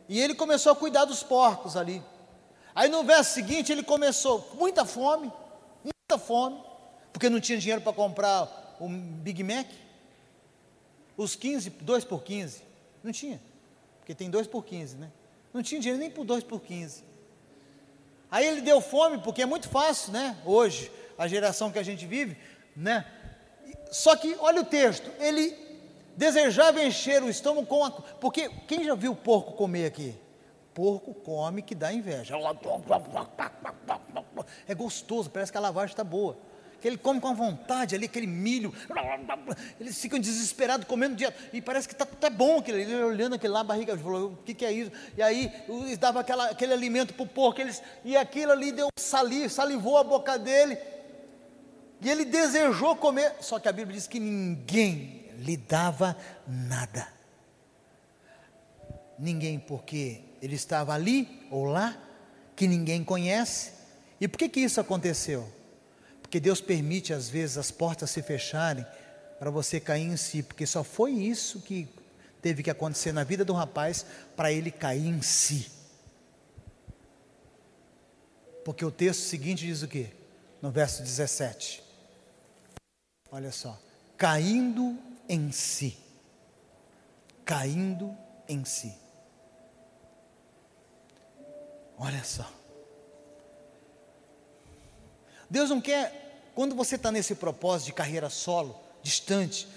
E 0.07 0.19
ele 0.19 0.35
começou 0.35 0.71
a 0.71 0.75
cuidar 0.75 1.05
dos 1.05 1.23
porcos 1.23 1.75
ali. 1.75 2.03
Aí 2.75 2.89
no 2.89 3.03
verso 3.03 3.33
seguinte 3.33 3.71
ele 3.71 3.81
começou, 3.81 4.51
muita 4.53 4.85
fome, 4.85 5.31
muita 5.83 6.23
fome, 6.23 6.61
porque 7.11 7.27
não 7.27 7.39
tinha 7.39 7.57
dinheiro 7.57 7.81
para 7.81 7.91
comprar 7.91 8.75
um 8.79 8.89
Big 8.89 9.43
Mac. 9.43 9.67
Os 11.17 11.35
15, 11.35 11.71
2 11.71 12.05
por 12.05 12.21
15. 12.21 12.61
Não 13.03 13.11
tinha. 13.11 13.41
Porque 13.99 14.13
tem 14.13 14.29
2 14.29 14.45
por 14.45 14.63
15, 14.63 14.97
né? 14.97 15.11
Não 15.51 15.63
tinha 15.63 15.81
dinheiro 15.81 15.99
nem 15.99 16.11
por 16.11 16.23
2 16.23 16.43
por 16.43 16.61
15. 16.61 17.03
Aí 18.29 18.45
ele 18.45 18.61
deu 18.61 18.81
fome, 18.81 19.19
porque 19.19 19.41
é 19.41 19.45
muito 19.45 19.69
fácil, 19.69 20.11
né? 20.11 20.37
Hoje, 20.45 20.91
a 21.17 21.27
geração 21.27 21.71
que 21.71 21.79
a 21.79 21.83
gente 21.83 22.05
vive, 22.05 22.37
né? 22.75 23.05
Só 23.91 24.15
que, 24.15 24.35
olha 24.39 24.61
o 24.61 24.65
texto, 24.65 25.09
ele 25.19 25.55
desejava 26.15 26.83
encher 26.83 27.23
o 27.23 27.29
estômago 27.29 27.67
com 27.67 27.83
a. 27.83 27.91
Porque 27.91 28.49
quem 28.67 28.83
já 28.83 28.95
viu 28.95 29.15
porco 29.15 29.53
comer 29.53 29.85
aqui? 29.85 30.15
Porco 30.73 31.13
come 31.13 31.61
que 31.61 31.73
dá 31.73 31.91
inveja. 31.91 32.35
É 34.67 34.75
gostoso, 34.75 35.29
parece 35.29 35.51
que 35.51 35.57
a 35.57 35.61
lavagem 35.61 35.93
está 35.93 36.03
boa 36.03 36.37
que 36.81 36.87
ele 36.87 36.97
come 36.97 37.19
com 37.19 37.33
vontade 37.33 37.95
ali, 37.95 38.05
aquele 38.05 38.27
milho, 38.27 38.73
eles 39.79 39.99
ficam 39.99 40.19
desesperados 40.19 40.87
comendo 40.87 41.15
direto, 41.15 41.37
e 41.51 41.61
parece 41.61 41.87
que 41.87 41.93
está 41.93 42.05
tá 42.05 42.29
bom 42.29 42.59
aquele, 42.59 42.81
ele 42.81 42.95
olhando 43.03 43.35
aquele 43.35 43.53
lá, 43.53 43.61
a 43.61 43.63
barriga, 43.63 43.97
falou, 43.97 44.31
o 44.31 44.37
que, 44.43 44.53
que 44.53 44.65
é 44.65 44.71
isso? 44.71 44.91
E 45.17 45.21
aí 45.21 45.51
eles 45.67 45.97
davam 45.97 46.21
aquela, 46.21 46.49
aquele 46.51 46.73
alimento 46.73 47.13
para 47.13 47.23
o 47.23 47.27
porco, 47.27 47.61
eles, 47.61 47.81
e 48.05 48.15
aquilo 48.15 48.51
ali 48.51 48.71
deu 48.71 48.87
saliva, 48.97 49.49
salivou 49.49 49.97
a 49.97 50.03
boca 50.03 50.37
dele, 50.37 50.77
e 52.01 52.09
ele 52.09 52.25
desejou 52.25 52.95
comer, 52.95 53.33
só 53.41 53.59
que 53.59 53.67
a 53.67 53.71
Bíblia 53.71 53.95
diz 53.95 54.07
que 54.07 54.19
ninguém 54.19 55.25
lhe 55.37 55.57
dava 55.57 56.15
nada. 56.47 57.07
Ninguém, 59.17 59.57
porque 59.57 60.21
ele 60.41 60.55
estava 60.55 60.93
ali 60.93 61.47
ou 61.49 61.65
lá, 61.65 61.97
que 62.55 62.67
ninguém 62.67 63.03
conhece. 63.03 63.71
E 64.21 64.27
por 64.27 64.37
que 64.37 64.47
que 64.47 64.59
isso 64.59 64.79
aconteceu? 64.79 65.47
Porque 66.27 66.41
Deus 66.41 66.59
permite 66.59 67.13
às 67.13 67.29
vezes 67.29 67.57
as 67.57 67.71
portas 67.71 68.09
se 68.11 68.21
fecharem 68.21 68.85
para 69.39 69.49
você 69.49 69.79
cair 69.79 70.03
em 70.03 70.17
si, 70.17 70.43
porque 70.43 70.67
só 70.67 70.83
foi 70.83 71.13
isso 71.13 71.61
que 71.61 71.87
teve 72.41 72.61
que 72.61 72.69
acontecer 72.69 73.13
na 73.13 73.23
vida 73.23 73.45
do 73.45 73.53
rapaz 73.53 74.05
para 74.35 74.51
ele 74.51 74.69
cair 74.69 75.07
em 75.07 75.21
si. 75.21 75.71
Porque 78.65 78.83
o 78.83 78.91
texto 78.91 79.21
seguinte 79.21 79.65
diz 79.65 79.83
o 79.83 79.87
que? 79.87 80.09
No 80.61 80.69
verso 80.69 81.01
17. 81.01 81.81
Olha 83.31 83.51
só, 83.53 83.79
caindo 84.17 84.99
em 85.29 85.49
si. 85.53 85.97
Caindo 87.45 88.13
em 88.49 88.65
si. 88.65 88.93
Olha 91.97 92.21
só. 92.25 92.56
Deus 95.49 95.69
não 95.69 95.79
quer, 95.79 96.51
quando 96.53 96.75
você 96.75 96.95
está 96.95 97.11
nesse 97.11 97.35
propósito 97.35 97.87
de 97.87 97.93
carreira 97.93 98.29
solo, 98.29 98.79
distante, 99.01 99.67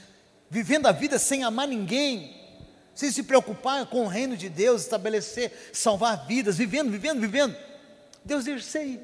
vivendo 0.48 0.86
a 0.86 0.92
vida 0.92 1.18
sem 1.18 1.44
amar 1.44 1.68
ninguém, 1.68 2.36
sem 2.94 3.10
se 3.10 3.22
preocupar 3.22 3.86
com 3.86 4.04
o 4.04 4.08
reino 4.08 4.36
de 4.36 4.48
Deus, 4.48 4.82
estabelecer, 4.82 5.70
salvar 5.72 6.26
vidas, 6.26 6.58
vivendo, 6.58 6.90
vivendo, 6.90 7.20
vivendo, 7.20 7.56
Deus 8.24 8.44
deixa 8.44 8.64
você 8.64 8.84
ir, 8.84 9.00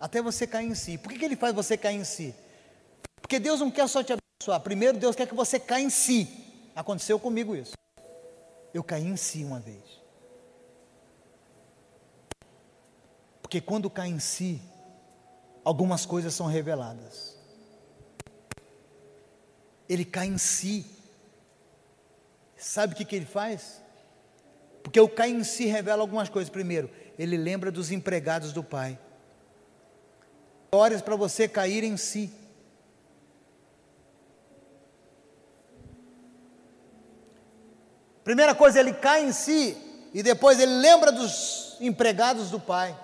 até 0.00 0.20
você 0.20 0.46
cair 0.46 0.66
em 0.66 0.74
si. 0.74 0.98
Por 0.98 1.12
que, 1.12 1.18
que 1.18 1.24
Ele 1.24 1.36
faz 1.36 1.54
você 1.54 1.76
cair 1.76 1.96
em 1.96 2.04
si? 2.04 2.34
Porque 3.20 3.38
Deus 3.38 3.60
não 3.60 3.70
quer 3.70 3.88
só 3.88 4.02
te 4.02 4.12
abençoar, 4.12 4.60
primeiro 4.60 4.98
Deus 4.98 5.14
quer 5.14 5.26
que 5.26 5.34
você 5.34 5.60
caia 5.60 5.84
em 5.84 5.90
si. 5.90 6.28
Aconteceu 6.74 7.18
comigo 7.18 7.54
isso. 7.54 7.72
Eu 8.72 8.82
caí 8.82 9.06
em 9.06 9.16
si 9.16 9.44
uma 9.44 9.60
vez. 9.60 10.02
Porque 13.42 13.60
quando 13.60 13.90
cai 13.90 14.08
em 14.08 14.18
si, 14.18 14.60
algumas 15.64 16.06
coisas 16.06 16.34
são 16.34 16.46
reveladas. 16.46 17.36
Ele 19.88 20.04
cai 20.04 20.26
em 20.26 20.38
si. 20.38 20.86
Sabe 22.56 22.94
o 22.94 22.96
que, 22.96 23.04
que 23.04 23.16
ele 23.16 23.26
faz? 23.26 23.82
Porque 24.82 25.00
o 25.00 25.08
cai 25.08 25.30
em 25.30 25.44
si 25.44 25.66
revela 25.66 26.02
algumas 26.02 26.28
coisas. 26.28 26.50
Primeiro, 26.50 26.90
ele 27.18 27.36
lembra 27.36 27.70
dos 27.70 27.90
empregados 27.90 28.52
do 28.52 28.62
pai. 28.62 28.98
Horas 30.72 31.02
para 31.02 31.16
você 31.16 31.46
cair 31.46 31.84
em 31.84 31.96
si. 31.96 32.32
Primeira 38.24 38.54
coisa, 38.54 38.78
ele 38.78 38.92
cai 38.94 39.24
em 39.24 39.32
si 39.32 39.76
e 40.14 40.22
depois 40.22 40.58
ele 40.60 40.72
lembra 40.72 41.10
dos 41.10 41.76
empregados 41.80 42.50
do 42.50 42.60
pai. 42.60 42.96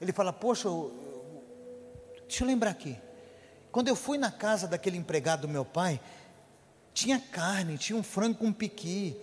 Ele 0.00 0.12
fala: 0.12 0.32
Poxa, 0.32 0.68
deixa 2.26 2.44
eu 2.44 2.46
lembrar 2.46 2.70
aqui. 2.70 2.96
Quando 3.70 3.88
eu 3.88 3.96
fui 3.96 4.18
na 4.18 4.30
casa 4.30 4.66
daquele 4.66 4.96
empregado 4.96 5.42
do 5.42 5.48
meu 5.48 5.64
pai, 5.64 6.00
tinha 6.94 7.20
carne, 7.20 7.78
tinha 7.78 7.98
um 7.98 8.02
frango 8.02 8.38
com 8.38 8.52
piqui, 8.52 9.16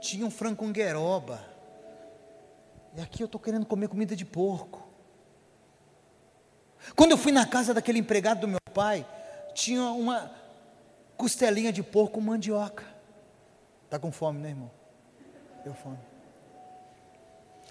tinha 0.00 0.24
um 0.24 0.30
frango 0.30 0.56
com 0.56 0.72
gueroba. 0.72 1.44
E 2.96 3.00
aqui 3.00 3.22
eu 3.22 3.26
estou 3.26 3.40
querendo 3.40 3.66
comer 3.66 3.88
comida 3.88 4.16
de 4.16 4.24
porco. 4.24 4.86
Quando 6.96 7.12
eu 7.12 7.18
fui 7.18 7.32
na 7.32 7.46
casa 7.46 7.72
daquele 7.72 7.98
empregado 7.98 8.40
do 8.40 8.48
meu 8.48 8.60
pai, 8.72 9.06
tinha 9.54 9.82
uma 9.90 10.30
costelinha 11.16 11.72
de 11.72 11.82
porco 11.82 12.14
com 12.14 12.20
mandioca. 12.20 12.84
Está 13.84 13.98
com 13.98 14.10
fome, 14.10 14.40
né, 14.40 14.50
irmão? 14.50 14.70
Deu 15.64 15.74
fome. 15.74 16.09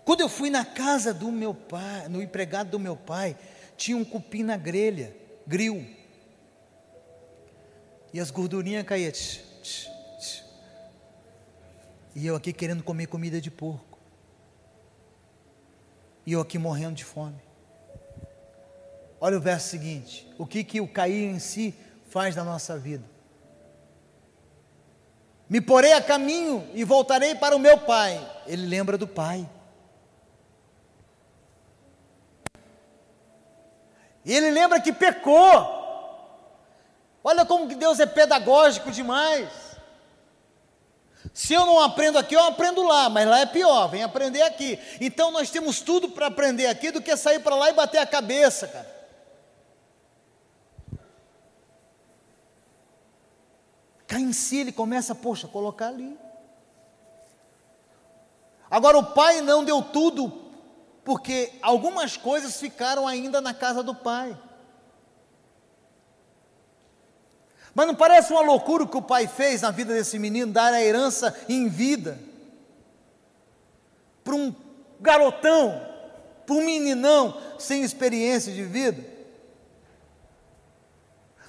Quando 0.09 0.21
eu 0.21 0.27
fui 0.27 0.49
na 0.49 0.65
casa 0.65 1.13
do 1.13 1.31
meu 1.31 1.53
pai, 1.53 2.07
no 2.07 2.19
empregado 2.19 2.71
do 2.71 2.79
meu 2.79 2.95
pai, 2.95 3.37
tinha 3.77 3.95
um 3.95 4.03
cupim 4.03 4.41
na 4.41 4.57
grelha, 4.57 5.15
grill. 5.45 5.87
E 8.11 8.19
as 8.19 8.31
gordurinhas 8.31 8.83
caíam. 8.87 9.11
Tch, 9.11 9.39
tch, 9.61 9.87
tch. 10.19 10.43
E 12.15 12.25
eu 12.25 12.35
aqui 12.35 12.51
querendo 12.51 12.81
comer 12.81 13.05
comida 13.05 13.39
de 13.39 13.51
porco. 13.51 13.99
E 16.25 16.33
eu 16.33 16.41
aqui 16.41 16.57
morrendo 16.57 16.95
de 16.95 17.05
fome. 17.05 17.39
Olha 19.21 19.37
o 19.37 19.39
verso 19.39 19.69
seguinte: 19.69 20.27
o 20.39 20.47
que, 20.47 20.63
que 20.63 20.81
o 20.81 20.87
cair 20.87 21.29
em 21.29 21.37
si 21.37 21.71
faz 22.09 22.35
na 22.35 22.43
nossa 22.43 22.79
vida? 22.79 23.05
Me 25.47 25.61
porei 25.61 25.93
a 25.93 26.01
caminho 26.01 26.67
e 26.73 26.83
voltarei 26.83 27.35
para 27.35 27.55
o 27.55 27.59
meu 27.59 27.77
pai. 27.77 28.19
Ele 28.47 28.65
lembra 28.65 28.97
do 28.97 29.07
pai. 29.07 29.47
E 34.25 34.33
ele 34.33 34.51
lembra 34.51 34.81
que 34.81 34.91
pecou. 34.91 35.77
Olha 37.23 37.45
como 37.45 37.67
que 37.67 37.75
Deus 37.75 37.99
é 37.99 38.05
pedagógico 38.05 38.91
demais. 38.91 39.49
Se 41.33 41.53
eu 41.53 41.65
não 41.65 41.79
aprendo 41.79 42.17
aqui, 42.17 42.35
eu 42.35 42.43
aprendo 42.43 42.83
lá, 42.83 43.09
mas 43.09 43.27
lá 43.27 43.39
é 43.39 43.45
pior, 43.45 43.87
vem 43.87 44.03
aprender 44.03 44.41
aqui. 44.41 44.79
Então 44.99 45.31
nós 45.31 45.49
temos 45.49 45.81
tudo 45.81 46.09
para 46.09 46.27
aprender 46.27 46.67
aqui 46.67 46.91
do 46.91 47.01
que 47.01 47.15
sair 47.15 47.39
para 47.39 47.55
lá 47.55 47.69
e 47.69 47.73
bater 47.73 47.99
a 47.99 48.05
cabeça, 48.05 48.67
cara. 48.67 48.99
Cai 54.07 54.21
em 54.21 54.33
si, 54.33 54.57
ele 54.57 54.71
começa, 54.71 55.13
poxa, 55.13 55.47
colocar 55.47 55.89
ali. 55.89 56.17
Agora 58.69 58.97
o 58.97 59.05
pai 59.13 59.41
não 59.41 59.63
deu 59.63 59.81
tudo, 59.81 60.29
porque 61.09 61.53
algumas 61.63 62.15
coisas 62.15 62.57
ficaram 62.57 63.07
ainda 63.07 63.41
na 63.41 63.51
casa 63.51 63.81
do 63.81 63.95
pai. 63.95 64.37
Mas 67.73 67.87
não 67.87 67.95
parece 67.95 68.31
uma 68.31 68.41
loucura 68.41 68.83
o 68.83 68.87
que 68.87 68.95
o 68.95 69.01
pai 69.01 69.25
fez 69.25 69.63
na 69.63 69.71
vida 69.71 69.91
desse 69.91 70.19
menino, 70.19 70.51
dar 70.51 70.71
a 70.71 70.83
herança 70.83 71.35
em 71.49 71.67
vida 71.67 72.19
para 74.23 74.35
um 74.35 74.53
garotão, 74.99 75.81
para 76.45 76.55
um 76.55 76.63
meninão 76.63 77.35
sem 77.57 77.81
experiência 77.81 78.53
de 78.53 78.61
vida? 78.61 79.03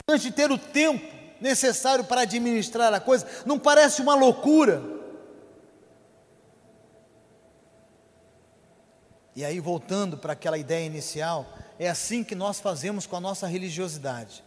Antes 0.09 0.23
de 0.23 0.33
ter 0.33 0.51
o 0.51 0.57
tempo 0.57 1.07
necessário 1.39 2.05
para 2.05 2.23
administrar 2.23 2.95
a 2.95 2.99
coisa, 2.99 3.27
não 3.45 3.59
parece 3.59 4.01
uma 4.01 4.15
loucura? 4.15 5.00
E 9.35 9.45
aí, 9.45 9.61
voltando 9.61 10.19
para 10.19 10.33
aquela 10.33 10.59
ideia 10.59 10.85
inicial, 10.85 11.57
é 11.79 11.89
assim 11.89 12.25
que 12.25 12.35
nós 12.35 12.61
fazemos 12.61 13.07
com 13.07 13.17
a 13.17 13.21
nossa 13.21 13.47
religiosidade. 13.47 14.45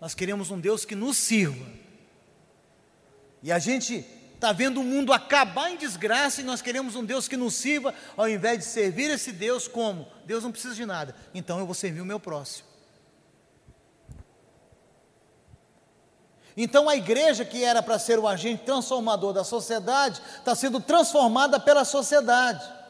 Nós 0.00 0.14
queremos 0.14 0.50
um 0.50 0.58
Deus 0.58 0.84
que 0.84 0.94
nos 0.94 1.16
sirva. 1.16 1.66
E 3.42 3.52
a 3.52 3.58
gente 3.58 4.04
está 4.34 4.52
vendo 4.52 4.80
o 4.80 4.84
mundo 4.84 5.12
acabar 5.12 5.70
em 5.70 5.76
desgraça 5.76 6.40
e 6.40 6.44
nós 6.44 6.60
queremos 6.60 6.96
um 6.96 7.04
Deus 7.04 7.28
que 7.28 7.36
nos 7.36 7.54
sirva, 7.54 7.94
ao 8.16 8.28
invés 8.28 8.58
de 8.58 8.64
servir 8.64 9.10
esse 9.10 9.30
Deus 9.30 9.68
como? 9.68 10.08
Deus 10.24 10.42
não 10.42 10.50
precisa 10.50 10.74
de 10.74 10.84
nada, 10.84 11.14
então 11.32 11.60
eu 11.60 11.66
vou 11.66 11.74
servir 11.74 12.00
o 12.00 12.04
meu 12.04 12.18
próximo. 12.18 12.66
Então 16.56 16.88
a 16.88 16.96
igreja, 16.96 17.44
que 17.44 17.62
era 17.62 17.82
para 17.82 17.98
ser 17.98 18.18
o 18.18 18.26
agente 18.26 18.64
transformador 18.64 19.32
da 19.32 19.44
sociedade, 19.44 20.20
está 20.38 20.54
sendo 20.54 20.80
transformada 20.80 21.60
pela 21.60 21.84
sociedade. 21.84 22.81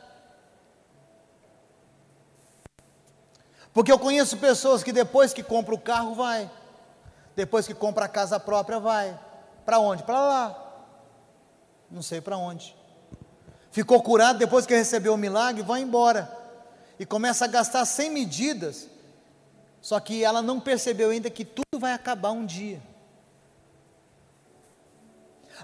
Porque 3.73 3.91
eu 3.91 3.99
conheço 3.99 4.37
pessoas 4.37 4.83
que 4.83 4.93
depois 4.93 5.33
que 5.33 5.43
compra 5.43 5.75
o 5.75 5.81
carro, 5.81 6.15
vai. 6.15 6.51
Depois 7.35 7.67
que 7.67 7.75
compra 7.75 8.05
a 8.05 8.09
casa 8.09 8.39
própria, 8.39 8.79
vai. 8.79 9.19
Para 9.65 9.79
onde? 9.79 10.03
Para 10.03 10.21
lá. 10.21 10.85
Não 11.91 12.03
sei 12.03 12.21
para 12.21 12.37
onde. 12.37 12.77
Ficou 13.71 14.03
curado 14.03 14.39
depois 14.39 14.67
que 14.67 14.75
recebeu 14.75 15.15
o 15.15 15.17
milagre, 15.17 15.63
vai 15.63 15.81
embora. 15.81 16.31
E 16.99 17.07
começa 17.07 17.47
a 17.47 17.49
gastar 17.49 17.85
sem 17.87 18.11
medidas. 18.11 18.89
Só 19.81 19.99
que 19.99 20.23
ela 20.23 20.43
não 20.43 20.61
percebeu 20.61 21.11
ainda 21.11 21.31
que 21.31 21.45
tudo 21.45 21.81
vai 21.81 21.93
acabar 21.93 22.31
um 22.33 22.45
dia. 22.45 22.83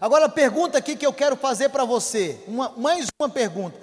Agora 0.01 0.27
a 0.27 0.31
pergunta 0.31 0.79
aqui 0.79 0.97
que 0.97 1.07
eu 1.07 1.13
quero 1.13 1.37
fazer 1.37 1.69
para 1.71 1.85
você, 1.85 2.43
uma, 2.47 2.71
mais 2.71 3.09
uma 3.21 3.29
pergunta. 3.29 3.79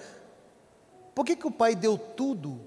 Por 1.14 1.26
que, 1.26 1.36
que 1.36 1.48
o 1.48 1.52
pai 1.52 1.76
deu 1.76 1.98
tudo, 1.98 2.60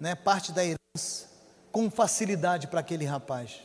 né, 0.00 0.14
parte 0.14 0.50
da 0.50 0.64
herança, 0.64 1.28
com 1.70 1.90
facilidade 1.90 2.66
para 2.66 2.80
aquele 2.80 3.04
rapaz? 3.04 3.60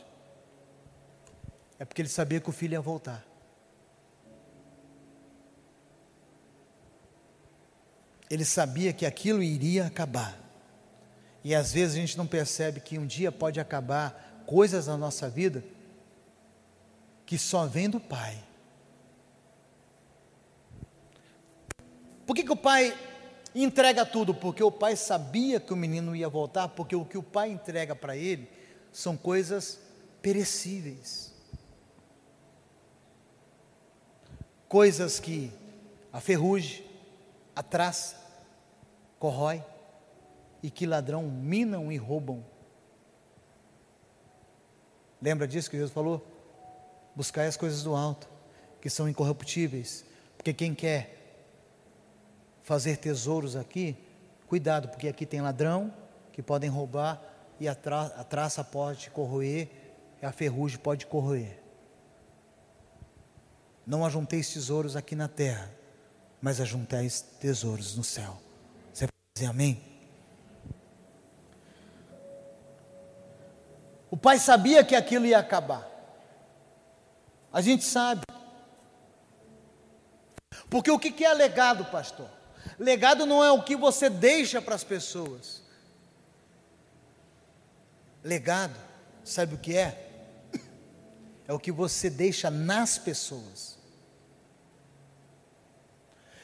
É 1.78 1.84
porque 1.84 2.02
ele 2.02 2.08
sabia 2.08 2.40
que 2.40 2.50
o 2.50 2.52
filho 2.52 2.74
ia 2.74 2.80
voltar. 2.80 3.24
Ele 8.28 8.44
sabia 8.44 8.92
que 8.92 9.06
aquilo 9.06 9.42
iria 9.42 9.86
acabar. 9.86 10.38
E 11.42 11.54
às 11.54 11.72
vezes 11.72 11.96
a 11.96 12.00
gente 12.00 12.18
não 12.18 12.26
percebe 12.26 12.80
que 12.80 12.98
um 12.98 13.06
dia 13.06 13.32
pode 13.32 13.58
acabar 13.58 14.42
coisas 14.46 14.86
na 14.86 14.96
nossa 14.96 15.28
vida 15.28 15.64
que 17.24 17.38
só 17.38 17.66
vem 17.66 17.90
do 17.90 17.98
pai. 17.98 18.36
Por 22.24 22.34
que, 22.34 22.44
que 22.44 22.52
o 22.52 22.56
pai 22.56 22.96
entrega 23.62 24.04
tudo? 24.04 24.34
Porque 24.34 24.62
o 24.62 24.70
pai 24.70 24.96
sabia 24.96 25.58
que 25.58 25.72
o 25.72 25.76
menino 25.76 26.14
ia 26.14 26.28
voltar, 26.28 26.68
porque 26.68 26.94
o 26.94 27.04
que 27.04 27.18
o 27.18 27.22
pai 27.22 27.50
entrega 27.50 27.94
para 27.94 28.16
ele 28.16 28.48
são 28.92 29.16
coisas 29.16 29.80
perecíveis. 30.20 31.36
coisas 34.68 35.20
que 35.20 35.52
a 36.12 36.20
ferrugem, 36.20 36.84
a 37.54 37.62
traça, 37.62 38.16
corrói 39.18 39.64
e 40.62 40.70
que 40.70 40.86
ladrão 40.86 41.22
minam 41.22 41.90
e 41.90 41.96
roubam. 41.96 42.44
Lembra 45.20 45.46
disso 45.46 45.70
que 45.70 45.76
Jesus 45.76 45.92
falou? 45.92 46.24
Buscai 47.14 47.46
as 47.46 47.56
coisas 47.56 47.82
do 47.82 47.94
alto, 47.94 48.28
que 48.80 48.90
são 48.90 49.08
incorruptíveis, 49.08 50.04
porque 50.36 50.52
quem 50.52 50.74
quer 50.74 51.15
fazer 52.66 52.96
tesouros 52.96 53.54
aqui, 53.54 53.96
cuidado, 54.48 54.88
porque 54.88 55.06
aqui 55.06 55.24
tem 55.24 55.40
ladrão 55.40 55.94
que 56.32 56.42
podem 56.42 56.68
roubar 56.68 57.22
e 57.60 57.68
a, 57.68 57.76
tra 57.76 58.06
a 58.06 58.24
traça 58.24 58.64
pode 58.64 59.08
corroer, 59.10 59.68
a 60.20 60.32
ferrugem 60.32 60.76
pode 60.76 61.06
corroer. 61.06 61.62
Não 63.86 64.04
ajunteis 64.04 64.52
tesouros 64.52 64.96
aqui 64.96 65.14
na 65.14 65.28
terra, 65.28 65.70
mas 66.42 66.60
ajunteis 66.60 67.20
tesouros 67.20 67.96
no 67.96 68.02
céu. 68.02 68.36
Você 68.92 69.04
pode 69.04 69.12
dizer 69.36 69.46
amém? 69.48 69.80
O 74.10 74.16
pai 74.16 74.40
sabia 74.40 74.84
que 74.84 74.96
aquilo 74.96 75.24
ia 75.24 75.38
acabar. 75.38 75.88
A 77.52 77.60
gente 77.60 77.84
sabe. 77.84 78.22
Porque 80.68 80.90
o 80.90 80.98
que 80.98 81.24
é 81.24 81.32
legado, 81.32 81.84
pastor? 81.84 82.35
Legado 82.78 83.26
não 83.26 83.42
é 83.42 83.50
o 83.50 83.62
que 83.62 83.76
você 83.76 84.08
deixa 84.08 84.60
para 84.60 84.74
as 84.74 84.84
pessoas. 84.84 85.62
Legado, 88.22 88.76
sabe 89.24 89.54
o 89.54 89.58
que 89.58 89.76
é? 89.76 90.02
É 91.48 91.52
o 91.52 91.58
que 91.58 91.70
você 91.70 92.10
deixa 92.10 92.50
nas 92.50 92.98
pessoas. 92.98 93.78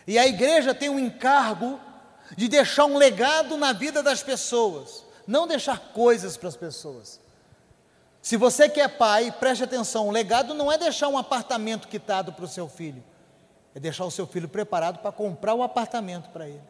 E 0.07 0.19
a 0.19 0.27
igreja 0.27 0.75
tem 0.75 0.89
um 0.89 0.99
encargo 0.99 1.81
de 2.37 2.49
deixar 2.49 2.85
um 2.85 2.97
legado 2.97 3.57
na 3.57 3.73
vida 3.73 4.03
das 4.03 4.23
pessoas, 4.23 5.05
não 5.27 5.47
deixar 5.47 5.79
coisas 5.93 6.37
para 6.37 6.49
as 6.49 6.57
pessoas. 6.57 7.21
Se 8.21 8.37
você 8.37 8.69
quer 8.69 8.97
pai, 8.97 9.33
preste 9.33 9.65
atenção: 9.65 10.09
o 10.09 10.13
legado 10.13 10.55
não 10.55 10.71
é 10.71 10.79
deixar 10.79 11.09
um 11.09 11.19
apartamento 11.19 11.89
quitado 11.89 12.33
para 12.33 12.45
o 12.45 12.49
seu 12.49 12.69
filho, 12.69 13.03
é 13.75 13.81
deixar 13.81 14.05
o 14.05 14.11
seu 14.11 14.27
filho 14.27 14.49
preparado 14.49 14.99
para 14.99 15.13
comprar 15.13 15.55
um 15.55 15.63
apartamento 15.63 16.31
para 16.31 16.49
ele. 16.49 16.63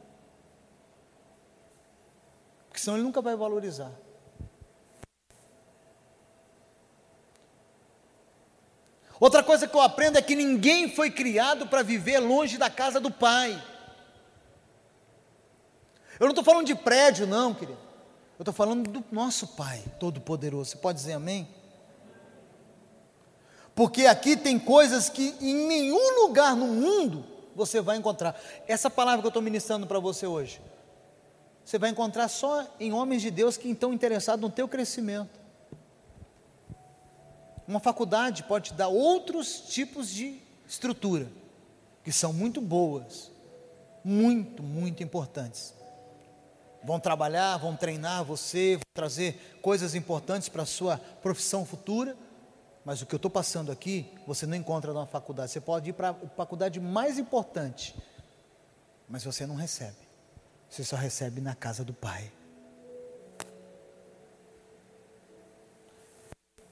Porque 2.68 2.80
senão 2.80 2.96
ele 2.96 3.05
nunca 3.05 3.20
vai 3.20 3.36
valorizar. 3.36 3.92
Outra 9.18 9.42
coisa 9.42 9.68
que 9.68 9.76
eu 9.76 9.80
aprendo 9.80 10.18
é 10.18 10.22
que 10.22 10.34
ninguém 10.34 10.88
foi 10.88 11.11
criado 11.11 11.68
para 11.68 11.82
viver 11.82 12.18
longe 12.18 12.59
da 12.59 12.68
casa 12.68 12.98
do 12.98 13.11
pai. 13.11 13.53
Eu 16.18 16.26
não 16.26 16.30
estou 16.30 16.44
falando 16.44 16.66
de 16.66 16.74
prédio, 16.74 17.26
não, 17.26 17.55
querido. 17.55 17.78
Eu 18.38 18.42
estou 18.42 18.53
falando 18.53 18.90
do 18.90 19.05
nosso 19.12 19.46
pai 19.48 19.82
todo-poderoso. 20.00 20.70
Você 20.70 20.76
pode 20.76 20.98
dizer 20.98 21.12
amém? 21.12 21.48
Porque 23.74 24.06
aqui 24.06 24.36
tem 24.36 24.58
coisas 24.58 25.08
que 25.08 25.34
em 25.40 25.66
nenhum 25.66 26.22
lugar 26.22 26.54
no 26.54 26.66
mundo 26.66 27.24
você 27.54 27.80
vai 27.80 27.96
encontrar. 27.96 28.38
Essa 28.66 28.90
palavra 28.90 29.20
que 29.20 29.26
eu 29.26 29.30
estou 29.30 29.42
ministrando 29.42 29.86
para 29.86 29.98
você 29.98 30.26
hoje, 30.26 30.60
você 31.64 31.78
vai 31.78 31.90
encontrar 31.90 32.28
só 32.28 32.66
em 32.78 32.92
homens 32.92 33.22
de 33.22 33.30
Deus 33.30 33.56
que 33.56 33.68
estão 33.68 33.92
interessados 33.92 34.42
no 34.42 34.50
teu 34.50 34.68
crescimento. 34.68 35.40
Uma 37.66 37.80
faculdade 37.80 38.42
pode 38.42 38.70
te 38.70 38.74
dar 38.74 38.88
outros 38.88 39.60
tipos 39.68 40.10
de 40.10 40.40
estrutura, 40.68 41.28
que 42.04 42.12
são 42.12 42.32
muito 42.32 42.60
boas, 42.60 43.30
muito, 44.04 44.62
muito 44.62 45.02
importantes. 45.02 45.72
Vão 46.84 46.98
trabalhar, 46.98 47.56
vão 47.58 47.76
treinar 47.76 48.24
você, 48.24 48.74
vão 48.74 48.82
trazer 48.92 49.58
coisas 49.62 49.94
importantes 49.94 50.48
para 50.48 50.64
a 50.64 50.66
sua 50.66 50.98
profissão 51.22 51.64
futura, 51.64 52.16
mas 52.85 53.01
o 53.01 53.07
que 53.07 53.14
eu 53.14 53.16
estou 53.18 53.30
passando 53.30 53.70
aqui, 53.70 54.12
você 54.26 54.47
não 54.47 54.57
encontra 54.57 54.93
numa 54.93 55.07
faculdade. 55.07 55.53
Você 55.53 55.61
pode 55.61 55.91
ir 55.91 55.93
para 55.93 56.11
a 56.11 56.14
faculdade 56.37 56.80
mais 56.80 57.18
importante, 57.18 57.95
mas 59.09 59.24
você 59.24 59.47
não 59.47 59.55
recebe. 59.55 59.97
Você 60.68 60.83
só 60.83 60.97
recebe 60.97 61.41
na 61.41 61.55
casa 61.55 61.85
do 61.85 61.93
Pai. 61.93 62.33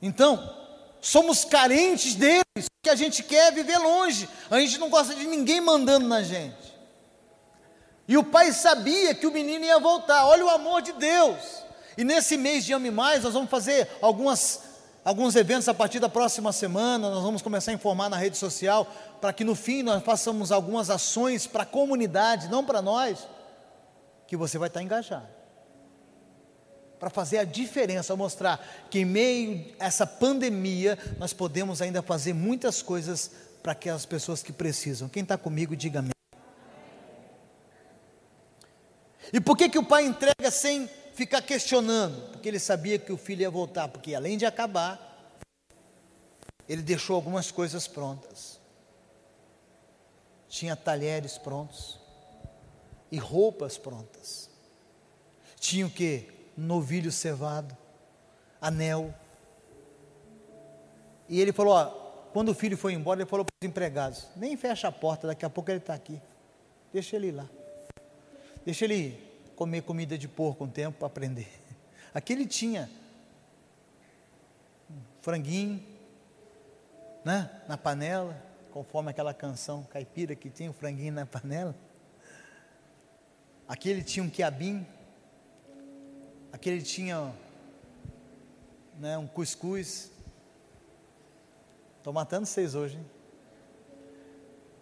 Então, 0.03 0.57
somos 1.01 1.45
carentes 1.45 2.15
deles, 2.15 2.71
que 2.83 2.89
a 2.89 2.95
gente 2.95 3.23
quer 3.23 3.53
viver 3.53 3.77
longe. 3.79 4.29
A 4.51 4.59
gente 4.59 4.79
não 4.79 4.89
gosta 4.89 5.15
de 5.15 5.27
ninguém 5.27 5.61
mandando 5.61 6.09
na 6.09 6.23
gente. 6.23 6.75
E 8.09 8.17
o 8.17 8.25
pai 8.25 8.53
sabia 8.53 9.15
que 9.15 9.27
o 9.27 9.31
menino 9.31 9.65
ia 9.65 9.79
voltar. 9.79 10.27
Olha 10.27 10.45
o 10.45 10.49
amor 10.49 10.83
de 10.83 10.93
Deus. 10.93 11.63
E 11.97 12.03
nesse 12.03 12.37
mês 12.37 12.65
de 12.65 12.73
Ame 12.73 12.91
Mais, 12.91 13.23
nós 13.23 13.35
vamos 13.35 13.51
fazer 13.51 13.87
algumas 14.01 14.70
alguns 15.05 15.35
eventos 15.37 15.69
a 15.69 15.75
partir 15.75 15.99
da 15.99 16.09
próxima 16.09 16.53
semana, 16.53 17.11
nós 17.11 17.23
vamos 17.23 17.43
começar 17.43 17.71
a 17.71 17.75
informar 17.75 18.09
na 18.09 18.17
rede 18.17 18.37
social, 18.37 18.87
para 19.21 19.33
que 19.33 19.45
no 19.45 19.55
fim 19.55 19.83
nós 19.83 20.03
façamos 20.03 20.53
algumas 20.53 20.91
ações 20.91 21.47
para 21.47 21.63
a 21.63 21.67
comunidade, 21.67 22.49
não 22.49 22.65
para 22.65 22.83
nós, 22.83 23.29
que 24.27 24.37
você 24.37 24.59
vai 24.59 24.69
estar 24.69 24.83
engajado. 24.83 25.29
Para 26.99 27.09
fazer 27.09 27.39
a 27.39 27.45
diferença, 27.45 28.15
mostrar 28.15 28.87
que 28.91 29.01
em 29.01 29.05
meio 29.05 29.75
a 29.81 29.87
essa 29.87 30.07
pandemia, 30.07 30.99
nós 31.19 31.33
podemos 31.33 31.81
ainda 31.81 32.03
fazer 32.03 32.35
muitas 32.35 32.83
coisas 32.83 33.31
para 33.63 33.73
aquelas 33.73 34.05
pessoas 34.05 34.43
que 34.43 34.53
precisam. 34.53 35.09
Quem 35.09 35.23
está 35.23 35.39
comigo, 35.39 35.75
diga 35.75 36.01
amém. 36.01 36.13
E 39.33 39.41
por 39.41 39.57
que, 39.57 39.69
que 39.69 39.79
o 39.79 39.85
pai 39.85 40.05
entrega 40.05 40.51
sem 40.51 40.91
ficar 41.21 41.43
questionando, 41.43 42.31
porque 42.31 42.49
ele 42.49 42.59
sabia 42.59 42.99
que 42.99 43.13
o 43.13 43.17
filho 43.19 43.43
ia 43.43 43.51
voltar, 43.51 43.89
porque 43.89 44.15
além 44.15 44.39
de 44.39 44.47
acabar, 44.47 45.37
ele 46.67 46.81
deixou 46.81 47.15
algumas 47.15 47.51
coisas 47.51 47.87
prontas. 47.87 48.59
Tinha 50.49 50.75
talheres 50.75 51.37
prontos 51.37 52.01
e 53.13 53.19
roupas 53.19 53.77
prontas. 53.77 54.49
Tinha 55.59 55.87
o 55.87 55.91
que? 55.91 56.27
Novilho 56.57 57.13
cevado, 57.13 57.77
anel. 58.59 59.15
E 61.29 61.39
ele 61.39 61.53
falou: 61.53 61.75
ó, 61.75 61.85
quando 62.33 62.49
o 62.49 62.55
filho 62.55 62.79
foi 62.79 62.95
embora, 62.95 63.21
ele 63.21 63.29
falou 63.29 63.45
para 63.45 63.53
os 63.63 63.69
empregados: 63.69 64.27
nem 64.37 64.57
fecha 64.57 64.89
a 64.89 64.93
porta, 64.93 65.27
daqui 65.27 65.45
a 65.45 65.51
pouco 65.51 65.71
ele 65.71 65.81
está 65.81 65.93
aqui. 65.93 66.19
Deixa 66.91 67.17
ele 67.17 67.27
ir 67.27 67.33
lá. 67.33 67.49
Deixa 68.65 68.87
ele 68.87 68.95
ir 68.95 69.30
comer 69.61 69.83
comida 69.83 70.17
de 70.17 70.27
porco 70.27 70.65
um 70.65 70.71
tempo 70.71 70.97
para 70.97 71.07
aprender. 71.07 71.47
Aqui 72.15 72.33
ele 72.33 72.47
tinha 72.47 72.89
um 74.91 75.03
franguinho, 75.21 75.85
né, 77.23 77.63
na 77.69 77.77
panela, 77.77 78.43
conforme 78.73 79.11
aquela 79.11 79.35
canção 79.35 79.83
caipira 79.83 80.35
que 80.35 80.49
tinha 80.49 80.71
o 80.71 80.73
um 80.73 80.75
franguinho 80.75 81.13
na 81.13 81.27
panela. 81.27 81.77
Aqui 83.69 83.91
ele 83.91 84.03
tinha 84.03 84.25
um 84.25 84.31
quiabim, 84.31 84.87
aqui 86.51 86.71
ele 86.71 86.83
tinha 86.83 87.31
né, 88.99 89.19
um 89.19 89.27
cuscuz. 89.27 90.11
Estou 91.99 92.15
matando 92.15 92.47
vocês 92.47 92.75
hoje, 92.75 92.97
hein? 92.97 93.07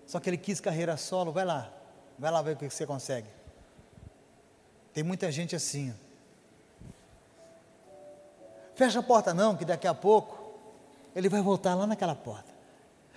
Só 0.06 0.20
que 0.20 0.30
ele 0.30 0.38
quis 0.38 0.60
carreira 0.60 0.96
solo, 0.96 1.32
vai 1.32 1.44
lá, 1.44 1.68
vai 2.16 2.30
lá 2.30 2.40
ver 2.40 2.54
o 2.54 2.56
que 2.56 2.70
você 2.70 2.86
consegue. 2.86 3.37
Tem 4.92 5.02
muita 5.02 5.30
gente 5.30 5.54
assim. 5.54 5.94
Fecha 8.74 9.00
a 9.00 9.02
porta 9.02 9.34
não, 9.34 9.56
que 9.56 9.64
daqui 9.64 9.86
a 9.86 9.94
pouco 9.94 10.54
ele 11.14 11.28
vai 11.28 11.40
voltar 11.40 11.74
lá 11.74 11.86
naquela 11.86 12.14
porta. 12.14 12.52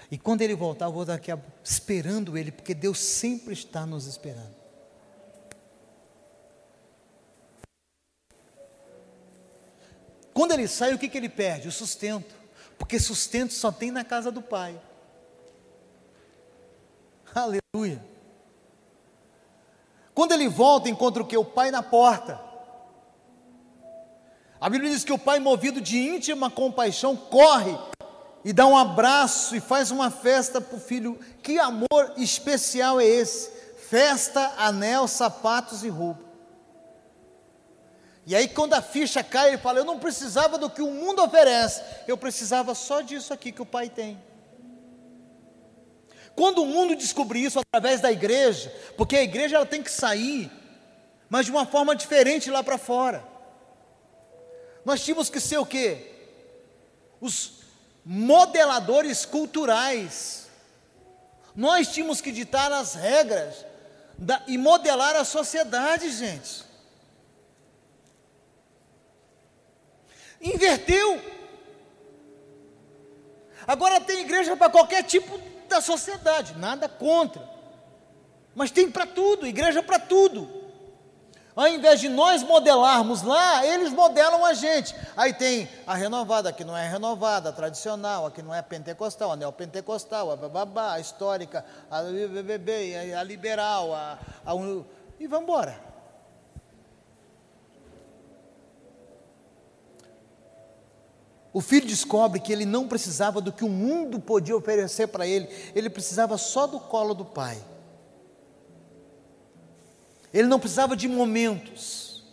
E 0.09 0.17
quando 0.17 0.41
ele 0.41 0.55
voltar, 0.55 0.85
eu 0.85 0.91
vou 0.91 1.05
daqui 1.05 1.31
a, 1.31 1.39
esperando 1.63 2.37
ele, 2.37 2.51
porque 2.51 2.73
Deus 2.73 2.99
sempre 2.99 3.53
está 3.53 3.85
nos 3.85 4.07
esperando. 4.07 4.55
Quando 10.33 10.53
ele 10.53 10.67
sai, 10.67 10.93
o 10.93 10.99
que, 10.99 11.07
que 11.07 11.17
ele 11.17 11.29
perde? 11.29 11.67
O 11.67 11.71
sustento. 11.71 12.33
Porque 12.77 12.99
sustento 12.99 13.53
só 13.53 13.71
tem 13.71 13.91
na 13.91 14.03
casa 14.03 14.31
do 14.31 14.41
Pai. 14.41 14.81
Aleluia. 17.33 18.03
Quando 20.13 20.33
ele 20.33 20.47
volta, 20.47 20.89
encontra 20.89 21.23
o 21.23 21.25
que? 21.25 21.37
O 21.37 21.45
pai 21.45 21.71
na 21.71 21.81
porta. 21.81 22.39
A 24.59 24.69
Bíblia 24.69 24.91
diz 24.91 25.03
que 25.03 25.13
o 25.13 25.17
pai, 25.17 25.39
movido 25.39 25.81
de 25.81 25.97
íntima 25.97 26.49
compaixão, 26.51 27.15
corre 27.15 27.75
e 28.43 28.53
dá 28.53 28.67
um 28.67 28.77
abraço 28.77 29.55
e 29.55 29.59
faz 29.59 29.89
uma 29.91 30.11
festa 30.11 30.59
para 30.59 30.77
o 30.77 30.79
filho. 30.79 31.19
Que 31.41 31.57
amor 31.57 32.13
especial 32.17 32.99
é 32.99 33.05
esse? 33.05 33.49
Festa, 33.89 34.53
anel, 34.57 35.07
sapatos 35.07 35.83
e 35.83 35.89
roupa. 35.89 36.31
E 38.25 38.35
aí, 38.35 38.47
quando 38.47 38.73
a 38.75 38.81
ficha 38.81 39.23
cai, 39.23 39.49
ele 39.49 39.57
fala: 39.57 39.79
Eu 39.79 39.85
não 39.85 39.97
precisava 39.97 40.57
do 40.57 40.69
que 40.69 40.81
o 40.81 40.91
mundo 40.91 41.23
oferece, 41.23 41.81
eu 42.07 42.17
precisava 42.17 42.75
só 42.75 43.01
disso 43.01 43.33
aqui 43.33 43.51
que 43.51 43.61
o 43.61 43.65
pai 43.65 43.89
tem. 43.89 44.21
Quando 46.35 46.63
o 46.63 46.65
mundo 46.65 46.95
descobrir 46.95 47.43
isso 47.43 47.59
através 47.59 48.01
da 48.01 48.11
igreja, 48.11 48.73
porque 48.97 49.15
a 49.15 49.23
igreja 49.23 49.57
ela 49.57 49.65
tem 49.65 49.83
que 49.83 49.91
sair, 49.91 50.49
mas 51.29 51.45
de 51.45 51.51
uma 51.51 51.65
forma 51.65 51.95
diferente 51.95 52.49
lá 52.49 52.63
para 52.63 52.77
fora. 52.77 53.23
Nós 54.83 55.03
tínhamos 55.03 55.29
que 55.29 55.39
ser 55.39 55.57
o 55.57 55.65
quê? 55.65 56.11
Os 57.19 57.61
modeladores 58.03 59.25
culturais. 59.25 60.47
Nós 61.55 61.87
tínhamos 61.89 62.21
que 62.21 62.31
ditar 62.31 62.71
as 62.71 62.95
regras 62.95 63.65
da, 64.17 64.41
e 64.47 64.57
modelar 64.57 65.15
a 65.15 65.23
sociedade, 65.23 66.11
gente. 66.11 66.63
Inverteu. 70.41 71.21
Agora 73.67 74.01
tem 74.01 74.21
igreja 74.21 74.57
para 74.57 74.71
qualquer 74.71 75.03
tipo 75.03 75.39
da 75.71 75.81
sociedade, 75.81 76.53
nada 76.57 76.87
contra. 76.87 77.41
Mas 78.53 78.69
tem 78.69 78.91
para 78.91 79.07
tudo, 79.07 79.47
igreja 79.47 79.81
para 79.81 79.97
tudo. 79.97 80.61
Ao 81.55 81.67
invés 81.67 81.99
de 81.99 82.07
nós 82.07 82.43
modelarmos 82.43 83.23
lá, 83.23 83.65
eles 83.65 83.91
modelam 83.91 84.45
a 84.45 84.53
gente. 84.53 84.95
Aí 85.17 85.33
tem 85.33 85.67
a 85.85 85.95
renovada, 85.95 86.53
que 86.53 86.63
não 86.63 86.77
é 86.77 86.87
renovada, 86.87 87.49
a 87.49 87.51
tradicional, 87.51 88.25
a 88.25 88.31
que 88.31 88.41
não 88.41 88.53
é 88.53 88.61
pentecostal, 88.61 89.31
a 89.31 89.35
neopentecostal, 89.35 90.31
a 90.31 90.35
bababá, 90.35 90.93
a 90.93 90.99
histórica, 90.99 91.65
a 91.89 92.01
BBB, 92.03 93.13
a 93.13 93.23
liberal, 93.23 93.93
a, 93.93 94.17
a, 94.45 94.53
e 95.19 95.27
vamos 95.27 95.43
embora. 95.43 95.90
O 101.53 101.59
filho 101.59 101.85
descobre 101.85 102.39
que 102.39 102.53
ele 102.53 102.65
não 102.65 102.87
precisava 102.87 103.41
do 103.41 103.51
que 103.51 103.65
o 103.65 103.69
mundo 103.69 104.19
podia 104.19 104.55
oferecer 104.55 105.07
para 105.07 105.27
ele, 105.27 105.49
ele 105.75 105.89
precisava 105.89 106.37
só 106.37 106.65
do 106.65 106.79
colo 106.79 107.13
do 107.13 107.25
pai. 107.25 107.61
Ele 110.33 110.47
não 110.47 110.59
precisava 110.59 110.95
de 110.95 111.09
momentos, 111.09 112.23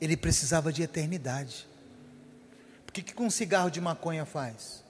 ele 0.00 0.16
precisava 0.16 0.72
de 0.72 0.82
eternidade. 0.82 1.66
O 2.88 2.92
que, 2.92 3.02
que 3.02 3.20
um 3.20 3.30
cigarro 3.30 3.70
de 3.70 3.80
maconha 3.80 4.24
faz? 4.24 4.84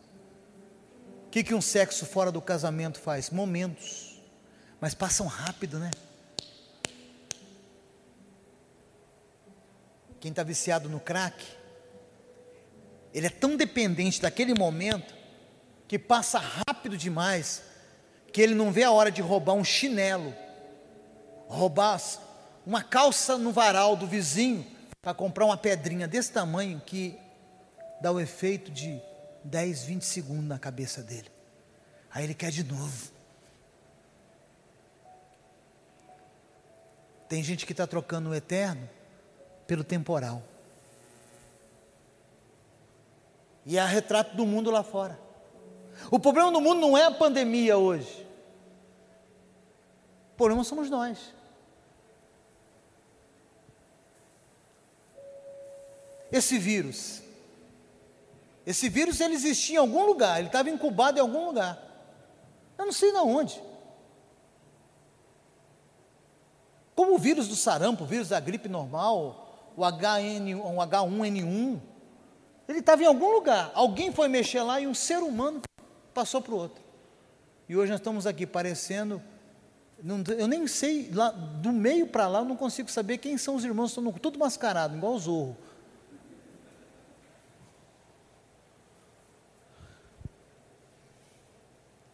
O 1.26 1.30
que, 1.30 1.42
que 1.42 1.54
um 1.54 1.60
sexo 1.60 2.04
fora 2.04 2.30
do 2.30 2.42
casamento 2.42 3.00
faz? 3.00 3.30
Momentos, 3.30 4.20
mas 4.80 4.94
passam 4.94 5.26
rápido, 5.26 5.78
né? 5.78 5.90
Quem 10.20 10.30
está 10.30 10.42
viciado 10.42 10.88
no 10.88 11.00
crack, 11.00 11.42
ele 13.16 13.28
é 13.28 13.30
tão 13.30 13.56
dependente 13.56 14.20
daquele 14.20 14.52
momento 14.52 15.14
que 15.88 15.98
passa 15.98 16.38
rápido 16.38 16.98
demais, 16.98 17.62
que 18.30 18.42
ele 18.42 18.54
não 18.54 18.70
vê 18.70 18.82
a 18.82 18.90
hora 18.90 19.10
de 19.10 19.22
roubar 19.22 19.54
um 19.54 19.64
chinelo, 19.64 20.34
roubar 21.48 21.98
uma 22.66 22.82
calça 22.82 23.38
no 23.38 23.52
varal 23.52 23.96
do 23.96 24.06
vizinho 24.06 24.66
para 25.00 25.14
comprar 25.14 25.46
uma 25.46 25.56
pedrinha 25.56 26.06
desse 26.06 26.30
tamanho 26.30 26.78
que 26.84 27.18
dá 28.02 28.12
o 28.12 28.20
efeito 28.20 28.70
de 28.70 29.00
10, 29.44 29.84
20 29.84 30.02
segundos 30.02 30.44
na 30.44 30.58
cabeça 30.58 31.02
dele. 31.02 31.32
Aí 32.12 32.24
ele 32.24 32.34
quer 32.34 32.50
de 32.50 32.64
novo. 32.64 33.10
Tem 37.30 37.42
gente 37.42 37.64
que 37.64 37.72
está 37.72 37.86
trocando 37.86 38.28
o 38.28 38.34
eterno 38.34 38.86
pelo 39.66 39.82
temporal. 39.82 40.42
E 43.66 43.78
há 43.78 43.84
retrato 43.84 44.36
do 44.36 44.46
mundo 44.46 44.70
lá 44.70 44.84
fora. 44.84 45.18
O 46.10 46.20
problema 46.20 46.52
do 46.52 46.60
mundo 46.60 46.80
não 46.80 46.96
é 46.96 47.04
a 47.04 47.10
pandemia 47.10 47.76
hoje. 47.76 48.24
O 50.32 50.36
problema 50.36 50.62
somos 50.62 50.88
nós. 50.88 51.34
Esse 56.30 56.58
vírus. 56.58 57.22
Esse 58.64 58.88
vírus 58.88 59.20
ele 59.20 59.34
existia 59.34 59.76
em 59.76 59.78
algum 59.78 60.06
lugar, 60.06 60.38
ele 60.38 60.48
estava 60.48 60.70
incubado 60.70 61.18
em 61.18 61.20
algum 61.20 61.46
lugar. 61.46 61.82
Eu 62.78 62.84
não 62.84 62.92
sei 62.92 63.10
de 63.10 63.18
onde. 63.18 63.60
Como 66.94 67.14
o 67.14 67.18
vírus 67.18 67.48
do 67.48 67.56
sarampo, 67.56 68.04
o 68.04 68.06
vírus 68.06 68.28
da 68.28 68.38
gripe 68.40 68.68
normal, 68.68 69.72
o 69.76 69.82
HN, 69.84 70.54
um 70.54 70.76
H1N1, 70.76 71.80
ele 72.68 72.80
estava 72.80 73.02
em 73.02 73.06
algum 73.06 73.32
lugar. 73.32 73.70
Alguém 73.74 74.12
foi 74.12 74.28
mexer 74.28 74.62
lá 74.62 74.80
e 74.80 74.86
um 74.86 74.94
ser 74.94 75.18
humano 75.18 75.62
passou 76.12 76.40
para 76.40 76.54
o 76.54 76.56
outro. 76.56 76.82
E 77.68 77.76
hoje 77.76 77.90
nós 77.90 78.00
estamos 78.00 78.26
aqui 78.26 78.46
parecendo. 78.46 79.22
Não, 80.02 80.22
eu 80.36 80.46
nem 80.46 80.66
sei, 80.66 81.10
lá, 81.12 81.30
do 81.30 81.72
meio 81.72 82.06
para 82.06 82.28
lá, 82.28 82.40
eu 82.40 82.44
não 82.44 82.56
consigo 82.56 82.90
saber 82.90 83.18
quem 83.18 83.38
são 83.38 83.54
os 83.54 83.64
irmãos, 83.64 83.90
estão 83.90 84.12
tudo 84.12 84.38
mascarado, 84.38 84.96
igual 84.96 85.14
o 85.14 85.18
Zorro. 85.18 85.56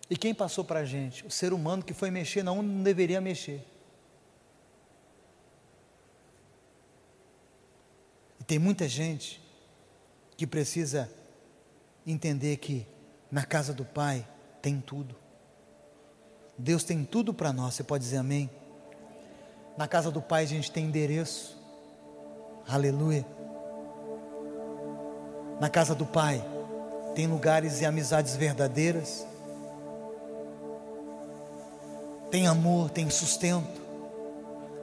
E 0.09 0.17
quem 0.17 0.35
passou 0.35 0.63
para 0.63 0.81
a 0.81 0.85
gente? 0.85 1.27
O 1.27 1.31
ser 1.31 1.53
humano 1.53 1.83
que 1.83 1.95
foi 1.95 2.11
mexer 2.11 2.43
não, 2.43 2.63
não 2.63 2.83
deveria 2.83 3.21
mexer. 3.21 3.67
E 8.39 8.45
tem 8.45 8.59
muita 8.59 8.87
gente 8.87 9.43
que 10.43 10.47
precisa 10.49 11.09
entender 12.05 12.57
que 12.57 12.85
na 13.31 13.45
casa 13.45 13.73
do 13.73 13.85
Pai 13.85 14.27
tem 14.61 14.81
tudo. 14.81 15.15
Deus 16.59 16.83
tem 16.83 17.05
tudo 17.05 17.33
para 17.33 17.53
nós, 17.53 17.75
você 17.75 17.85
pode 17.85 18.03
dizer 18.03 18.17
amém? 18.17 18.51
Na 19.79 19.87
casa 19.87 20.11
do 20.11 20.21
Pai 20.21 20.43
a 20.43 20.47
gente 20.47 20.73
tem 20.73 20.87
endereço, 20.87 21.57
aleluia. 22.67 23.25
Na 25.61 25.71
casa 25.71 25.95
do 25.95 26.05
Pai 26.05 26.45
tem 27.15 27.29
lugares 27.29 27.81
e 27.81 27.87
amizades 27.87 28.35
verdadeiras, 28.35 29.25
tem 32.33 32.49
amor, 32.49 32.91
tem 32.91 33.09
sustento, 33.11 33.81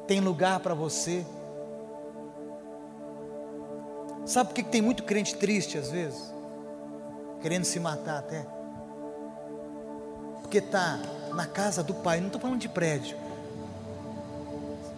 tem 0.07 0.21
lugar 0.21 0.61
para 0.61 0.73
você. 0.73 1.25
Sabe 4.29 4.49
por 4.49 4.53
que 4.53 4.61
tem 4.61 4.79
muito 4.79 5.01
crente 5.01 5.35
triste 5.35 5.75
às 5.75 5.89
vezes? 5.89 6.31
Querendo 7.41 7.63
se 7.63 7.79
matar 7.79 8.19
até. 8.19 8.45
Porque 10.41 10.59
está 10.59 10.99
na 11.33 11.47
casa 11.47 11.81
do 11.81 11.95
Pai, 11.95 12.19
não 12.19 12.27
estou 12.27 12.39
falando 12.39 12.59
de 12.59 12.69
prédio. 12.69 13.17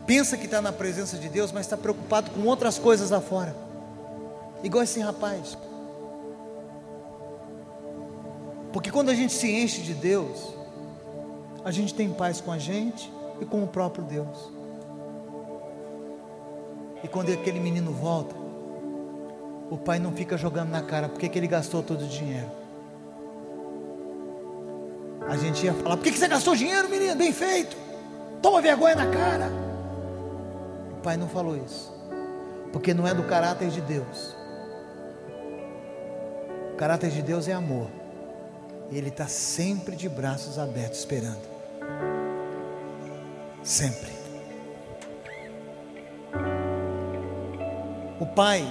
Pensa 0.06 0.36
que 0.36 0.44
está 0.44 0.62
na 0.62 0.74
presença 0.74 1.16
de 1.18 1.30
Deus, 1.30 1.54
mas 1.54 1.66
está 1.66 1.78
preocupado 1.78 2.30
com 2.32 2.42
outras 2.42 2.78
coisas 2.78 3.10
lá 3.10 3.22
fora. 3.22 3.56
Igual 4.64 4.84
esse 4.84 5.00
rapaz. 5.00 5.58
Porque 8.74 8.92
quando 8.92 9.12
a 9.12 9.16
gente 9.16 9.32
se 9.32 9.50
enche 9.50 9.82
de 9.82 9.94
Deus, 9.94 10.54
a 11.64 11.72
gente 11.72 11.94
tem 11.94 12.12
paz 12.12 12.42
com 12.42 12.52
a 12.52 12.58
gente 12.58 13.10
e 13.40 13.46
com 13.46 13.64
o 13.64 13.68
próprio 13.68 14.04
Deus. 14.04 14.52
E 17.02 17.08
quando 17.08 17.32
aquele 17.32 17.62
menino 17.62 17.94
volta, 17.94 18.41
o 19.72 19.78
pai 19.78 20.00
não 20.00 20.12
fica 20.12 20.38
jogando 20.38 20.70
na 20.70 20.82
cara 20.82 21.08
porque 21.08 21.30
que 21.30 21.40
ele 21.40 21.48
gastou 21.48 21.82
todo 21.82 22.04
o 22.04 22.08
dinheiro. 22.08 22.52
A 25.30 25.38
gente 25.38 25.66
ia 25.66 25.74
falar: 25.74 25.96
por 25.96 26.04
que, 26.04 26.12
que 26.12 26.20
você 26.20 26.28
gastou 26.28 26.54
dinheiro, 26.54 26.90
menino? 26.90 27.16
Bem 27.16 27.32
feito. 27.32 27.78
Toma 28.42 28.62
vergonha 28.62 28.96
na 28.96 29.10
cara. 29.10 29.50
O 30.92 31.02
pai 31.02 31.16
não 31.16 31.30
falou 31.30 31.56
isso, 31.56 31.90
porque 32.74 32.94
não 32.94 33.08
é 33.08 33.14
do 33.14 33.24
caráter 33.24 33.70
de 33.70 33.80
Deus. 33.80 34.36
O 36.74 36.76
caráter 36.76 37.10
de 37.10 37.22
Deus 37.22 37.48
é 37.48 37.54
amor. 37.54 37.88
E 38.90 38.98
Ele 38.98 39.08
está 39.08 39.28
sempre 39.28 39.96
de 39.96 40.10
braços 40.10 40.60
abertos 40.60 41.00
esperando. 41.00 41.50
Sempre. 43.64 44.12
O 48.20 48.26
pai, 48.26 48.68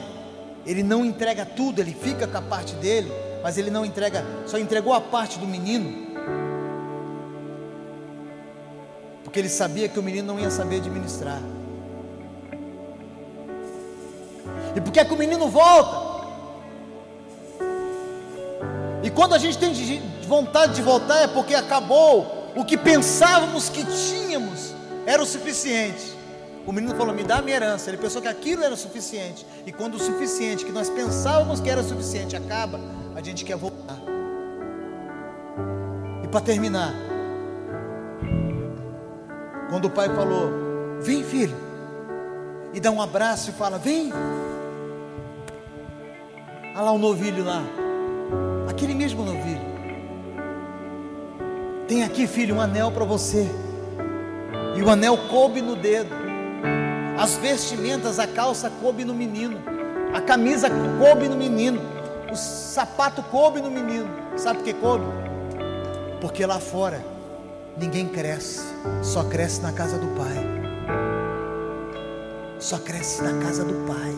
ele 0.67 0.83
não 0.83 1.05
entrega 1.05 1.45
tudo, 1.45 1.81
ele 1.81 1.95
fica 1.95 2.27
com 2.27 2.37
a 2.39 2.43
parte 2.43 2.75
dele, 2.75 3.11
mas 3.43 3.57
ele 3.57 3.71
não 3.71 3.85
entrega, 3.85 4.25
só 4.47 4.59
entregou 4.59 4.93
a 4.93 5.01
parte 5.01 5.39
do 5.39 5.47
menino. 5.47 6.11
Porque 9.25 9.39
ele 9.39 9.49
sabia 9.49 9.89
que 9.89 9.99
o 9.99 10.03
menino 10.03 10.27
não 10.27 10.41
ia 10.41 10.51
saber 10.51 10.77
administrar. 10.77 11.41
E 14.75 14.81
por 14.81 14.93
que, 14.93 15.01
é 15.01 15.05
que 15.05 15.15
o 15.15 15.17
menino 15.17 15.49
volta? 15.49 16.11
E 19.03 19.11
quando 19.11 19.35
a 19.35 19.39
gente 19.39 19.57
tem 19.59 19.73
vontade 20.27 20.75
de 20.75 20.83
voltar 20.83 21.23
é 21.23 21.27
porque 21.27 21.55
acabou 21.55 22.53
o 22.55 22.65
que 22.65 22.77
pensávamos 22.77 23.69
que 23.69 23.85
tínhamos 23.85 24.75
era 25.07 25.23
o 25.23 25.27
suficiente. 25.27 26.20
O 26.67 26.73
menino 26.73 26.95
falou: 26.95 27.15
Me 27.15 27.25
dá 27.25 27.39
a 27.39 27.43
minha 27.43 27.57
herança. 27.57 27.91
Ele 27.91 27.97
pensou 27.97 28.21
que 28.21 28.29
aquilo 28.29 28.63
era 28.63 28.77
suficiente. 28.77 29.47
E 29.67 29.73
quando 29.73 29.95
o 29.95 29.99
suficiente, 29.99 30.65
que 30.65 30.73
nós 30.73 30.89
pensávamos 30.89 31.61
que 31.61 31.71
era 31.71 31.83
suficiente, 31.83 32.37
acaba, 32.37 32.81
a 33.15 33.23
gente 33.23 33.45
quer 33.45 33.57
voltar. 33.57 33.99
E 36.23 36.29
para 36.29 36.41
terminar, 36.41 36.95
quando 39.69 39.87
o 39.87 39.91
pai 39.91 40.09
falou: 40.09 40.51
Vem, 41.01 41.25
filho, 41.25 41.57
e 42.73 42.81
dá 42.81 42.91
um 42.91 43.01
abraço 43.01 43.51
e 43.51 43.53
fala: 43.53 43.79
Vem. 43.79 44.13
Olha 46.73 46.83
lá 46.83 46.93
o 46.93 46.99
novilho 46.99 47.45
lá, 47.45 47.63
aquele 48.69 48.95
mesmo 48.95 49.25
novilho. 49.25 49.71
Tem 51.89 52.05
aqui, 52.05 52.29
filho, 52.29 52.55
um 52.55 52.61
anel 52.61 52.93
para 52.93 53.05
você. 53.05 53.45
E 54.77 54.83
o 54.83 54.89
anel 54.89 55.19
coube 55.29 55.61
no 55.61 55.75
dedo. 55.75 56.30
As 57.21 57.37
vestimentas, 57.37 58.19
a 58.19 58.27
calça 58.27 58.73
coube 58.81 59.05
no 59.05 59.13
menino. 59.13 59.63
A 60.15 60.23
camisa 60.23 60.71
coube 60.99 61.29
no 61.29 61.37
menino. 61.37 61.79
O 62.33 62.35
sapato 62.35 63.23
coube 63.25 63.61
no 63.61 63.71
menino. 63.71 64.09
Sabe 64.39 64.61
por 64.61 64.65
que 64.65 64.73
coube? 64.73 65.05
Porque 66.19 66.47
lá 66.47 66.59
fora 66.59 67.05
ninguém 67.77 68.09
cresce, 68.09 68.63
só 69.03 69.23
cresce 69.25 69.61
na 69.61 69.71
casa 69.71 69.99
do 69.99 70.07
Pai. 70.17 70.35
Só 72.59 72.79
cresce 72.79 73.23
na 73.23 73.39
casa 73.45 73.67
do 73.67 73.87
Pai. 73.87 74.15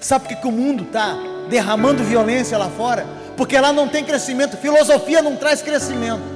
Sabe 0.00 0.24
por 0.24 0.34
que, 0.34 0.42
que 0.42 0.48
o 0.48 0.52
mundo 0.52 0.82
está 0.82 1.16
derramando 1.48 2.02
violência 2.02 2.58
lá 2.58 2.68
fora? 2.68 3.06
Porque 3.36 3.56
lá 3.60 3.72
não 3.72 3.86
tem 3.86 4.04
crescimento, 4.04 4.56
filosofia 4.56 5.22
não 5.22 5.36
traz 5.36 5.62
crescimento. 5.62 6.35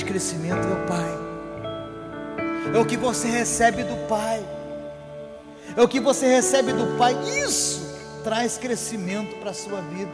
Traz 0.00 0.02
crescimento 0.02 0.66
é 0.66 0.72
o 0.72 0.86
Pai. 0.86 1.18
É 2.74 2.78
o 2.78 2.86
que 2.86 2.96
você 2.96 3.28
recebe 3.28 3.82
do 3.82 3.96
Pai. 4.08 4.44
É 5.76 5.82
o 5.82 5.88
que 5.88 6.00
você 6.00 6.26
recebe 6.26 6.72
do 6.72 6.96
Pai. 6.96 7.16
Isso 7.44 7.80
traz 8.24 8.56
crescimento 8.56 9.36
para 9.36 9.50
a 9.50 9.54
sua 9.54 9.80
vida. 9.82 10.12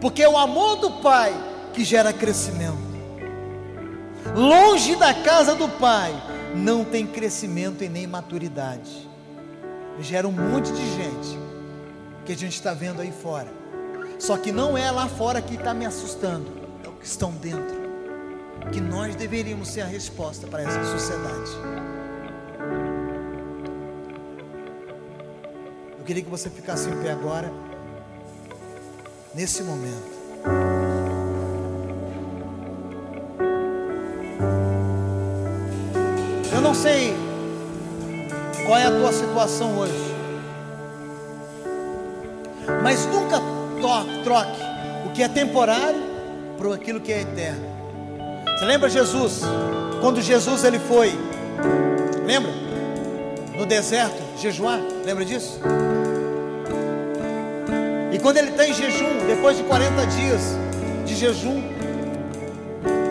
Porque 0.00 0.22
é 0.22 0.28
o 0.28 0.36
amor 0.36 0.76
do 0.76 0.90
Pai 1.02 1.34
que 1.72 1.84
gera 1.84 2.12
crescimento. 2.12 2.86
Longe 4.34 4.96
da 4.96 5.14
casa 5.14 5.54
do 5.54 5.68
Pai 5.68 6.12
não 6.54 6.84
tem 6.84 7.06
crescimento 7.06 7.82
e 7.82 7.88
nem 7.88 8.06
maturidade. 8.06 9.08
Gera 10.00 10.28
um 10.28 10.32
monte 10.32 10.72
de 10.72 10.86
gente 10.94 11.38
que 12.24 12.32
a 12.32 12.36
gente 12.36 12.54
está 12.54 12.74
vendo 12.74 13.00
aí 13.00 13.12
fora. 13.12 13.48
Só 14.18 14.36
que 14.36 14.52
não 14.52 14.76
é 14.76 14.90
lá 14.90 15.08
fora 15.08 15.40
que 15.40 15.54
está 15.54 15.72
me 15.72 15.86
assustando 15.86 16.65
estão 17.06 17.32
dentro, 17.32 17.76
que 18.72 18.80
nós 18.80 19.14
deveríamos 19.14 19.68
ser 19.68 19.82
a 19.82 19.86
resposta 19.86 20.46
para 20.46 20.62
essa 20.62 20.84
sociedade. 20.84 21.50
queria 26.06 26.22
que 26.22 26.30
você 26.30 26.48
ficasse 26.48 26.88
em 26.88 27.02
pé 27.02 27.10
agora, 27.10 27.52
nesse 29.34 29.60
momento. 29.64 30.14
Eu 36.54 36.60
não 36.60 36.72
sei 36.72 37.12
qual 38.64 38.78
é 38.78 38.86
a 38.86 38.90
tua 38.90 39.12
situação 39.12 39.78
hoje, 39.78 40.14
mas 42.84 43.04
nunca 43.06 43.40
troque 44.22 44.60
o 45.06 45.12
que 45.12 45.24
é 45.24 45.28
temporário 45.28 46.05
por 46.56 46.72
aquilo 46.74 47.00
que 47.00 47.12
é 47.12 47.20
eterno. 47.20 47.64
Você 48.58 48.64
lembra 48.64 48.88
Jesus? 48.88 49.42
Quando 50.00 50.20
Jesus 50.20 50.64
ele 50.64 50.78
foi, 50.78 51.12
lembra? 52.24 52.50
No 53.56 53.66
deserto, 53.66 54.22
jejuar, 54.38 54.80
lembra 55.04 55.24
disso? 55.24 55.60
E 58.12 58.18
quando 58.18 58.38
ele 58.38 58.50
está 58.50 58.66
em 58.66 58.72
jejum, 58.72 59.26
depois 59.26 59.56
de 59.56 59.64
40 59.64 60.06
dias 60.06 60.40
de 61.04 61.14
jejum, 61.14 61.62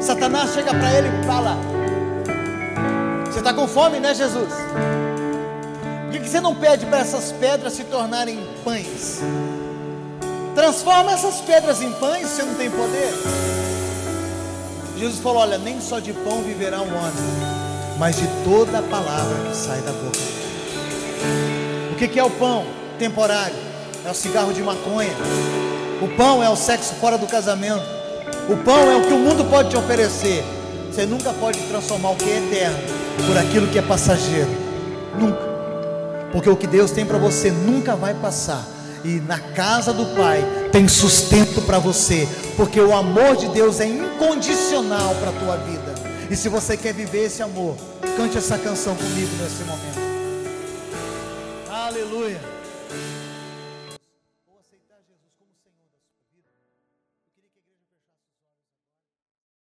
Satanás 0.02 0.54
chega 0.54 0.74
para 0.74 0.94
ele 0.94 1.08
e 1.08 1.26
fala: 1.26 1.58
Você 3.26 3.40
está 3.40 3.54
com 3.54 3.68
fome, 3.68 4.00
né, 4.00 4.14
Jesus? 4.14 4.54
Por 6.04 6.12
que, 6.12 6.20
que 6.20 6.30
você 6.30 6.40
não 6.40 6.56
pede 6.56 6.86
para 6.86 7.00
essas 7.00 7.32
pedras 7.32 7.74
se 7.74 7.84
tornarem 7.84 8.40
pães? 8.64 9.22
Transforma 10.56 11.12
essas 11.12 11.42
pedras 11.42 11.82
em 11.82 11.92
pães, 11.92 12.30
você 12.30 12.42
não 12.42 12.56
tem 12.56 12.72
poder. 12.72 13.14
Jesus 14.98 15.20
falou: 15.20 15.40
Olha, 15.40 15.58
nem 15.58 15.82
só 15.82 16.00
de 16.00 16.14
pão 16.14 16.42
viverá 16.42 16.78
um 16.82 16.88
homem, 16.88 17.14
mas 18.00 18.16
de 18.16 18.26
toda 18.46 18.80
a 18.80 18.82
palavra 18.82 19.36
que 19.50 19.56
sai 19.56 19.82
da 19.82 19.92
boca. 19.92 20.18
O 21.92 21.96
que, 21.98 22.18
é 22.18 22.24
o 22.24 22.30
pão? 22.30 22.66
Temporário, 22.98 23.56
é 24.06 24.10
o 24.10 24.14
cigarro 24.14 24.54
de 24.54 24.64
maconha. 24.64 25.14
O 26.02 26.08
pão 26.16 26.42
é 26.42 26.50
o 26.50 26.56
sexo 26.56 26.94
fora 26.96 27.18
do 27.18 27.28
casamento. 27.28 27.84
O 28.50 28.56
pão 28.64 28.92
é 28.92 28.96
o 28.96 29.02
que 29.06 29.14
o 29.14 29.18
mundo 29.18 29.44
pode 29.50 29.70
te 29.70 29.78
oferecer. 29.78 30.42
Você 30.90 31.06
nunca 31.06 31.34
pode 31.34 31.60
transformar 31.68 32.12
o 32.12 32.16
que 32.16 32.30
é 32.30 32.38
eterno 32.38 32.78
por 33.28 33.38
aquilo 33.38 33.68
que 33.68 33.78
é 33.78 33.82
passageiro. 33.82 34.50
Nunca. 35.20 35.44
Porque 36.32 36.50
o 36.50 36.56
que 36.56 36.68
Deus 36.68 36.92
tem 36.92 37.06
para 37.06 37.18
você 37.18 37.52
nunca 37.52 37.96
vai 37.96 38.14
passar 38.14 38.75
e 39.06 39.22
na 39.22 39.40
casa 39.40 39.94
do 39.94 40.04
Pai 40.16 40.44
tem 40.72 40.88
sustento 40.88 41.62
para 41.62 41.78
você, 41.78 42.28
porque 42.58 42.82
o 42.82 42.92
amor 42.92 43.36
de 43.36 43.48
Deus 43.50 43.80
é 43.80 43.86
incondicional 43.86 45.14
para 45.16 45.30
a 45.30 45.34
tua 45.34 45.58
vida. 45.58 45.94
E 46.30 46.36
se 46.36 46.50
você 46.50 46.76
quer 46.76 46.92
viver 46.92 47.26
esse 47.26 47.44
amor, 47.44 47.78
cante 48.18 48.36
essa 48.36 48.58
canção 48.58 48.96
comigo 48.96 49.30
nesse 49.40 49.64
momento. 49.64 50.00
Aleluia. 51.70 52.55